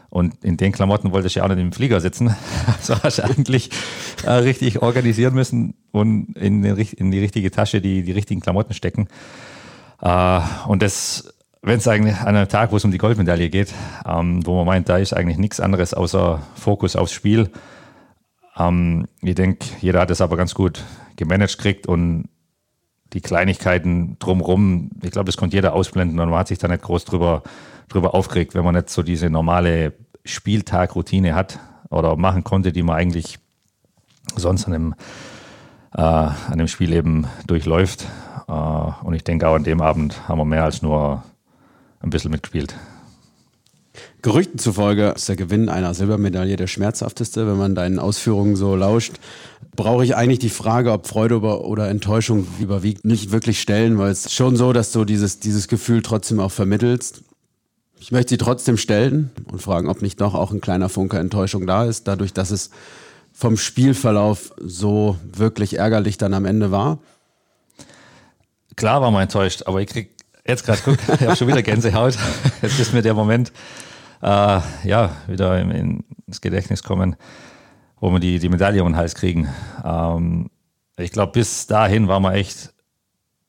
Und 0.09 0.43
in 0.43 0.57
den 0.57 0.73
Klamotten 0.73 1.13
wollte 1.13 1.29
ich 1.29 1.37
ja 1.37 1.45
auch 1.45 1.49
nicht 1.49 1.59
im 1.59 1.73
Flieger 1.73 2.01
sitzen. 2.01 2.35
Also 2.67 3.01
hast 3.01 3.19
du 3.19 3.25
eigentlich 3.25 3.71
äh, 4.25 4.33
richtig 4.33 4.83
organisieren 4.83 5.35
müssen 5.35 5.75
und 5.93 6.37
in, 6.37 6.63
den, 6.63 6.77
in, 6.77 7.13
die 7.13 7.21
richtige 7.21 7.53
Tasche 7.53 7.81
die, 7.81 8.03
die 8.03 8.13
richtigen 8.13 8.41
Klamotten 8.41 8.75
stecken. 8.75 9.07
Äh, 10.03 10.41
und 10.67 10.83
das 10.83 11.35
wenn 11.63 11.79
es 11.79 11.89
eigentlich 11.89 12.17
an 12.17 12.37
einem 12.37 12.49
Tag, 12.49 12.73
wo 12.73 12.77
es 12.77 12.85
um 12.85 12.91
die 12.91 12.99
Goldmedaille 12.99 13.51
geht, 13.51 13.75
ähm, 14.07 14.45
wo 14.47 14.57
man 14.57 14.67
meint, 14.67 14.89
da 14.89 14.97
ist 14.97 15.13
eigentlich 15.13 15.37
nichts 15.37 15.61
anderes 15.61 15.93
außer 15.93 16.41
Fokus 16.55 16.97
aufs 16.97 17.13
Spiel. 17.13 17.51
Ähm, 18.57 19.07
ich 19.21 19.35
denke, 19.35 19.67
jeder 19.81 20.01
hat 20.01 20.11
es 20.11 20.21
aber 20.21 20.37
ganz 20.37 20.55
gut 20.55 20.83
gemanagt 21.17 21.59
kriegt 21.59 21.87
und 21.87 22.29
die 23.13 23.21
Kleinigkeiten 23.21 24.17
drumherum, 24.21 24.91
ich 25.03 25.11
glaube, 25.11 25.27
das 25.27 25.37
konnte 25.37 25.57
jeder 25.57 25.75
ausblenden 25.75 26.19
und 26.19 26.31
man 26.31 26.39
hat 26.39 26.49
sich 26.49 26.59
da 26.59 26.69
nicht 26.69 26.83
groß 26.83 27.05
drüber, 27.05 27.43
drüber 27.89 28.15
aufgeregt, 28.15 28.55
wenn 28.55 28.65
man 28.65 28.75
nicht 28.75 28.89
so 28.89 29.03
diese 29.03 29.29
normale 29.29 29.93
Spieltagroutine 30.25 31.35
hat 31.35 31.59
oder 31.91 32.17
machen 32.17 32.45
konnte, 32.45 32.73
die 32.73 32.83
man 32.83 32.97
eigentlich 32.97 33.39
sonst 34.37 34.67
an 34.67 34.75
einem, 34.75 34.95
äh, 35.95 36.01
an 36.01 36.53
einem 36.53 36.69
Spiel 36.69 36.93
eben 36.93 37.27
durchläuft. 37.47 38.07
Äh, 38.51 39.05
und 39.05 39.15
ich 39.15 39.25
denke 39.25 39.49
auch 39.49 39.55
an 39.55 39.65
dem 39.65 39.81
Abend 39.81 40.29
haben 40.29 40.39
wir 40.39 40.45
mehr 40.45 40.65
als 40.65 40.83
nur 40.83 41.23
ein 42.01 42.11
bisschen 42.11 42.31
mitgespielt. 42.31 42.75
Gerüchten 44.23 44.59
zufolge 44.59 45.15
ist 45.17 45.29
der 45.29 45.37
Gewinn 45.37 45.69
einer 45.69 45.95
Silbermedaille 45.95 46.57
der 46.57 46.67
schmerzhafteste, 46.67 47.47
wenn 47.47 47.57
man 47.57 47.75
deinen 47.75 47.99
Ausführungen 47.99 48.57
so 48.57 48.77
lauscht. 48.77 49.15
Brauche 49.77 50.05
ich 50.05 50.15
eigentlich 50.15 50.39
die 50.39 50.51
Frage, 50.51 50.93
ob 50.93 51.07
Freude 51.07 51.41
oder 51.41 51.89
Enttäuschung 51.89 52.47
überwiegt, 52.59 53.05
nicht 53.05 53.33
wirklich 53.33 53.61
stellen, 53.61 53.99
weil 53.99 54.11
es 54.11 54.33
schon 54.33 54.57
so, 54.57 54.73
dass 54.73 54.93
du 54.93 55.05
dieses, 55.05 55.41
dieses 55.41 55.69
Gefühl 55.69 56.03
trotzdem 56.03 56.41
auch 56.41 56.53
vermittelst. 56.53 57.23
Ich 57.99 58.13
möchte 58.13 58.31
sie 58.31 58.39
trotzdem 58.39 58.77
stellen 58.77 59.31
und 59.51 59.63
fragen, 59.63 59.89
ob 59.89 60.03
nicht 60.03 60.21
doch 60.21 60.35
auch 60.35 60.53
ein 60.53 60.61
kleiner 60.61 60.89
Funke 60.89 61.19
Enttäuschung 61.19 61.67
da 61.67 61.85
ist, 61.85 62.09
dadurch, 62.09 62.33
dass 62.33 62.51
es 62.51 62.71
vom 63.33 63.57
Spielverlauf 63.57 64.53
so 64.59 65.17
wirklich 65.35 65.79
ärgerlich 65.79 66.19
dann 66.19 66.35
am 66.35 66.45
Ende 66.45 66.71
war. 66.71 66.99
Klar 68.81 69.03
war 69.03 69.11
man 69.11 69.23
enttäuscht, 69.23 69.65
aber 69.67 69.83
ich 69.83 69.89
krieg 69.89 70.21
Jetzt 70.47 70.65
gerade 70.65 70.81
guck, 70.83 70.97
ich 70.97 71.21
habe 71.21 71.37
schon 71.37 71.49
wieder 71.49 71.63
Gänsehaut. 71.63 72.17
Jetzt 72.63 72.81
ist 72.81 72.95
mir 72.95 73.03
der 73.03 73.13
Moment, 73.13 73.53
äh, 74.23 74.61
ja, 74.85 75.11
wieder 75.27 75.61
in, 75.61 75.71
in, 75.71 76.05
ins 76.27 76.41
Gedächtnis 76.41 76.83
kommen, 76.83 77.15
wo 78.01 78.11
wir 78.11 78.21
die, 78.21 78.39
die 78.39 78.49
Medaille 78.49 78.83
um 78.83 78.89
den 78.89 78.97
Hals 78.97 79.15
kriegen. 79.15 79.49
Ähm, 79.85 80.49
ich 80.97 81.13
glaube, 81.13 81.33
bis 81.33 81.67
dahin 81.67 82.09
war 82.09 82.21
man 82.21 82.33
echt, 82.33 82.73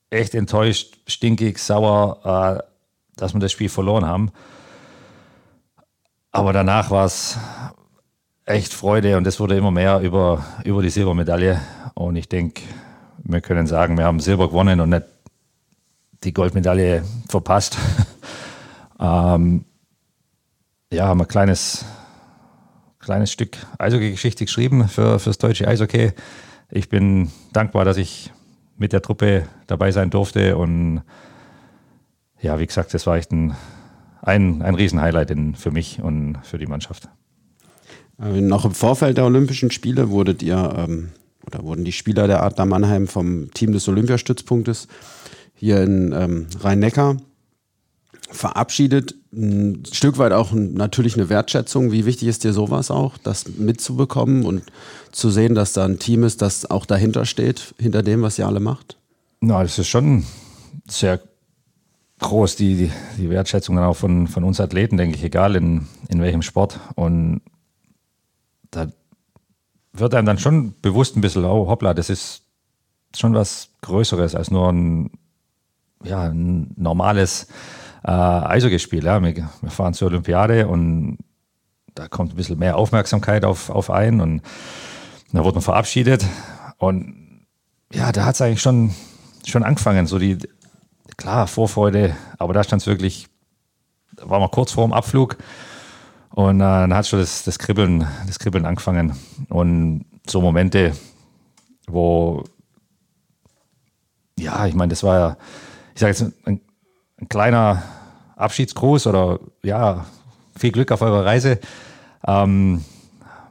echt 0.10 0.36
enttäuscht, 0.36 1.00
stinkig, 1.08 1.60
sauer, 1.60 2.60
äh, 2.60 2.64
dass 3.16 3.34
wir 3.34 3.40
das 3.40 3.54
Spiel 3.54 3.70
verloren 3.70 4.06
haben. 4.06 4.32
Aber 6.34 6.52
danach 6.52 6.92
war 6.92 7.06
es 7.06 7.38
echt 8.44 8.74
Freude 8.74 9.16
und 9.16 9.26
es 9.26 9.40
wurde 9.40 9.56
immer 9.56 9.72
mehr 9.72 10.02
über, 10.02 10.46
über 10.66 10.82
die 10.82 10.90
Silbermedaille. 10.90 11.62
Und 11.94 12.18
ich 12.18 12.28
denke, 12.28 12.64
wir 13.24 13.40
können 13.40 13.66
sagen, 13.66 13.98
wir 13.98 14.06
haben 14.06 14.20
Silber 14.20 14.50
gewonnen 14.50 14.82
und 14.82 14.90
nicht 14.90 15.06
die 16.24 16.34
Goldmedaille 16.34 17.04
verpasst. 17.28 17.78
ähm, 19.00 19.66
ja, 20.92 21.08
haben 21.08 21.22
ein 21.22 21.28
kleines, 21.28 21.86
kleines 23.00 23.32
Stück 23.32 23.58
Eishockey-Geschichte 23.80 24.46
geschrieben 24.46 24.88
für, 24.88 25.20
fürs 25.20 25.38
deutsche 25.38 25.68
Eishockey. 25.68 26.12
Ich 26.70 26.90
bin 26.90 27.32
dankbar, 27.54 27.86
dass 27.86 27.98
ich 27.98 28.32
mit 28.78 28.94
der 28.94 29.02
Truppe 29.02 29.48
dabei 29.68 29.92
sein 29.92 30.10
durfte 30.10 30.58
und 30.58 31.02
ja, 32.42 32.60
wie 32.60 32.66
gesagt, 32.66 32.94
das 32.94 33.06
war 33.06 33.18
echt 33.18 33.32
ein, 33.32 33.56
ein, 34.22 34.62
ein 34.62 34.76
Riesenhighlight 34.76 35.36
für 35.56 35.72
mich 35.72 36.02
und 36.02 36.40
für 36.44 36.58
die 36.58 36.66
Mannschaft. 36.66 37.08
Äh, 38.20 38.42
noch 38.42 38.66
im 38.66 38.74
Vorfeld 38.74 39.18
der 39.18 39.26
Olympischen 39.26 39.72
Spiele 39.72 40.10
wurdet 40.10 40.42
ihr 40.42 40.74
ähm, 40.78 41.12
oder 41.46 41.64
wurden 41.64 41.86
die 41.86 41.92
Spieler 41.92 42.28
der 42.28 42.44
Adler 42.44 42.66
Mannheim 42.66 43.08
vom 43.08 43.52
Team 43.52 43.72
des 43.72 43.88
Olympiastützpunktes 43.88 44.88
hier 45.62 45.84
in 45.84 46.12
ähm, 46.12 46.48
Rhein-Neckar 46.60 47.18
verabschiedet. 48.32 49.14
Ein 49.32 49.84
Stück 49.92 50.18
weit 50.18 50.32
auch 50.32 50.54
natürlich 50.54 51.14
eine 51.14 51.30
Wertschätzung. 51.30 51.92
Wie 51.92 52.08
wichtig 52.08 52.30
ist 52.30 52.44
dir 52.44 52.52
sowas 52.52 52.90
auch, 52.90 53.20
das 53.20 53.48
mitzubekommen 53.48 54.44
und 54.44 54.64
zu 55.12 55.30
sehen, 55.30 55.54
dass 55.54 55.74
da 55.74 55.86
ein 55.86 56.00
Team 56.00 56.24
ist, 56.24 56.42
das 56.42 56.72
auch 56.72 56.88
dahinter 56.88 57.26
steht, 57.26 57.76
hinter 57.78 58.02
dem, 58.02 58.24
was 58.24 58.40
ihr 58.40 58.48
alle 58.48 58.60
macht? 58.60 58.98
Na, 59.40 59.62
das 59.62 59.78
ist 59.78 59.88
schon 59.88 60.26
sehr 60.90 61.22
groß, 62.18 62.56
die, 62.56 62.76
die, 62.76 62.92
die 63.20 63.30
Wertschätzung 63.30 63.76
dann 63.76 63.86
auch 63.86 63.98
von, 63.98 64.28
von 64.28 64.44
uns 64.44 64.60
Athleten, 64.60 64.98
denke 64.98 65.16
ich, 65.16 65.24
egal 65.24 65.56
in, 65.56 65.86
in 66.10 66.22
welchem 66.22 66.42
Sport. 66.42 66.80
Und 66.96 67.42
da 68.72 68.88
wird 69.94 70.16
einem 70.16 70.26
dann 70.26 70.40
schon 70.40 70.74
bewusst 70.82 71.16
ein 71.16 71.22
bisschen, 71.22 71.46
oh 71.46 71.68
hoppla, 71.68 71.94
das 71.94 72.10
ist 72.10 72.42
schon 73.16 73.36
was 73.36 73.70
Größeres 73.82 74.34
als 74.34 74.50
nur 74.50 74.72
ein, 74.72 75.12
ja, 76.04 76.30
ein 76.30 76.74
normales 76.76 77.48
äh, 78.04 78.12
Eishockeyspiel. 78.12 79.04
Ja. 79.04 79.22
Wir, 79.22 79.36
wir, 79.36 79.72
fahren 79.72 79.94
zur 79.94 80.10
Olympiade 80.10 80.68
und 80.68 81.18
da 81.96 82.08
kommt 82.08 82.34
ein 82.34 82.36
bisschen 82.36 82.60
mehr 82.60 82.78
Aufmerksamkeit 82.78 83.46
auf, 83.46 83.70
auf 83.70 83.90
einen 83.90 84.22
und 84.22 84.42
da 85.34 85.44
wurde 85.44 85.56
man 85.56 85.64
verabschiedet. 85.64 86.26
Und 86.78 87.46
ja, 87.94 88.12
da 88.12 88.26
hat 88.26 88.36
es 88.36 88.42
eigentlich 88.42 88.62
schon, 88.62 88.94
schon 89.46 89.64
angefangen. 89.64 90.08
So 90.08 90.20
die, 90.20 90.38
klar, 91.18 91.48
Vorfreude, 91.48 92.16
aber 92.38 92.54
da 92.54 92.64
stand 92.64 92.82
es 92.82 92.88
wirklich, 92.88 93.28
da 94.16 94.30
war 94.30 94.40
man 94.40 94.52
kurz 94.52 94.72
vor 94.72 94.86
dem 94.88 94.94
Abflug 94.94 95.38
und 96.34 96.58
äh, 96.58 96.64
dann 96.64 96.94
hat 96.94 97.08
schon 97.08 97.20
das, 97.20 97.44
das, 97.44 97.60
Kribbeln, 97.60 98.08
das 98.26 98.40
Kribbeln 98.40 98.66
angefangen. 98.66 99.14
Und 99.50 100.06
so 100.28 100.42
Momente, 100.42 100.94
wo, 101.88 102.44
ja, 104.40 104.66
ich 104.66 104.74
meine, 104.74 104.90
das 104.90 105.04
war 105.04 105.20
ja, 105.20 105.38
sage 106.02 106.12
jetzt, 106.12 106.22
ein, 106.46 106.62
ein, 107.18 107.30
kleiner 107.30 107.82
Abschiedsgruß 108.36 109.08
oder 109.08 109.40
ja, 109.64 110.06
viel 110.58 110.72
Glück 110.72 110.92
auf 110.92 111.02
eurer 111.02 111.26
Reise. 111.26 111.60
Ähm, 112.28 112.84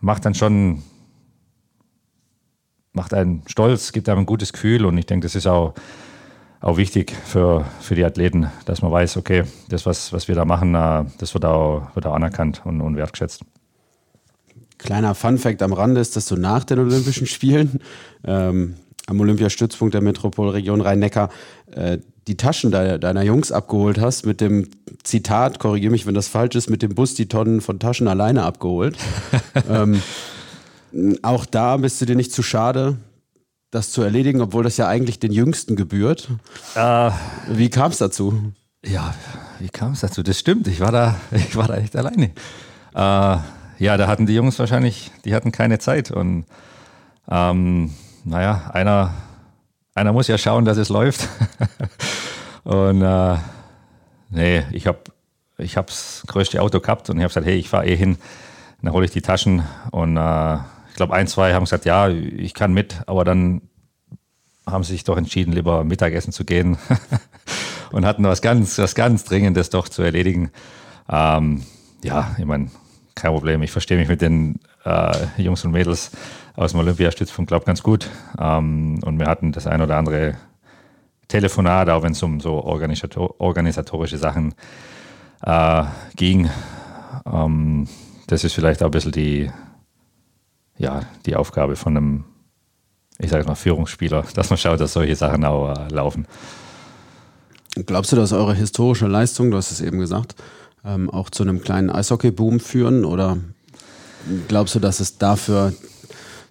macht 0.01 0.25
dann 0.25 0.35
schon, 0.35 0.83
macht 2.93 3.15
einen 3.15 3.43
stolz, 3.47 3.93
gibt 3.93 4.09
einem 4.09 4.21
ein 4.21 4.27
gutes 4.27 4.53
Gefühl 4.53 4.85
und 4.85 4.99
ich 4.99 5.07
denke, 5.07 5.25
das 5.27 5.35
ist 5.35 5.47
auch 5.47 5.75
auch 6.61 6.77
wichtig 6.77 7.13
für, 7.25 7.65
für 7.81 7.95
die 7.95 8.05
Athleten, 8.05 8.51
dass 8.67 8.83
man 8.83 8.93
weiß, 8.93 9.17
okay, 9.17 9.45
das, 9.69 9.87
was, 9.87 10.13
was 10.13 10.29
wir 10.29 10.35
da 10.35 10.45
machen, 10.45 10.75
äh, 10.75 11.05
das 11.19 11.35
wird 11.35 11.45
auch, 11.45 11.95
wird 11.95 12.07
auch 12.07 12.15
anerkannt 12.15 12.63
und, 12.65 12.81
und 12.81 12.97
wertgeschätzt. 12.97 13.45
Kleiner 14.79 15.15
Fun-Fact 15.15 15.63
am 15.63 15.73
Rande 15.73 16.01
ist, 16.01 16.17
dass 16.17 16.27
du 16.27 16.37
nach 16.37 16.65
den 16.65 16.79
Olympischen 16.79 17.27
Spielen 17.29 17.81
ähm, 18.25 18.77
am 19.07 19.21
Olympiastützpunkt 19.21 19.95
der 19.95 20.03
Metropolregion 20.03 20.81
Rhein-Neckar 20.81 21.31
äh, 21.73 21.99
die 22.31 22.37
Taschen 22.37 22.71
de 22.71 22.99
deiner 22.99 23.25
Jungs 23.25 23.51
abgeholt 23.51 24.01
hast 24.01 24.25
mit 24.25 24.41
dem 24.41 24.69
Zitat, 25.03 25.59
korrigiere 25.59 25.91
mich, 25.91 26.07
wenn 26.07 26.15
das 26.15 26.29
falsch 26.29 26.55
ist, 26.55 26.71
mit 26.71 26.81
dem 26.81 26.95
Bus 26.95 27.15
die 27.15 27.27
Tonnen 27.27 27.61
von 27.61 27.81
Taschen 27.81 28.07
alleine 28.07 28.45
abgeholt. 28.45 28.97
ähm, 29.69 30.01
auch 31.23 31.45
da 31.45 31.77
bist 31.77 32.01
du 32.01 32.07
dir 32.07 32.15
nicht 32.15 32.33
zu 32.33 32.45
schade, 32.45 32.99
das 33.73 33.91
zu 33.91 34.03
erledigen, 34.03 34.41
obwohl 34.43 34.63
das 34.63 34.77
ja 34.77 34.87
eigentlich 34.87 35.19
den 35.19 35.33
Jüngsten 35.33 35.75
gebührt. 35.75 36.29
Äh, 36.77 37.11
wie 37.49 37.69
kam 37.69 37.91
es 37.91 37.99
dazu? 37.99 38.53
Ja, 38.87 39.13
wie 39.59 39.69
kam 39.69 39.93
es 39.93 40.01
dazu? 40.01 40.23
Das 40.23 40.39
stimmt, 40.39 40.69
ich 40.69 40.79
war 40.79 40.93
da, 40.93 41.17
ich 41.33 41.57
war 41.57 41.67
da 41.67 41.79
echt 41.79 41.97
alleine. 41.97 42.27
Äh, 42.95 43.39
ja, 43.83 43.97
da 43.97 44.07
hatten 44.07 44.27
die 44.27 44.35
Jungs 44.35 44.57
wahrscheinlich, 44.61 45.11
die 45.25 45.35
hatten 45.35 45.51
keine 45.51 45.81
Zeit 45.81 46.13
und 46.13 46.45
ähm, 47.29 47.91
naja, 48.25 48.71
einer, 48.73 49.15
einer 49.97 50.13
muss 50.13 50.29
ja 50.29 50.39
schauen, 50.39 50.65
dass 50.65 50.79
es 50.79 50.91
läuft. 50.91 51.29
und 52.71 53.03
äh, 53.03 53.37
nee, 54.31 54.63
ich 54.71 54.87
habe 54.87 55.01
ich 55.59 55.75
das 55.75 56.23
größte 56.29 56.63
Auto 56.63 56.79
gehabt 56.79 57.11
und 57.11 57.17
ich 57.17 57.23
habe 57.25 57.31
gesagt, 57.31 57.47
hey, 57.47 57.57
ich 57.57 57.69
fahre 57.69 57.87
eh 57.87 57.97
hin, 57.97 58.17
dann 58.81 58.93
hole 58.93 59.05
ich 59.05 59.11
die 59.11 59.23
Taschen 59.23 59.65
und 59.91 60.17
äh, 60.17 60.55
ich 60.89 60.95
glaube, 60.95 61.13
ein, 61.15 61.27
zwei 61.27 61.53
haben 61.53 61.65
gesagt, 61.65 61.85
ja, 61.85 62.09
ich 62.09 62.55
kann 62.55 62.73
mit, 62.73 63.03
aber 63.07 63.25
dann 63.25 63.63
haben 64.67 64.85
sie 64.85 64.93
sich 64.93 65.03
doch 65.03 65.17
entschieden, 65.17 65.53
lieber 65.53 65.83
Mittagessen 65.83 66.33
zu 66.33 66.45
gehen 66.45 66.79
und 67.91 68.07
hatten 68.07 68.23
was 68.23 68.41
ganz, 68.41 68.79
was 68.79 68.95
ganz 68.95 69.25
Dringendes 69.25 69.71
doch 69.71 69.89
zu 69.89 70.03
erledigen. 70.03 70.53
Ähm, 71.11 71.65
ja, 72.05 72.37
ich 72.39 72.45
meine, 72.45 72.71
kein 73.17 73.33
Problem. 73.33 73.65
Ich 73.65 73.73
verstehe 73.73 73.99
mich 73.99 74.09
mit 74.09 74.23
den 74.23 74.61
äh, 74.85 75.27
Jungs 75.39 75.65
und 75.65 75.73
Mädels 75.73 76.13
aus 76.55 76.71
dem 76.71 76.81
Olympiastützpunkt, 76.81 77.49
glaube 77.49 77.67
ganz 77.67 77.83
gut. 77.83 78.09
Ähm, 78.39 79.01
und 79.03 79.19
wir 79.19 79.27
hatten 79.27 79.51
das 79.51 79.67
ein 79.67 79.83
oder 79.83 79.97
andere 79.97 80.37
Telefonat, 81.31 81.89
auch 81.89 82.03
wenn 82.03 82.13
es 82.13 82.23
um 82.23 82.41
so 82.41 82.63
organisator 82.65 83.41
organisatorische 83.41 84.19
Sachen 84.19 84.55
äh, 85.43 85.85
ging. 86.17 86.51
Ähm, 87.25 87.89
das 88.27 88.45
ist 88.45 88.53
vielleicht 88.53 88.83
auch 88.83 88.87
ein 88.87 88.91
bisschen 88.91 89.13
die, 89.13 89.51
ja, 90.77 91.03
die 91.27 91.37
Aufgabe 91.37 91.77
von 91.77 91.97
einem, 91.97 92.25
ich 93.19 93.31
sage 93.31 93.47
mal, 93.47 93.55
Führungsspieler, 93.55 94.25
dass 94.35 94.51
man 94.51 94.59
schaut, 94.59 94.81
dass 94.81 94.93
solche 94.93 95.17
Sachen 95.17 95.45
auch 95.45 95.73
äh, 95.75 95.89
laufen. 95.89 96.27
Glaubst 97.87 98.11
du, 98.11 98.17
dass 98.17 98.33
eure 98.33 98.55
historische 98.55 99.07
Leistung, 99.07 99.53
du 99.53 99.57
hast 99.57 99.71
es 99.71 99.81
eben 99.81 100.01
gesagt, 100.01 100.35
ähm, 100.85 101.09
auch 101.09 101.31
zu 101.31 101.45
einem 101.45 101.61
kleinen 101.61 101.91
Eishockey-Boom 101.91 102.59
führen? 102.59 103.05
Oder 103.05 103.39
glaubst 104.49 104.75
du, 104.75 104.81
dass 104.81 104.99
es 104.99 105.19
dafür 105.19 105.73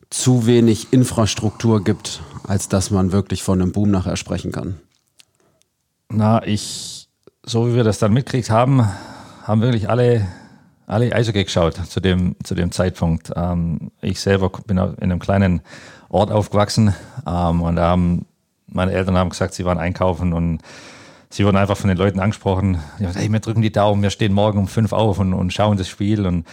zu 0.10 0.46
wenig 0.46 0.92
Infrastruktur 0.92 1.84
gibt, 1.84 2.22
als 2.44 2.68
dass 2.68 2.92
man 2.92 3.12
wirklich 3.12 3.44
von 3.44 3.62
einem 3.62 3.72
Boom 3.72 3.92
nachher 3.92 4.18
sprechen 4.18 4.52
kann? 4.52 4.80
Na, 6.10 6.46
ich, 6.46 7.08
so 7.46 7.68
wie 7.68 7.76
wir 7.76 7.84
das 7.84 8.00
dann 8.00 8.14
mitgekriegt 8.14 8.50
haben, 8.50 8.88
haben 9.44 9.62
wirklich 9.62 9.90
alle 9.90 10.28
alle 10.90 11.14
Eishockey 11.14 11.44
geschaut 11.44 11.76
zu 11.76 12.00
dem, 12.00 12.36
zu 12.44 12.56
dem 12.56 12.72
Zeitpunkt. 12.72 13.32
Ähm, 13.36 13.92
ich 14.02 14.20
selber 14.20 14.50
bin 14.50 14.78
in 14.80 14.96
einem 15.00 15.20
kleinen 15.20 15.62
Ort 16.10 16.32
aufgewachsen 16.32 16.96
ähm, 17.28 17.62
und 17.62 17.76
da 17.76 17.90
haben 17.90 18.26
meine 18.72 18.92
Eltern 18.92 19.18
haben 19.18 19.30
gesagt, 19.30 19.54
sie 19.54 19.66
waren 19.66 19.78
einkaufen 19.78 20.34
und 20.34 20.62
sie 21.30 21.46
wurden 21.46 21.58
einfach 21.58 21.78
von 21.78 21.90
den 21.90 21.98
Leuten 21.98 22.20
angesprochen. 22.20 22.80
Gesagt, 22.98 23.18
hey, 23.18 23.32
wir 23.32 23.40
drücken 23.40 23.62
die 23.62 23.72
Daumen, 23.72 24.02
wir 24.02 24.10
stehen 24.10 24.34
morgen 24.34 24.60
um 24.60 24.68
fünf 24.68 24.94
auf 24.94 25.20
und, 25.20 25.34
und 25.34 25.54
schauen 25.54 25.78
das 25.78 25.88
Spiel. 25.88 26.26
Und 26.26 26.46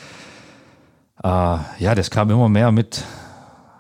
äh, 1.22 1.28
ja, 1.78 1.94
das 1.94 2.10
kam 2.10 2.30
immer 2.30 2.48
mehr 2.48 2.72
mit, 2.72 3.02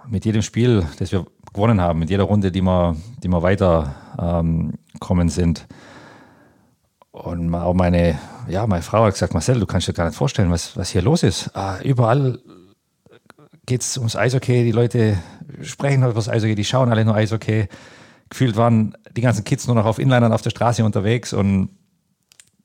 mit 0.08 0.24
jedem 0.24 0.42
Spiel, 0.42 0.86
das 0.98 1.12
wir 1.12 1.26
gewonnen 1.52 1.80
haben, 1.80 1.98
mit 1.98 2.10
jeder 2.10 2.24
Runde, 2.24 2.52
die 2.52 2.62
wir, 2.62 2.96
die 3.22 3.28
wir 3.28 3.42
weiterkommen 3.42 4.72
ähm, 5.20 5.28
sind. 5.28 5.66
Und 7.10 7.54
auch 7.54 7.74
meine, 7.74 8.18
ja, 8.48 8.66
meine 8.66 8.82
Frau 8.82 9.04
hat 9.04 9.14
gesagt, 9.14 9.32
Marcel, 9.32 9.58
du 9.58 9.66
kannst 9.66 9.88
dir 9.88 9.94
gar 9.94 10.06
nicht 10.06 10.16
vorstellen, 10.16 10.50
was, 10.50 10.76
was 10.76 10.90
hier 10.90 11.02
los 11.02 11.22
ist. 11.22 11.50
Ah, 11.54 11.78
überall 11.82 12.38
geht 13.64 13.80
es 13.80 13.96
ums 13.96 14.16
Eishockey, 14.16 14.64
die 14.64 14.72
Leute 14.72 15.18
sprechen 15.62 16.02
über 16.02 16.12
das 16.12 16.28
Eishockey, 16.28 16.54
die 16.54 16.64
schauen 16.64 16.90
alle 16.90 17.04
nur 17.04 17.14
Eishockey. 17.14 17.68
Gefühlt 18.28 18.56
waren 18.56 18.96
die 19.16 19.22
ganzen 19.22 19.44
Kids 19.44 19.66
nur 19.66 19.76
noch 19.76 19.86
auf 19.86 19.98
Inlinern 19.98 20.32
auf 20.32 20.42
der 20.42 20.50
Straße 20.50 20.84
unterwegs 20.84 21.32
und 21.32 21.70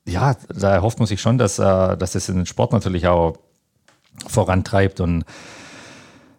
ja, 0.06 0.34
da 0.48 0.82
hofft 0.82 0.98
man 0.98 1.06
sich 1.06 1.20
schon, 1.20 1.38
dass, 1.38 1.58
äh, 1.58 1.96
dass 1.96 2.12
das 2.12 2.26
den 2.26 2.46
Sport 2.46 2.72
natürlich 2.72 3.06
auch 3.06 3.36
vorantreibt 4.26 5.00
und 5.00 5.24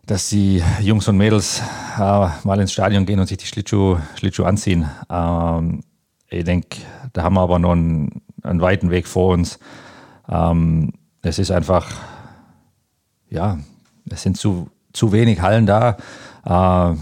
dass 0.05 0.29
die 0.29 0.61
Jungs 0.81 1.07
und 1.07 1.17
Mädels 1.17 1.61
äh, 1.97 1.99
mal 2.43 2.59
ins 2.59 2.73
Stadion 2.73 3.05
gehen 3.05 3.19
und 3.19 3.27
sich 3.27 3.37
die 3.37 3.45
Schlittschuhe, 3.45 4.01
Schlittschuh 4.15 4.43
anziehen. 4.43 4.89
Ähm, 5.09 5.83
ich 6.29 6.43
denke, 6.43 6.77
da 7.13 7.23
haben 7.23 7.35
wir 7.35 7.41
aber 7.41 7.59
noch 7.59 7.71
einen, 7.71 8.21
einen 8.41 8.59
weiten 8.59 8.89
Weg 8.89 9.07
vor 9.07 9.33
uns. 9.33 9.59
Ähm, 10.27 10.93
es 11.21 11.39
ist 11.39 11.51
einfach, 11.51 11.89
ja, 13.29 13.59
es 14.09 14.23
sind 14.23 14.37
zu, 14.37 14.69
zu 14.91 15.13
wenig 15.13 15.41
Hallen 15.41 15.65
da. 15.65 15.97
Äh, 16.45 16.95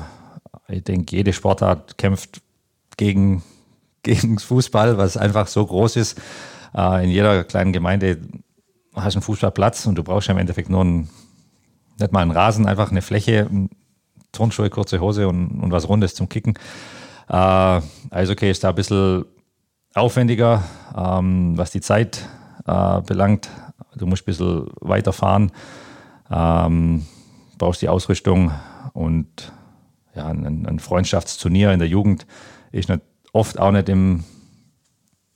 ich 0.76 0.84
denke, 0.84 1.16
jede 1.16 1.34
Sportart 1.34 1.98
kämpft 1.98 2.42
gegen, 2.98 3.42
gegen 4.04 4.38
Fußball, 4.38 4.98
was 4.98 5.18
einfach 5.18 5.48
so 5.48 5.66
groß 5.66 5.96
ist. 5.96 6.22
Äh, 6.76 7.06
in 7.06 7.10
jeder 7.10 7.44
kleinen 7.46 7.74
Gemeinde 7.74 8.20
hast 8.94 9.16
du 9.16 9.18
einen 9.18 9.24
Fußballplatz 9.24 9.88
und 9.88 9.96
du 9.96 10.04
brauchst 10.04 10.28
ja 10.28 10.34
im 10.34 10.40
Endeffekt 10.40 10.70
nur 10.70 10.82
einen, 10.82 11.10
nicht 12.02 12.12
mal 12.12 12.22
einen 12.22 12.32
Rasen, 12.32 12.68
einfach 12.68 12.92
eine 12.92 13.02
Fläche, 13.02 13.50
Turnschuhe, 14.32 14.70
kurze 14.70 15.00
Hose 15.00 15.28
und, 15.28 15.62
und 15.62 15.72
was 15.72 15.88
Rundes 15.88 16.16
zum 16.16 16.30
Kicken. 16.30 16.56
Äh, 17.30 17.82
also 18.10 18.34
okay, 18.34 18.52
ist 18.52 18.64
da 18.64 18.70
ein 18.70 18.76
bisschen, 18.76 19.26
aufwendiger, 19.94 20.64
ähm, 20.96 21.58
was 21.58 21.72
die 21.72 21.82
Zeit 21.82 22.28
äh, 22.66 23.02
belangt. 23.02 23.50
Du 23.96 24.06
musst 24.06 24.24
ein 24.24 24.26
bisschen 24.26 24.68
weiterfahren, 24.80 25.52
ähm, 26.30 27.06
brauchst 27.58 27.82
die 27.82 27.90
Ausrüstung 27.90 28.52
und 28.94 29.52
ja, 30.16 30.28
ein, 30.28 30.66
ein 30.66 30.80
Freundschaftsturnier 30.80 31.72
in 31.72 31.80
der 31.80 31.88
Jugend 31.88 32.26
ist 32.72 32.90
nicht, 32.90 33.02
oft 33.34 33.60
auch 33.60 33.72
nicht 33.72 33.90
im 33.90 34.24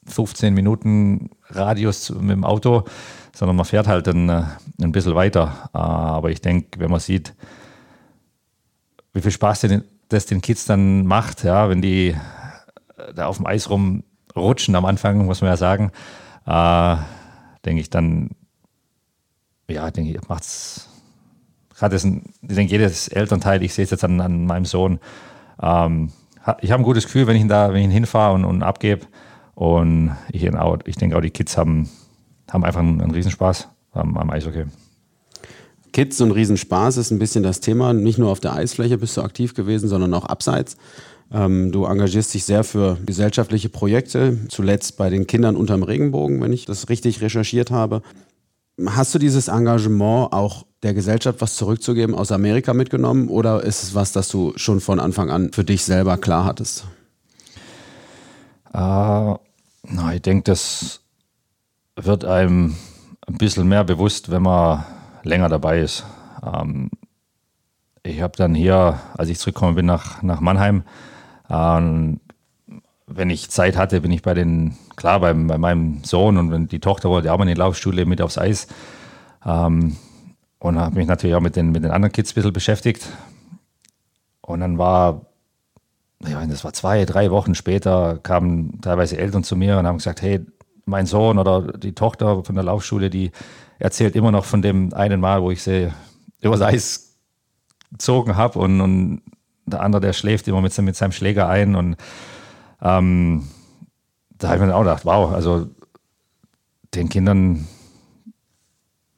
15 0.07 0.53
Minuten 0.53 1.31
Radius 1.49 2.09
mit 2.09 2.31
dem 2.31 2.43
Auto, 2.45 2.83
sondern 3.35 3.55
man 3.55 3.65
fährt 3.65 3.87
halt 3.87 4.07
ein, 4.07 4.29
ein 4.29 4.91
bisschen 4.91 5.13
weiter. 5.13 5.69
Äh, 5.73 5.77
aber 5.77 6.31
ich 6.31 6.41
denke, 6.41 6.79
wenn 6.79 6.89
man 6.89 6.99
sieht, 6.99 7.35
wie 9.13 9.21
viel 9.21 9.31
Spaß 9.31 9.67
das 10.09 10.25
den 10.25 10.41
Kids 10.41 10.65
dann 10.65 11.05
macht, 11.05 11.43
ja, 11.43 11.69
wenn 11.69 11.81
die 11.81 12.15
da 13.13 13.27
auf 13.27 13.37
dem 13.37 13.45
Eis 13.45 13.69
rumrutschen 13.69 14.75
am 14.75 14.85
Anfang, 14.85 15.25
muss 15.25 15.41
man 15.41 15.49
ja 15.51 15.57
sagen, 15.57 15.91
äh, 16.45 16.95
denke 17.65 17.81
ich 17.81 17.89
dann, 17.89 18.31
ja, 19.67 19.91
denke 19.91 20.11
ich, 20.11 20.27
macht's 20.27 20.89
gerade 21.75 21.95
ich 21.95 22.01
denke, 22.41 22.71
jedes 22.71 23.09
Elternteil, 23.09 23.61
ich 23.61 23.73
sehe 23.73 23.83
es 23.83 23.91
jetzt 23.91 24.05
an, 24.05 24.21
an 24.21 24.45
meinem 24.45 24.65
Sohn, 24.65 24.99
ähm, 25.61 26.11
ich 26.61 26.71
habe 26.71 26.81
ein 26.81 26.85
gutes 26.85 27.05
Gefühl, 27.05 27.27
wenn 27.27 27.35
ich 27.35 27.41
ihn 27.41 27.49
da, 27.49 27.69
wenn 27.69 27.79
ich 27.79 27.85
ihn 27.85 27.91
hinfahre 27.91 28.35
und, 28.35 28.45
und 28.45 28.63
abgebe. 28.63 29.07
Und 29.55 30.15
ich, 30.31 30.43
ich 30.43 30.95
denke 30.95 31.17
auch, 31.17 31.21
die 31.21 31.31
Kids 31.31 31.57
haben, 31.57 31.89
haben 32.55 32.63
einfach 32.63 32.79
einen, 32.79 33.01
einen 33.01 33.11
Riesenspaß 33.11 33.67
am, 33.91 34.17
am 34.17 34.29
Eishockey. 34.29 34.63
Kids 35.91 36.19
und 36.21 36.31
Riesenspaß 36.31 36.97
ist 36.97 37.11
ein 37.11 37.19
bisschen 37.19 37.43
das 37.43 37.59
Thema. 37.59 37.93
Nicht 37.93 38.17
nur 38.17 38.29
auf 38.29 38.39
der 38.39 38.53
Eisfläche 38.53 38.97
bist 38.97 39.15
du 39.15 39.21
aktiv 39.21 39.53
gewesen, 39.53 39.87
sondern 39.87 40.13
auch 40.13 40.25
abseits. 40.25 40.77
Ähm, 41.31 41.71
du 41.71 41.85
engagierst 41.85 42.33
dich 42.33 42.43
sehr 42.43 42.63
für 42.63 42.97
gesellschaftliche 43.05 43.69
Projekte, 43.69 44.39
zuletzt 44.49 44.97
bei 44.97 45.09
den 45.09 45.27
Kindern 45.27 45.55
unterm 45.55 45.83
Regenbogen, 45.83 46.41
wenn 46.41 46.53
ich 46.53 46.65
das 46.65 46.89
richtig 46.89 47.21
recherchiert 47.21 47.71
habe. 47.71 48.01
Hast 48.85 49.15
du 49.15 49.19
dieses 49.19 49.47
Engagement 49.47 50.33
auch 50.33 50.65
der 50.83 50.93
Gesellschaft 50.93 51.39
was 51.41 51.55
zurückzugeben 51.55 52.13
aus 52.13 52.31
Amerika 52.31 52.73
mitgenommen 52.73 53.29
oder 53.29 53.63
ist 53.63 53.83
es 53.83 53.95
was, 53.95 54.11
das 54.11 54.27
du 54.27 54.53
schon 54.57 54.81
von 54.81 54.99
Anfang 54.99 55.29
an 55.29 55.51
für 55.53 55.63
dich 55.63 55.83
selber 55.83 56.17
klar 56.17 56.43
hattest? 56.43 56.85
Äh, 58.73 58.77
na, 58.77 60.13
ich 60.13 60.21
denke, 60.21 60.43
das 60.43 61.04
wird 61.95 62.25
einem 62.25 62.75
ein 63.27 63.37
bisschen 63.37 63.67
mehr 63.67 63.83
bewusst, 63.83 64.31
wenn 64.31 64.43
man 64.43 64.85
länger 65.23 65.49
dabei 65.49 65.79
ist. 65.79 66.05
Ähm, 66.45 66.91
ich 68.03 68.21
habe 68.21 68.37
dann 68.37 68.53
hier, 68.53 68.99
als 69.17 69.29
ich 69.29 69.39
zurückgekommen 69.39 69.75
bin 69.75 69.85
nach, 69.85 70.21
nach 70.21 70.41
Mannheim, 70.41 70.83
ähm, 71.49 72.19
wenn 73.07 73.29
ich 73.29 73.49
Zeit 73.49 73.77
hatte, 73.77 74.01
bin 74.01 74.11
ich 74.11 74.21
bei 74.21 74.33
den, 74.33 74.75
klar, 74.95 75.19
bei, 75.19 75.33
bei 75.33 75.57
meinem 75.57 76.03
Sohn 76.03 76.37
und 76.37 76.51
wenn 76.51 76.67
die 76.67 76.79
Tochter 76.79 77.09
wollte 77.09 77.31
auch 77.31 77.37
mal 77.37 77.43
in 77.43 77.55
die 77.55 77.59
Laufschule 77.59 78.05
mit 78.05 78.21
aufs 78.21 78.37
Eis. 78.37 78.67
Ähm, 79.45 79.95
und 80.59 80.79
habe 80.79 80.95
mich 80.95 81.07
natürlich 81.07 81.35
auch 81.35 81.41
mit 81.41 81.55
den, 81.55 81.71
mit 81.71 81.83
den 81.83 81.91
anderen 81.91 82.11
Kids 82.11 82.31
ein 82.31 82.35
bisschen 82.35 82.53
beschäftigt. 82.53 83.07
Und 84.41 84.61
dann 84.61 84.77
war, 84.77 85.21
ja, 86.27 86.43
das 86.45 86.63
war 86.63 86.73
zwei, 86.73 87.05
drei 87.05 87.29
Wochen 87.29 87.53
später, 87.53 88.19
kamen 88.21 88.81
teilweise 88.81 89.17
Eltern 89.17 89.43
zu 89.43 89.55
mir 89.55 89.77
und 89.77 89.85
haben 89.85 89.97
gesagt, 89.97 90.21
hey, 90.21 90.45
mein 90.85 91.05
Sohn 91.05 91.37
oder 91.39 91.73
die 91.73 91.93
Tochter 91.93 92.43
von 92.43 92.55
der 92.55 92.63
Laufschule, 92.63 93.09
die 93.09 93.31
erzählt 93.79 94.15
immer 94.15 94.31
noch 94.31 94.45
von 94.45 94.61
dem 94.61 94.93
einen 94.93 95.19
Mal, 95.19 95.41
wo 95.41 95.51
ich 95.51 95.63
sie 95.63 95.91
übers 96.41 96.61
Eis 96.61 97.17
gezogen 97.91 98.35
habe 98.35 98.59
und, 98.59 98.81
und 98.81 99.21
der 99.65 99.81
andere, 99.81 100.01
der 100.01 100.13
schläft 100.13 100.47
immer 100.47 100.61
mit, 100.61 100.77
mit 100.77 100.95
seinem 100.95 101.11
Schläger 101.11 101.49
ein 101.49 101.75
und 101.75 101.97
ähm, 102.81 103.47
da 104.37 104.49
habe 104.49 104.57
ich 104.57 104.65
mir 104.65 104.75
auch 104.75 104.81
gedacht, 104.81 105.05
wow, 105.05 105.31
also 105.33 105.67
den 106.93 107.09
Kindern 107.09 107.67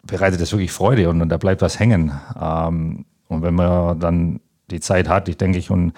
bereitet 0.04 0.40
das 0.40 0.52
wirklich 0.52 0.72
Freude 0.72 1.10
und, 1.10 1.22
und 1.22 1.30
da 1.30 1.38
bleibt 1.38 1.62
was 1.62 1.80
hängen. 1.80 2.12
Ähm, 2.40 3.06
und 3.28 3.42
wenn 3.42 3.56
man 3.56 4.00
dann 4.00 4.40
die 4.72 4.80
Zeit 4.80 5.10
hat, 5.10 5.28
ich 5.28 5.38
denke 5.38 5.58
ich, 5.58 5.70
und 5.70 5.94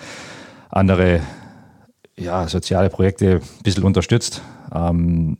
andere 0.69 1.21
ja, 2.17 2.47
soziale 2.47 2.89
Projekte 2.89 3.35
ein 3.35 3.63
bisschen 3.63 3.83
unterstützt, 3.83 4.41
ähm, 4.73 5.37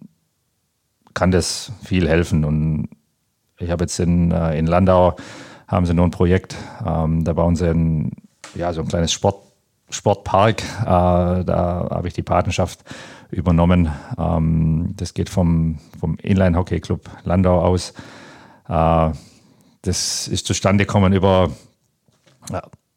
kann 1.20 1.32
das 1.32 1.74
viel 1.84 2.08
helfen. 2.08 2.46
Und 2.46 2.90
ich 3.60 3.70
habe 3.70 3.84
jetzt 3.84 4.00
in, 4.00 4.32
äh, 4.32 4.58
in 4.58 4.68
Landau 4.68 5.18
haben 5.68 5.86
sie 5.86 5.94
nur 5.94 6.06
ein 6.06 6.12
Projekt, 6.12 6.56
ähm, 6.86 7.26
da 7.26 7.34
bauen 7.34 7.56
sie 7.58 7.70
ein, 7.70 8.14
ja, 8.56 8.72
so 8.72 8.82
ein 8.82 8.88
kleines 8.88 9.12
Sport, 9.12 9.44
Sportpark. 9.90 10.64
Äh, 10.82 10.86
da 10.86 11.88
habe 11.92 12.08
ich 12.08 12.14
die 12.14 12.24
Patenschaft 12.24 12.84
übernommen. 13.32 13.92
Ähm, 14.18 14.94
das 14.96 15.14
geht 15.14 15.30
vom, 15.30 15.80
vom 16.00 16.16
Inline-Hockey-Club 16.16 17.10
Landau 17.26 17.62
aus. 17.62 17.94
Äh, 18.70 19.10
das 19.82 20.28
ist 20.28 20.48
zustande 20.48 20.86
gekommen 20.86 21.14
über, 21.14 21.52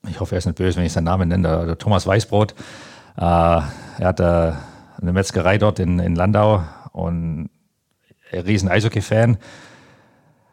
ich 0.09 0.21
hoffe, 0.21 0.35
er 0.35 0.39
ist 0.39 0.47
nicht 0.47 0.59
böse, 0.59 0.79
wenn 0.79 0.87
ich 0.87 0.93
seinen 0.93 1.05
Namen 1.05 1.29
nenne, 1.29 1.49
der, 1.49 1.67
der 1.67 1.79
Thomas 1.79 2.07
Weißbrot. 2.07 2.53
Äh, 3.17 3.21
er 3.21 3.65
hat 4.01 4.21
eine 4.21 5.13
Metzgerei 5.13 5.59
dort 5.59 5.81
in, 5.81 5.99
in 5.99 6.15
Landau 6.15 6.63
und 6.93 7.51
riesen 8.41 8.69
Eishockey-Fan. 8.69 9.39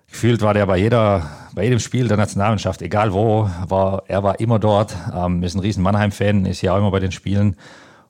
Gefühlt 0.10 0.42
war 0.42 0.54
der 0.54 0.66
bei 0.66 0.78
jeder, 0.78 1.30
bei 1.54 1.64
jedem 1.64 1.80
Spiel 1.80 2.08
der 2.08 2.18
Nationalmannschaft, 2.18 2.82
egal 2.82 3.14
wo, 3.14 3.50
war, 3.68 4.04
er 4.08 4.24
war 4.24 4.40
immer 4.40 4.60
dort. 4.60 4.96
Ähm, 5.16 5.44
ist 5.44 5.56
ein 5.56 5.60
riesen 5.60 5.84
Mannheim-Fan, 5.84 6.46
ist 6.46 6.62
ja 6.62 6.74
auch 6.74 6.78
immer 6.78 6.92
bei 6.92 7.00
den 7.00 7.12
Spielen. 7.12 7.56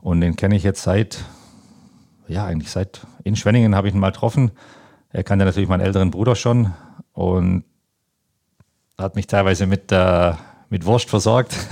Und 0.02 0.22
den 0.22 0.36
kenne 0.36 0.56
ich 0.56 0.64
jetzt 0.64 0.82
seit, 0.82 1.24
ja, 2.28 2.46
eigentlich 2.46 2.72
seit 2.72 3.02
in 3.24 3.36
Schwenningen 3.36 3.76
habe 3.76 3.90
ich 3.90 3.94
ihn 3.94 4.00
mal 4.00 4.12
getroffen. 4.12 4.52
Er 5.12 5.24
kannte 5.24 5.46
natürlich 5.46 5.68
meinen 5.68 5.82
älteren 5.82 6.12
Bruder 6.12 6.36
schon 6.36 6.74
und 7.14 7.64
hat 8.98 9.16
mich 9.16 9.28
teilweise 9.28 9.66
mit, 9.66 9.92
äh, 9.92 10.34
mit 10.70 10.86
Wurst 10.86 11.10
versorgt. 11.10 11.56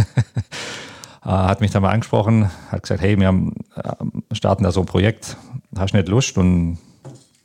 Äh, 1.25 1.29
hat 1.29 1.59
mich 1.59 1.71
da 1.71 1.81
mal 1.81 1.89
angesprochen, 1.89 2.49
hat 2.71 2.83
gesagt, 2.83 3.01
hey, 3.01 3.19
wir 3.19 3.27
haben, 3.27 3.53
äh, 3.75 4.35
starten 4.35 4.63
da 4.63 4.71
so 4.71 4.79
ein 4.79 4.85
Projekt, 4.85 5.35
hast 5.77 5.93
du 5.93 5.97
nicht 5.97 6.07
Lust? 6.07 6.37
Und 6.37 6.77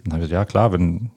dann 0.04 0.14
habe 0.14 0.24
ich 0.24 0.30
gesagt, 0.30 0.32
ja 0.32 0.44
klar, 0.44 0.72
wenn, 0.72 1.10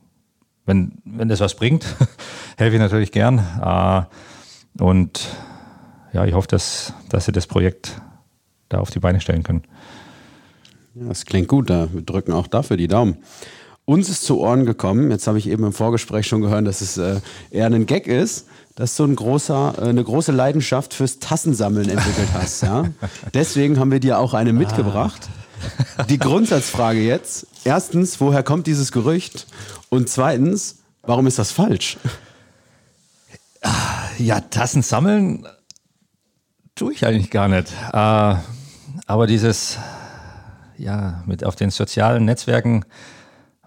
wenn, 0.65 0.93
wenn 1.05 1.27
das 1.27 1.39
was 1.39 1.55
bringt, 1.55 1.85
helfe 2.57 2.75
ich 2.75 2.81
natürlich 2.81 3.11
gern. 3.11 3.39
Äh, 3.61 4.03
und 4.83 5.27
ja, 6.13 6.25
ich 6.25 6.33
hoffe, 6.33 6.47
dass, 6.47 6.93
dass 7.09 7.25
sie 7.25 7.31
das 7.31 7.47
Projekt 7.47 8.01
da 8.69 8.79
auf 8.79 8.89
die 8.89 8.99
Beine 8.99 9.21
stellen 9.21 9.43
können. 9.43 9.63
Ja, 10.95 11.09
das 11.09 11.25
klingt 11.25 11.47
gut, 11.47 11.69
da 11.69 11.89
wir 11.91 12.01
drücken 12.01 12.31
auch 12.31 12.47
dafür 12.47 12.77
die 12.77 12.87
Daumen. 12.87 13.17
Uns 13.83 14.09
ist 14.09 14.23
zu 14.23 14.39
Ohren 14.39 14.65
gekommen, 14.65 15.11
jetzt 15.11 15.27
habe 15.27 15.37
ich 15.37 15.47
eben 15.47 15.63
im 15.63 15.73
Vorgespräch 15.73 16.25
schon 16.25 16.41
gehört, 16.41 16.65
dass 16.65 16.81
es 16.81 16.97
äh, 16.97 17.19
eher 17.51 17.67
ein 17.67 17.85
Gag 17.85 18.07
ist, 18.07 18.47
dass 18.73 18.95
du 18.95 19.03
ein 19.03 19.15
großer, 19.15 19.75
äh, 19.77 19.89
eine 19.89 20.03
große 20.03 20.31
Leidenschaft 20.31 20.93
fürs 20.93 21.19
Tassensammeln 21.19 21.89
entwickelt 21.89 22.29
hast. 22.33 22.63
Ja? 22.63 22.85
Deswegen 23.33 23.79
haben 23.79 23.91
wir 23.91 23.99
dir 23.99 24.17
auch 24.17 24.33
eine 24.33 24.53
mitgebracht. 24.53 25.29
Die 26.09 26.17
Grundsatzfrage 26.17 26.99
jetzt. 26.99 27.47
Erstens, 27.63 28.19
woher 28.21 28.43
kommt 28.43 28.67
dieses 28.67 28.91
Gerücht? 28.91 29.47
Und 29.89 30.09
zweitens, 30.09 30.79
warum 31.03 31.27
ist 31.27 31.39
das 31.39 31.51
falsch? 31.51 31.97
Ja, 34.17 34.39
Tassen 34.39 34.81
sammeln 34.81 35.47
tue 36.75 36.93
ich 36.93 37.05
eigentlich 37.05 37.31
gar 37.31 37.47
nicht. 37.47 37.71
Äh, 37.91 38.35
aber 39.07 39.27
dieses, 39.27 39.77
ja, 40.77 41.23
mit 41.25 41.43
auf 41.43 41.55
den 41.55 41.69
sozialen 41.69 42.25
Netzwerken 42.25 42.85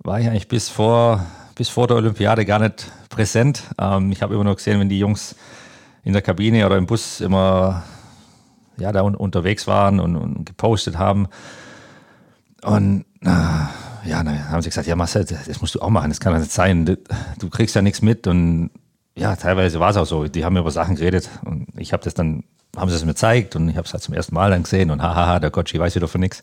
war 0.02 0.20
ich 0.20 0.28
eigentlich 0.28 0.48
bis 0.48 0.68
vor, 0.68 1.24
bis 1.54 1.68
vor 1.68 1.86
der 1.86 1.96
Olympiade 1.96 2.44
gar 2.44 2.60
nicht 2.60 2.90
präsent. 3.08 3.62
Ähm, 3.78 4.12
ich 4.12 4.22
habe 4.22 4.34
immer 4.34 4.44
nur 4.44 4.56
gesehen, 4.56 4.78
wenn 4.80 4.88
die 4.88 4.98
Jungs 4.98 5.34
in 6.04 6.12
der 6.12 6.22
Kabine 6.22 6.64
oder 6.64 6.76
im 6.76 6.86
Bus 6.86 7.20
immer 7.20 7.82
ja, 8.78 8.92
da 8.92 9.02
un 9.02 9.14
unterwegs 9.14 9.66
waren 9.66 10.00
und, 10.00 10.16
und, 10.16 10.46
gepostet 10.46 10.98
haben. 10.98 11.28
Und 12.62 13.04
äh, 13.22 13.28
ja, 14.08 14.22
dann 14.22 14.50
haben 14.50 14.62
sie 14.62 14.70
gesagt, 14.70 14.86
ja 14.86 14.96
Marcel, 14.96 15.24
das 15.24 15.60
musst 15.60 15.74
du 15.74 15.80
auch 15.80 15.90
machen, 15.90 16.10
das 16.10 16.20
kann 16.20 16.32
doch 16.32 16.40
nicht 16.40 16.52
sein. 16.52 16.84
Du 17.38 17.50
kriegst 17.50 17.74
ja 17.74 17.82
nichts 17.82 18.02
mit. 18.02 18.26
Und 18.26 18.70
ja, 19.16 19.36
teilweise 19.36 19.80
war 19.80 19.90
es 19.90 19.96
auch 19.96 20.06
so. 20.06 20.28
Die 20.28 20.44
haben 20.44 20.56
über 20.56 20.70
Sachen 20.70 20.96
geredet 20.96 21.28
und 21.44 21.66
ich 21.76 21.92
habe 21.92 22.02
das 22.04 22.14
dann, 22.14 22.44
haben 22.76 22.88
sie 22.88 22.96
es 22.96 23.02
mir 23.04 23.12
gezeigt 23.12 23.56
und 23.56 23.68
ich 23.68 23.76
habe 23.76 23.86
es 23.86 23.92
halt 23.92 24.02
zum 24.02 24.14
ersten 24.14 24.34
Mal 24.34 24.50
dann 24.50 24.62
gesehen 24.62 24.90
und 24.90 25.02
hahaha, 25.02 25.40
der 25.40 25.50
Gotchi 25.50 25.78
weiß 25.78 25.94
wieder 25.94 26.08
von 26.08 26.20
nichts. 26.20 26.42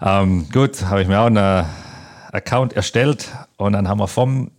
Ähm, 0.00 0.46
gut, 0.52 0.84
habe 0.84 1.02
ich 1.02 1.08
mir 1.08 1.20
auch 1.20 1.26
eine 1.26 1.66
Account 2.32 2.74
erstellt 2.74 3.28
und 3.56 3.72
dann 3.72 3.88
haben 3.88 3.98
wir 3.98 4.08
vom 4.08 4.50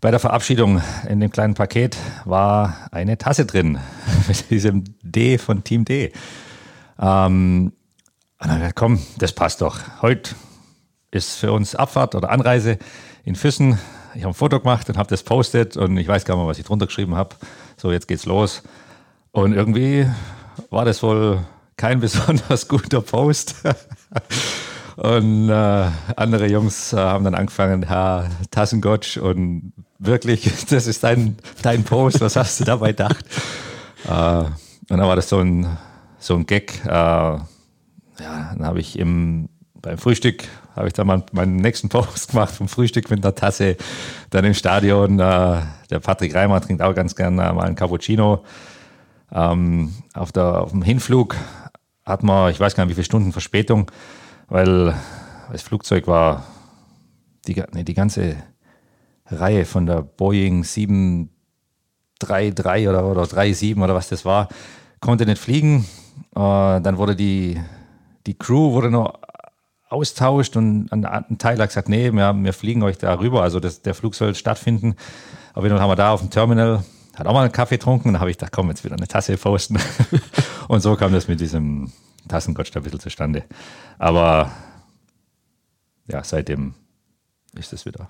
bei 0.00 0.10
der 0.10 0.20
Verabschiedung 0.20 0.82
in 1.08 1.18
dem 1.20 1.30
kleinen 1.30 1.54
Paket 1.54 1.96
war 2.26 2.76
eine 2.90 3.16
Tasse 3.16 3.46
drin 3.46 3.78
mit 4.28 4.50
diesem 4.50 4.84
D 5.02 5.38
von 5.38 5.64
Team 5.64 5.86
D. 5.86 6.12
Ähm, 7.00 7.72
und 8.40 8.48
dann 8.48 8.58
gesagt, 8.58 8.76
komm, 8.76 9.00
das 9.18 9.32
passt 9.32 9.60
doch. 9.60 9.78
Heute 10.02 10.34
ist 11.10 11.36
für 11.36 11.52
uns 11.52 11.74
Abfahrt 11.74 12.14
oder 12.14 12.30
Anreise 12.30 12.78
in 13.24 13.36
Füssen. 13.36 13.78
Ich 14.14 14.22
habe 14.22 14.32
ein 14.32 14.34
Foto 14.34 14.60
gemacht 14.60 14.88
und 14.88 14.98
habe 14.98 15.08
das 15.08 15.22
postet 15.22 15.76
und 15.76 15.96
ich 15.96 16.08
weiß 16.08 16.24
gar 16.24 16.34
nicht 16.34 16.42
mehr, 16.42 16.50
was 16.50 16.58
ich 16.58 16.64
drunter 16.64 16.86
geschrieben 16.86 17.14
habe. 17.14 17.36
So, 17.76 17.90
jetzt 17.92 18.08
geht's 18.08 18.26
los. 18.26 18.62
Und 19.32 19.52
irgendwie 19.52 20.06
war 20.70 20.84
das 20.84 21.02
wohl 21.02 21.44
kein 21.76 22.00
besonders 22.00 22.68
guter 22.68 23.00
Post. 23.00 23.56
Und 24.96 25.48
äh, 25.48 25.86
andere 26.14 26.46
Jungs 26.46 26.92
äh, 26.92 26.98
haben 26.98 27.24
dann 27.24 27.34
angefangen, 27.34 27.82
Herr 27.82 28.30
Tassengotsch 28.52 29.16
und 29.16 29.72
wirklich, 29.98 30.66
das 30.70 30.86
ist 30.86 31.02
dein, 31.02 31.36
dein 31.62 31.82
Post, 31.82 32.20
was 32.20 32.36
hast 32.36 32.60
du 32.60 32.64
dabei 32.64 32.92
gedacht? 32.92 33.24
Äh, 34.06 34.10
und 34.10 34.98
dann 34.98 35.00
war 35.00 35.16
das 35.16 35.28
so 35.28 35.40
ein, 35.40 35.66
so 36.20 36.36
ein 36.36 36.46
Gag. 36.46 36.80
Äh, 38.18 38.22
ja, 38.22 38.54
dann 38.56 38.66
habe 38.66 38.80
ich 38.80 38.98
im, 38.98 39.48
beim 39.80 39.98
Frühstück, 39.98 40.44
habe 40.74 40.88
ich 40.88 40.92
dann 40.92 41.06
mal 41.06 41.22
meinen 41.32 41.56
nächsten 41.56 41.88
Post 41.90 42.30
gemacht 42.30 42.54
vom 42.54 42.68
Frühstück 42.68 43.10
mit 43.10 43.24
einer 43.24 43.34
Tasse, 43.34 43.76
dann 44.30 44.44
im 44.44 44.54
Stadion. 44.54 45.18
Äh, 45.18 45.62
der 45.90 46.00
Patrick 46.00 46.34
Reimer 46.34 46.60
trinkt 46.60 46.82
auch 46.82 46.94
ganz 46.94 47.14
gerne 47.14 47.52
mal 47.52 47.64
einen 47.64 47.76
Cappuccino. 47.76 48.44
Ähm, 49.32 49.92
auf, 50.14 50.32
der, 50.32 50.62
auf 50.62 50.70
dem 50.70 50.82
Hinflug 50.82 51.36
hat 52.04 52.22
man, 52.22 52.50
ich 52.50 52.60
weiß 52.60 52.74
gar 52.74 52.84
nicht, 52.84 52.90
wie 52.90 52.94
viele 52.94 53.04
Stunden 53.04 53.32
Verspätung, 53.32 53.90
weil 54.48 54.94
das 55.50 55.62
Flugzeug 55.62 56.06
war, 56.06 56.44
die, 57.46 57.62
nee, 57.72 57.84
die 57.84 57.94
ganze 57.94 58.36
Reihe 59.26 59.64
von 59.64 59.86
der 59.86 60.02
Boeing 60.02 60.64
733 60.64 62.88
oder, 62.88 63.06
oder 63.06 63.24
37 63.24 63.76
oder 63.76 63.94
was 63.94 64.08
das 64.08 64.24
war, 64.24 64.48
konnte 65.00 65.26
nicht 65.26 65.40
fliegen. 65.40 65.86
Äh, 66.34 66.80
dann 66.80 66.98
wurde 66.98 67.16
die, 67.16 67.60
die 68.26 68.34
Crew 68.34 68.72
wurde 68.72 68.90
noch 68.90 69.18
austauscht 69.88 70.56
und 70.56 70.92
an 70.92 71.04
einem 71.04 71.38
Teil 71.38 71.58
hat 71.58 71.68
gesagt, 71.68 71.88
nee, 71.88 72.10
wir, 72.12 72.34
wir 72.34 72.52
fliegen 72.52 72.82
euch 72.82 72.98
da 72.98 73.18
rüber, 73.18 73.42
also 73.42 73.60
das, 73.60 73.82
der 73.82 73.94
Flug 73.94 74.14
soll 74.14 74.34
stattfinden. 74.34 74.96
Aber 75.52 75.68
dann 75.68 75.80
haben 75.80 75.90
wir 75.90 75.96
da 75.96 76.10
auf 76.10 76.20
dem 76.20 76.30
Terminal, 76.30 76.84
hat 77.14 77.26
auch 77.26 77.32
mal 77.32 77.42
einen 77.42 77.52
Kaffee 77.52 77.76
getrunken 77.76 78.08
und 78.08 78.14
dann 78.14 78.20
habe 78.20 78.30
ich 78.30 78.38
gedacht, 78.38 78.52
komm, 78.52 78.68
jetzt 78.68 78.84
wieder 78.84 78.96
eine 78.96 79.06
Tasse 79.06 79.36
posten. 79.36 79.78
und 80.68 80.80
so 80.80 80.96
kam 80.96 81.12
das 81.12 81.28
mit 81.28 81.40
diesem 81.40 81.92
Tassengotsch 82.28 82.74
ein 82.74 82.82
bisschen 82.82 83.00
zustande. 83.00 83.44
Aber 83.98 84.50
ja, 86.08 86.24
seitdem 86.24 86.74
ist 87.54 87.72
es 87.72 87.86
wieder. 87.86 88.08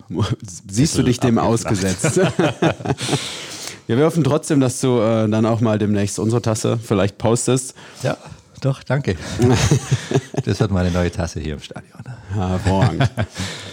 Siehst 0.66 0.96
du 0.96 1.02
dich 1.02 1.20
dem 1.20 1.38
ausgesetzt? 1.38 2.16
ja, 3.88 3.96
wir 3.96 4.06
hoffen 4.06 4.24
trotzdem, 4.24 4.60
dass 4.60 4.80
du 4.80 5.00
äh, 5.00 5.28
dann 5.28 5.44
auch 5.44 5.60
mal 5.60 5.78
demnächst 5.78 6.18
unsere 6.18 6.40
Tasse 6.40 6.78
vielleicht 6.78 7.18
postest. 7.18 7.74
Ja, 8.02 8.16
doch, 8.64 8.82
danke. 8.82 9.16
das 10.44 10.60
wird 10.60 10.70
meine 10.70 10.90
neue 10.90 11.10
Tasse 11.10 11.40
hier 11.40 11.54
im 11.54 11.60
Stadion. 11.60 12.00
Hervorragend. 12.32 13.10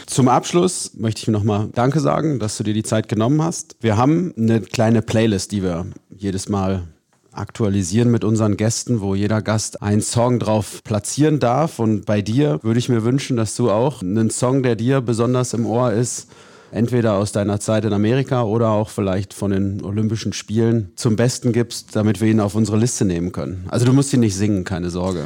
Zum 0.05 0.27
Abschluss 0.27 0.91
möchte 0.95 1.21
ich 1.21 1.27
nochmal 1.29 1.69
Danke 1.73 1.99
sagen, 1.99 2.39
dass 2.39 2.57
du 2.57 2.63
dir 2.63 2.73
die 2.73 2.83
Zeit 2.83 3.07
genommen 3.07 3.41
hast. 3.41 3.77
Wir 3.79 3.95
haben 3.95 4.33
eine 4.37 4.59
kleine 4.61 5.01
Playlist, 5.01 5.53
die 5.53 5.63
wir 5.63 5.85
jedes 6.09 6.49
Mal 6.49 6.83
aktualisieren 7.31 8.11
mit 8.11 8.25
unseren 8.25 8.57
Gästen, 8.57 8.99
wo 8.99 9.15
jeder 9.15 9.41
Gast 9.41 9.81
einen 9.81 10.01
Song 10.01 10.39
drauf 10.39 10.83
platzieren 10.83 11.39
darf. 11.39 11.79
Und 11.79 12.05
bei 12.05 12.21
dir 12.21 12.59
würde 12.61 12.79
ich 12.79 12.89
mir 12.89 13.05
wünschen, 13.05 13.37
dass 13.37 13.55
du 13.55 13.71
auch 13.71 14.01
einen 14.01 14.29
Song, 14.29 14.63
der 14.63 14.75
dir 14.75 14.99
besonders 14.99 15.53
im 15.53 15.65
Ohr 15.65 15.93
ist, 15.93 16.27
entweder 16.71 17.13
aus 17.13 17.31
deiner 17.31 17.59
Zeit 17.59 17.85
in 17.85 17.93
Amerika 17.93 18.43
oder 18.43 18.69
auch 18.69 18.89
vielleicht 18.89 19.33
von 19.33 19.51
den 19.51 19.83
Olympischen 19.83 20.33
Spielen 20.33 20.91
zum 20.95 21.15
Besten 21.15 21.51
gibst, 21.51 21.95
damit 21.95 22.21
wir 22.21 22.29
ihn 22.29 22.39
auf 22.39 22.55
unsere 22.55 22.77
Liste 22.77 23.05
nehmen 23.05 23.31
können. 23.31 23.65
Also 23.69 23.85
du 23.85 23.93
musst 23.93 24.13
ihn 24.13 24.21
nicht 24.21 24.35
singen, 24.35 24.63
keine 24.63 24.89
Sorge. 24.89 25.25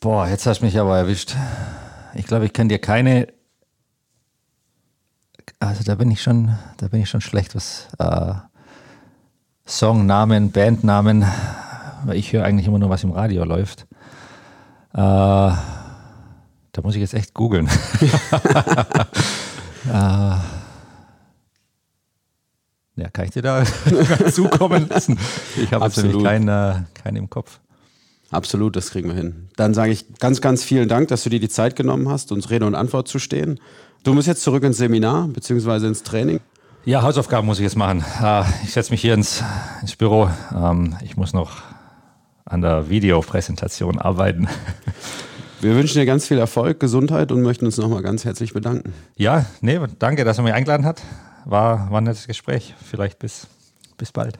Boah, 0.00 0.26
jetzt 0.28 0.46
hast 0.46 0.60
du 0.60 0.64
mich 0.64 0.78
aber 0.78 0.98
erwischt. 0.98 1.34
Ich 2.14 2.26
glaube, 2.26 2.46
ich 2.46 2.52
kann 2.52 2.68
dir 2.68 2.78
keine. 2.78 3.28
Also 5.60 5.84
da 5.84 5.94
bin 5.94 6.10
ich 6.10 6.22
schon, 6.22 6.56
da 6.78 6.88
bin 6.88 7.00
ich 7.00 7.08
schon 7.08 7.20
schlecht, 7.20 7.54
was 7.54 7.88
äh, 7.98 8.34
Songnamen, 9.66 10.50
Bandnamen, 10.50 11.24
weil 12.04 12.16
ich 12.16 12.32
höre 12.32 12.44
eigentlich 12.44 12.66
immer 12.66 12.78
nur, 12.78 12.90
was 12.90 13.04
im 13.04 13.12
Radio 13.12 13.44
läuft. 13.44 13.86
Äh, 14.94 14.96
da 14.96 16.82
muss 16.82 16.94
ich 16.94 17.00
jetzt 17.00 17.14
echt 17.14 17.34
googeln. 17.34 17.68
äh, 19.88 20.36
ja, 22.96 23.08
kann 23.12 23.24
ich 23.24 23.30
dir 23.30 23.42
da 23.42 23.64
zukommen 24.30 24.88
lassen? 24.88 25.18
Ich 25.56 25.72
habe 25.72 25.90
nämlich 26.02 26.22
keinen, 26.22 26.48
äh, 26.48 26.82
keinen 26.94 27.16
im 27.16 27.30
Kopf. 27.30 27.60
Absolut, 28.30 28.76
das 28.76 28.90
kriegen 28.90 29.08
wir 29.08 29.16
hin. 29.16 29.48
Dann 29.56 29.74
sage 29.74 29.90
ich 29.92 30.18
ganz, 30.18 30.40
ganz 30.40 30.62
vielen 30.62 30.88
Dank, 30.88 31.08
dass 31.08 31.24
du 31.24 31.30
dir 31.30 31.40
die 31.40 31.48
Zeit 31.48 31.74
genommen 31.76 32.08
hast, 32.08 32.30
uns 32.30 32.50
Rede 32.50 32.66
und 32.66 32.74
Antwort 32.74 33.08
zu 33.08 33.18
stehen. 33.18 33.58
Du 34.04 34.14
musst 34.14 34.28
jetzt 34.28 34.42
zurück 34.42 34.62
ins 34.62 34.76
Seminar 34.76 35.28
bzw. 35.28 35.86
ins 35.86 36.02
Training. 36.02 36.40
Ja, 36.84 37.02
Hausaufgaben 37.02 37.46
muss 37.46 37.58
ich 37.58 37.64
jetzt 37.64 37.76
machen. 37.76 38.04
Ah, 38.20 38.46
ich 38.62 38.72
setze 38.72 38.92
mich 38.92 39.00
hier 39.00 39.14
ins, 39.14 39.42
ins 39.82 39.96
Büro. 39.96 40.30
Ähm, 40.54 40.96
ich 41.02 41.16
muss 41.16 41.32
noch 41.32 41.58
an 42.44 42.62
der 42.62 42.88
Videopräsentation 42.88 43.98
arbeiten. 43.98 44.48
Wir 45.62 45.74
wünschen 45.76 45.98
dir 45.98 46.06
ganz 46.06 46.26
viel 46.26 46.38
Erfolg, 46.38 46.80
Gesundheit 46.80 47.30
und 47.30 47.42
möchten 47.42 47.66
uns 47.66 47.76
nochmal 47.76 48.00
ganz 48.00 48.24
herzlich 48.24 48.54
bedanken. 48.54 48.94
Ja, 49.16 49.44
nee, 49.60 49.78
danke, 49.98 50.24
dass 50.24 50.38
er 50.38 50.44
mich 50.44 50.54
eingeladen 50.54 50.86
hat. 50.86 51.02
War, 51.44 51.90
war 51.90 52.00
ein 52.00 52.04
nettes 52.04 52.26
Gespräch. 52.26 52.74
Vielleicht 52.82 53.18
bis, 53.18 53.46
bis 53.98 54.10
bald. 54.10 54.38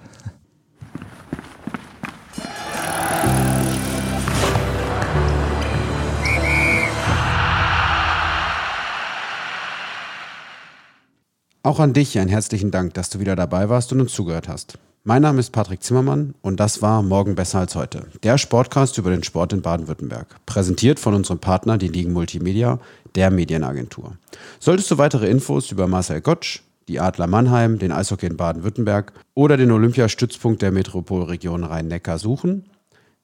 Auch 11.62 11.80
an 11.80 11.92
dich 11.92 12.18
einen 12.18 12.30
herzlichen 12.30 12.70
Dank, 12.70 12.94
dass 12.94 13.10
du 13.10 13.20
wieder 13.20 13.36
dabei 13.36 13.68
warst 13.68 13.92
und 13.92 14.00
uns 14.00 14.14
zugehört 14.14 14.48
hast. 14.48 14.78
Mein 15.02 15.22
Name 15.22 15.40
ist 15.40 15.52
Patrick 15.52 15.82
Zimmermann 15.82 16.34
und 16.42 16.60
das 16.60 16.82
war 16.82 17.00
Morgen 17.02 17.34
besser 17.34 17.60
als 17.60 17.74
heute. 17.74 18.08
Der 18.22 18.36
Sportcast 18.36 18.98
über 18.98 19.08
den 19.08 19.22
Sport 19.22 19.54
in 19.54 19.62
Baden-Württemberg. 19.62 20.36
Präsentiert 20.44 21.00
von 21.00 21.14
unserem 21.14 21.38
Partner, 21.38 21.78
die 21.78 21.88
Ligen 21.88 22.12
Multimedia, 22.12 22.78
der 23.14 23.30
Medienagentur. 23.30 24.18
Solltest 24.58 24.90
du 24.90 24.98
weitere 24.98 25.30
Infos 25.30 25.72
über 25.72 25.86
Marcel 25.86 26.20
Gottsch, 26.20 26.60
die 26.86 27.00
Adler 27.00 27.28
Mannheim, 27.28 27.78
den 27.78 27.92
Eishockey 27.92 28.26
in 28.26 28.36
Baden-Württemberg 28.36 29.14
oder 29.32 29.56
den 29.56 29.70
Olympiastützpunkt 29.70 30.60
der 30.60 30.70
Metropolregion 30.70 31.64
Rhein-Neckar 31.64 32.18
suchen, 32.18 32.66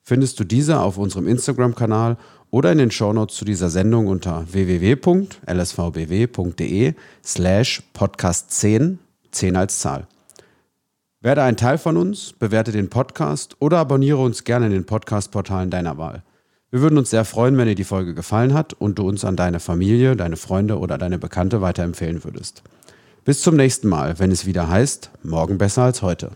findest 0.02 0.40
du 0.40 0.44
diese 0.44 0.80
auf 0.80 0.96
unserem 0.96 1.28
Instagram-Kanal 1.28 2.16
oder 2.50 2.72
in 2.72 2.78
den 2.78 2.90
Shownotes 2.90 3.36
zu 3.36 3.44
dieser 3.44 3.68
Sendung 3.68 4.06
unter 4.06 4.50
www.lsvbw.de 4.50 5.34
slash 7.22 7.82
podcast 7.92 8.50
10, 8.52 8.98
10 9.30 9.56
als 9.56 9.78
Zahl. 9.78 10.08
Werde 11.20 11.42
ein 11.42 11.56
Teil 11.56 11.78
von 11.78 11.96
uns, 11.96 12.34
bewerte 12.34 12.72
den 12.72 12.90
Podcast 12.90 13.56
oder 13.58 13.78
abonniere 13.78 14.18
uns 14.18 14.44
gerne 14.44 14.66
in 14.66 14.72
den 14.72 14.86
Podcast-Portalen 14.86 15.70
deiner 15.70 15.96
Wahl. 15.96 16.22
Wir 16.70 16.82
würden 16.82 16.98
uns 16.98 17.10
sehr 17.10 17.24
freuen, 17.24 17.56
wenn 17.56 17.68
dir 17.68 17.74
die 17.74 17.84
Folge 17.84 18.14
gefallen 18.14 18.52
hat 18.52 18.74
und 18.74 18.98
du 18.98 19.08
uns 19.08 19.24
an 19.24 19.36
deine 19.36 19.60
Familie, 19.60 20.14
deine 20.14 20.36
Freunde 20.36 20.78
oder 20.78 20.98
deine 20.98 21.18
Bekannte 21.18 21.62
weiterempfehlen 21.62 22.22
würdest. 22.22 22.62
Bis 23.24 23.40
zum 23.40 23.56
nächsten 23.56 23.88
Mal, 23.88 24.18
wenn 24.18 24.30
es 24.30 24.46
wieder 24.46 24.68
heißt, 24.68 25.10
morgen 25.22 25.58
besser 25.58 25.84
als 25.84 26.02
heute. 26.02 26.32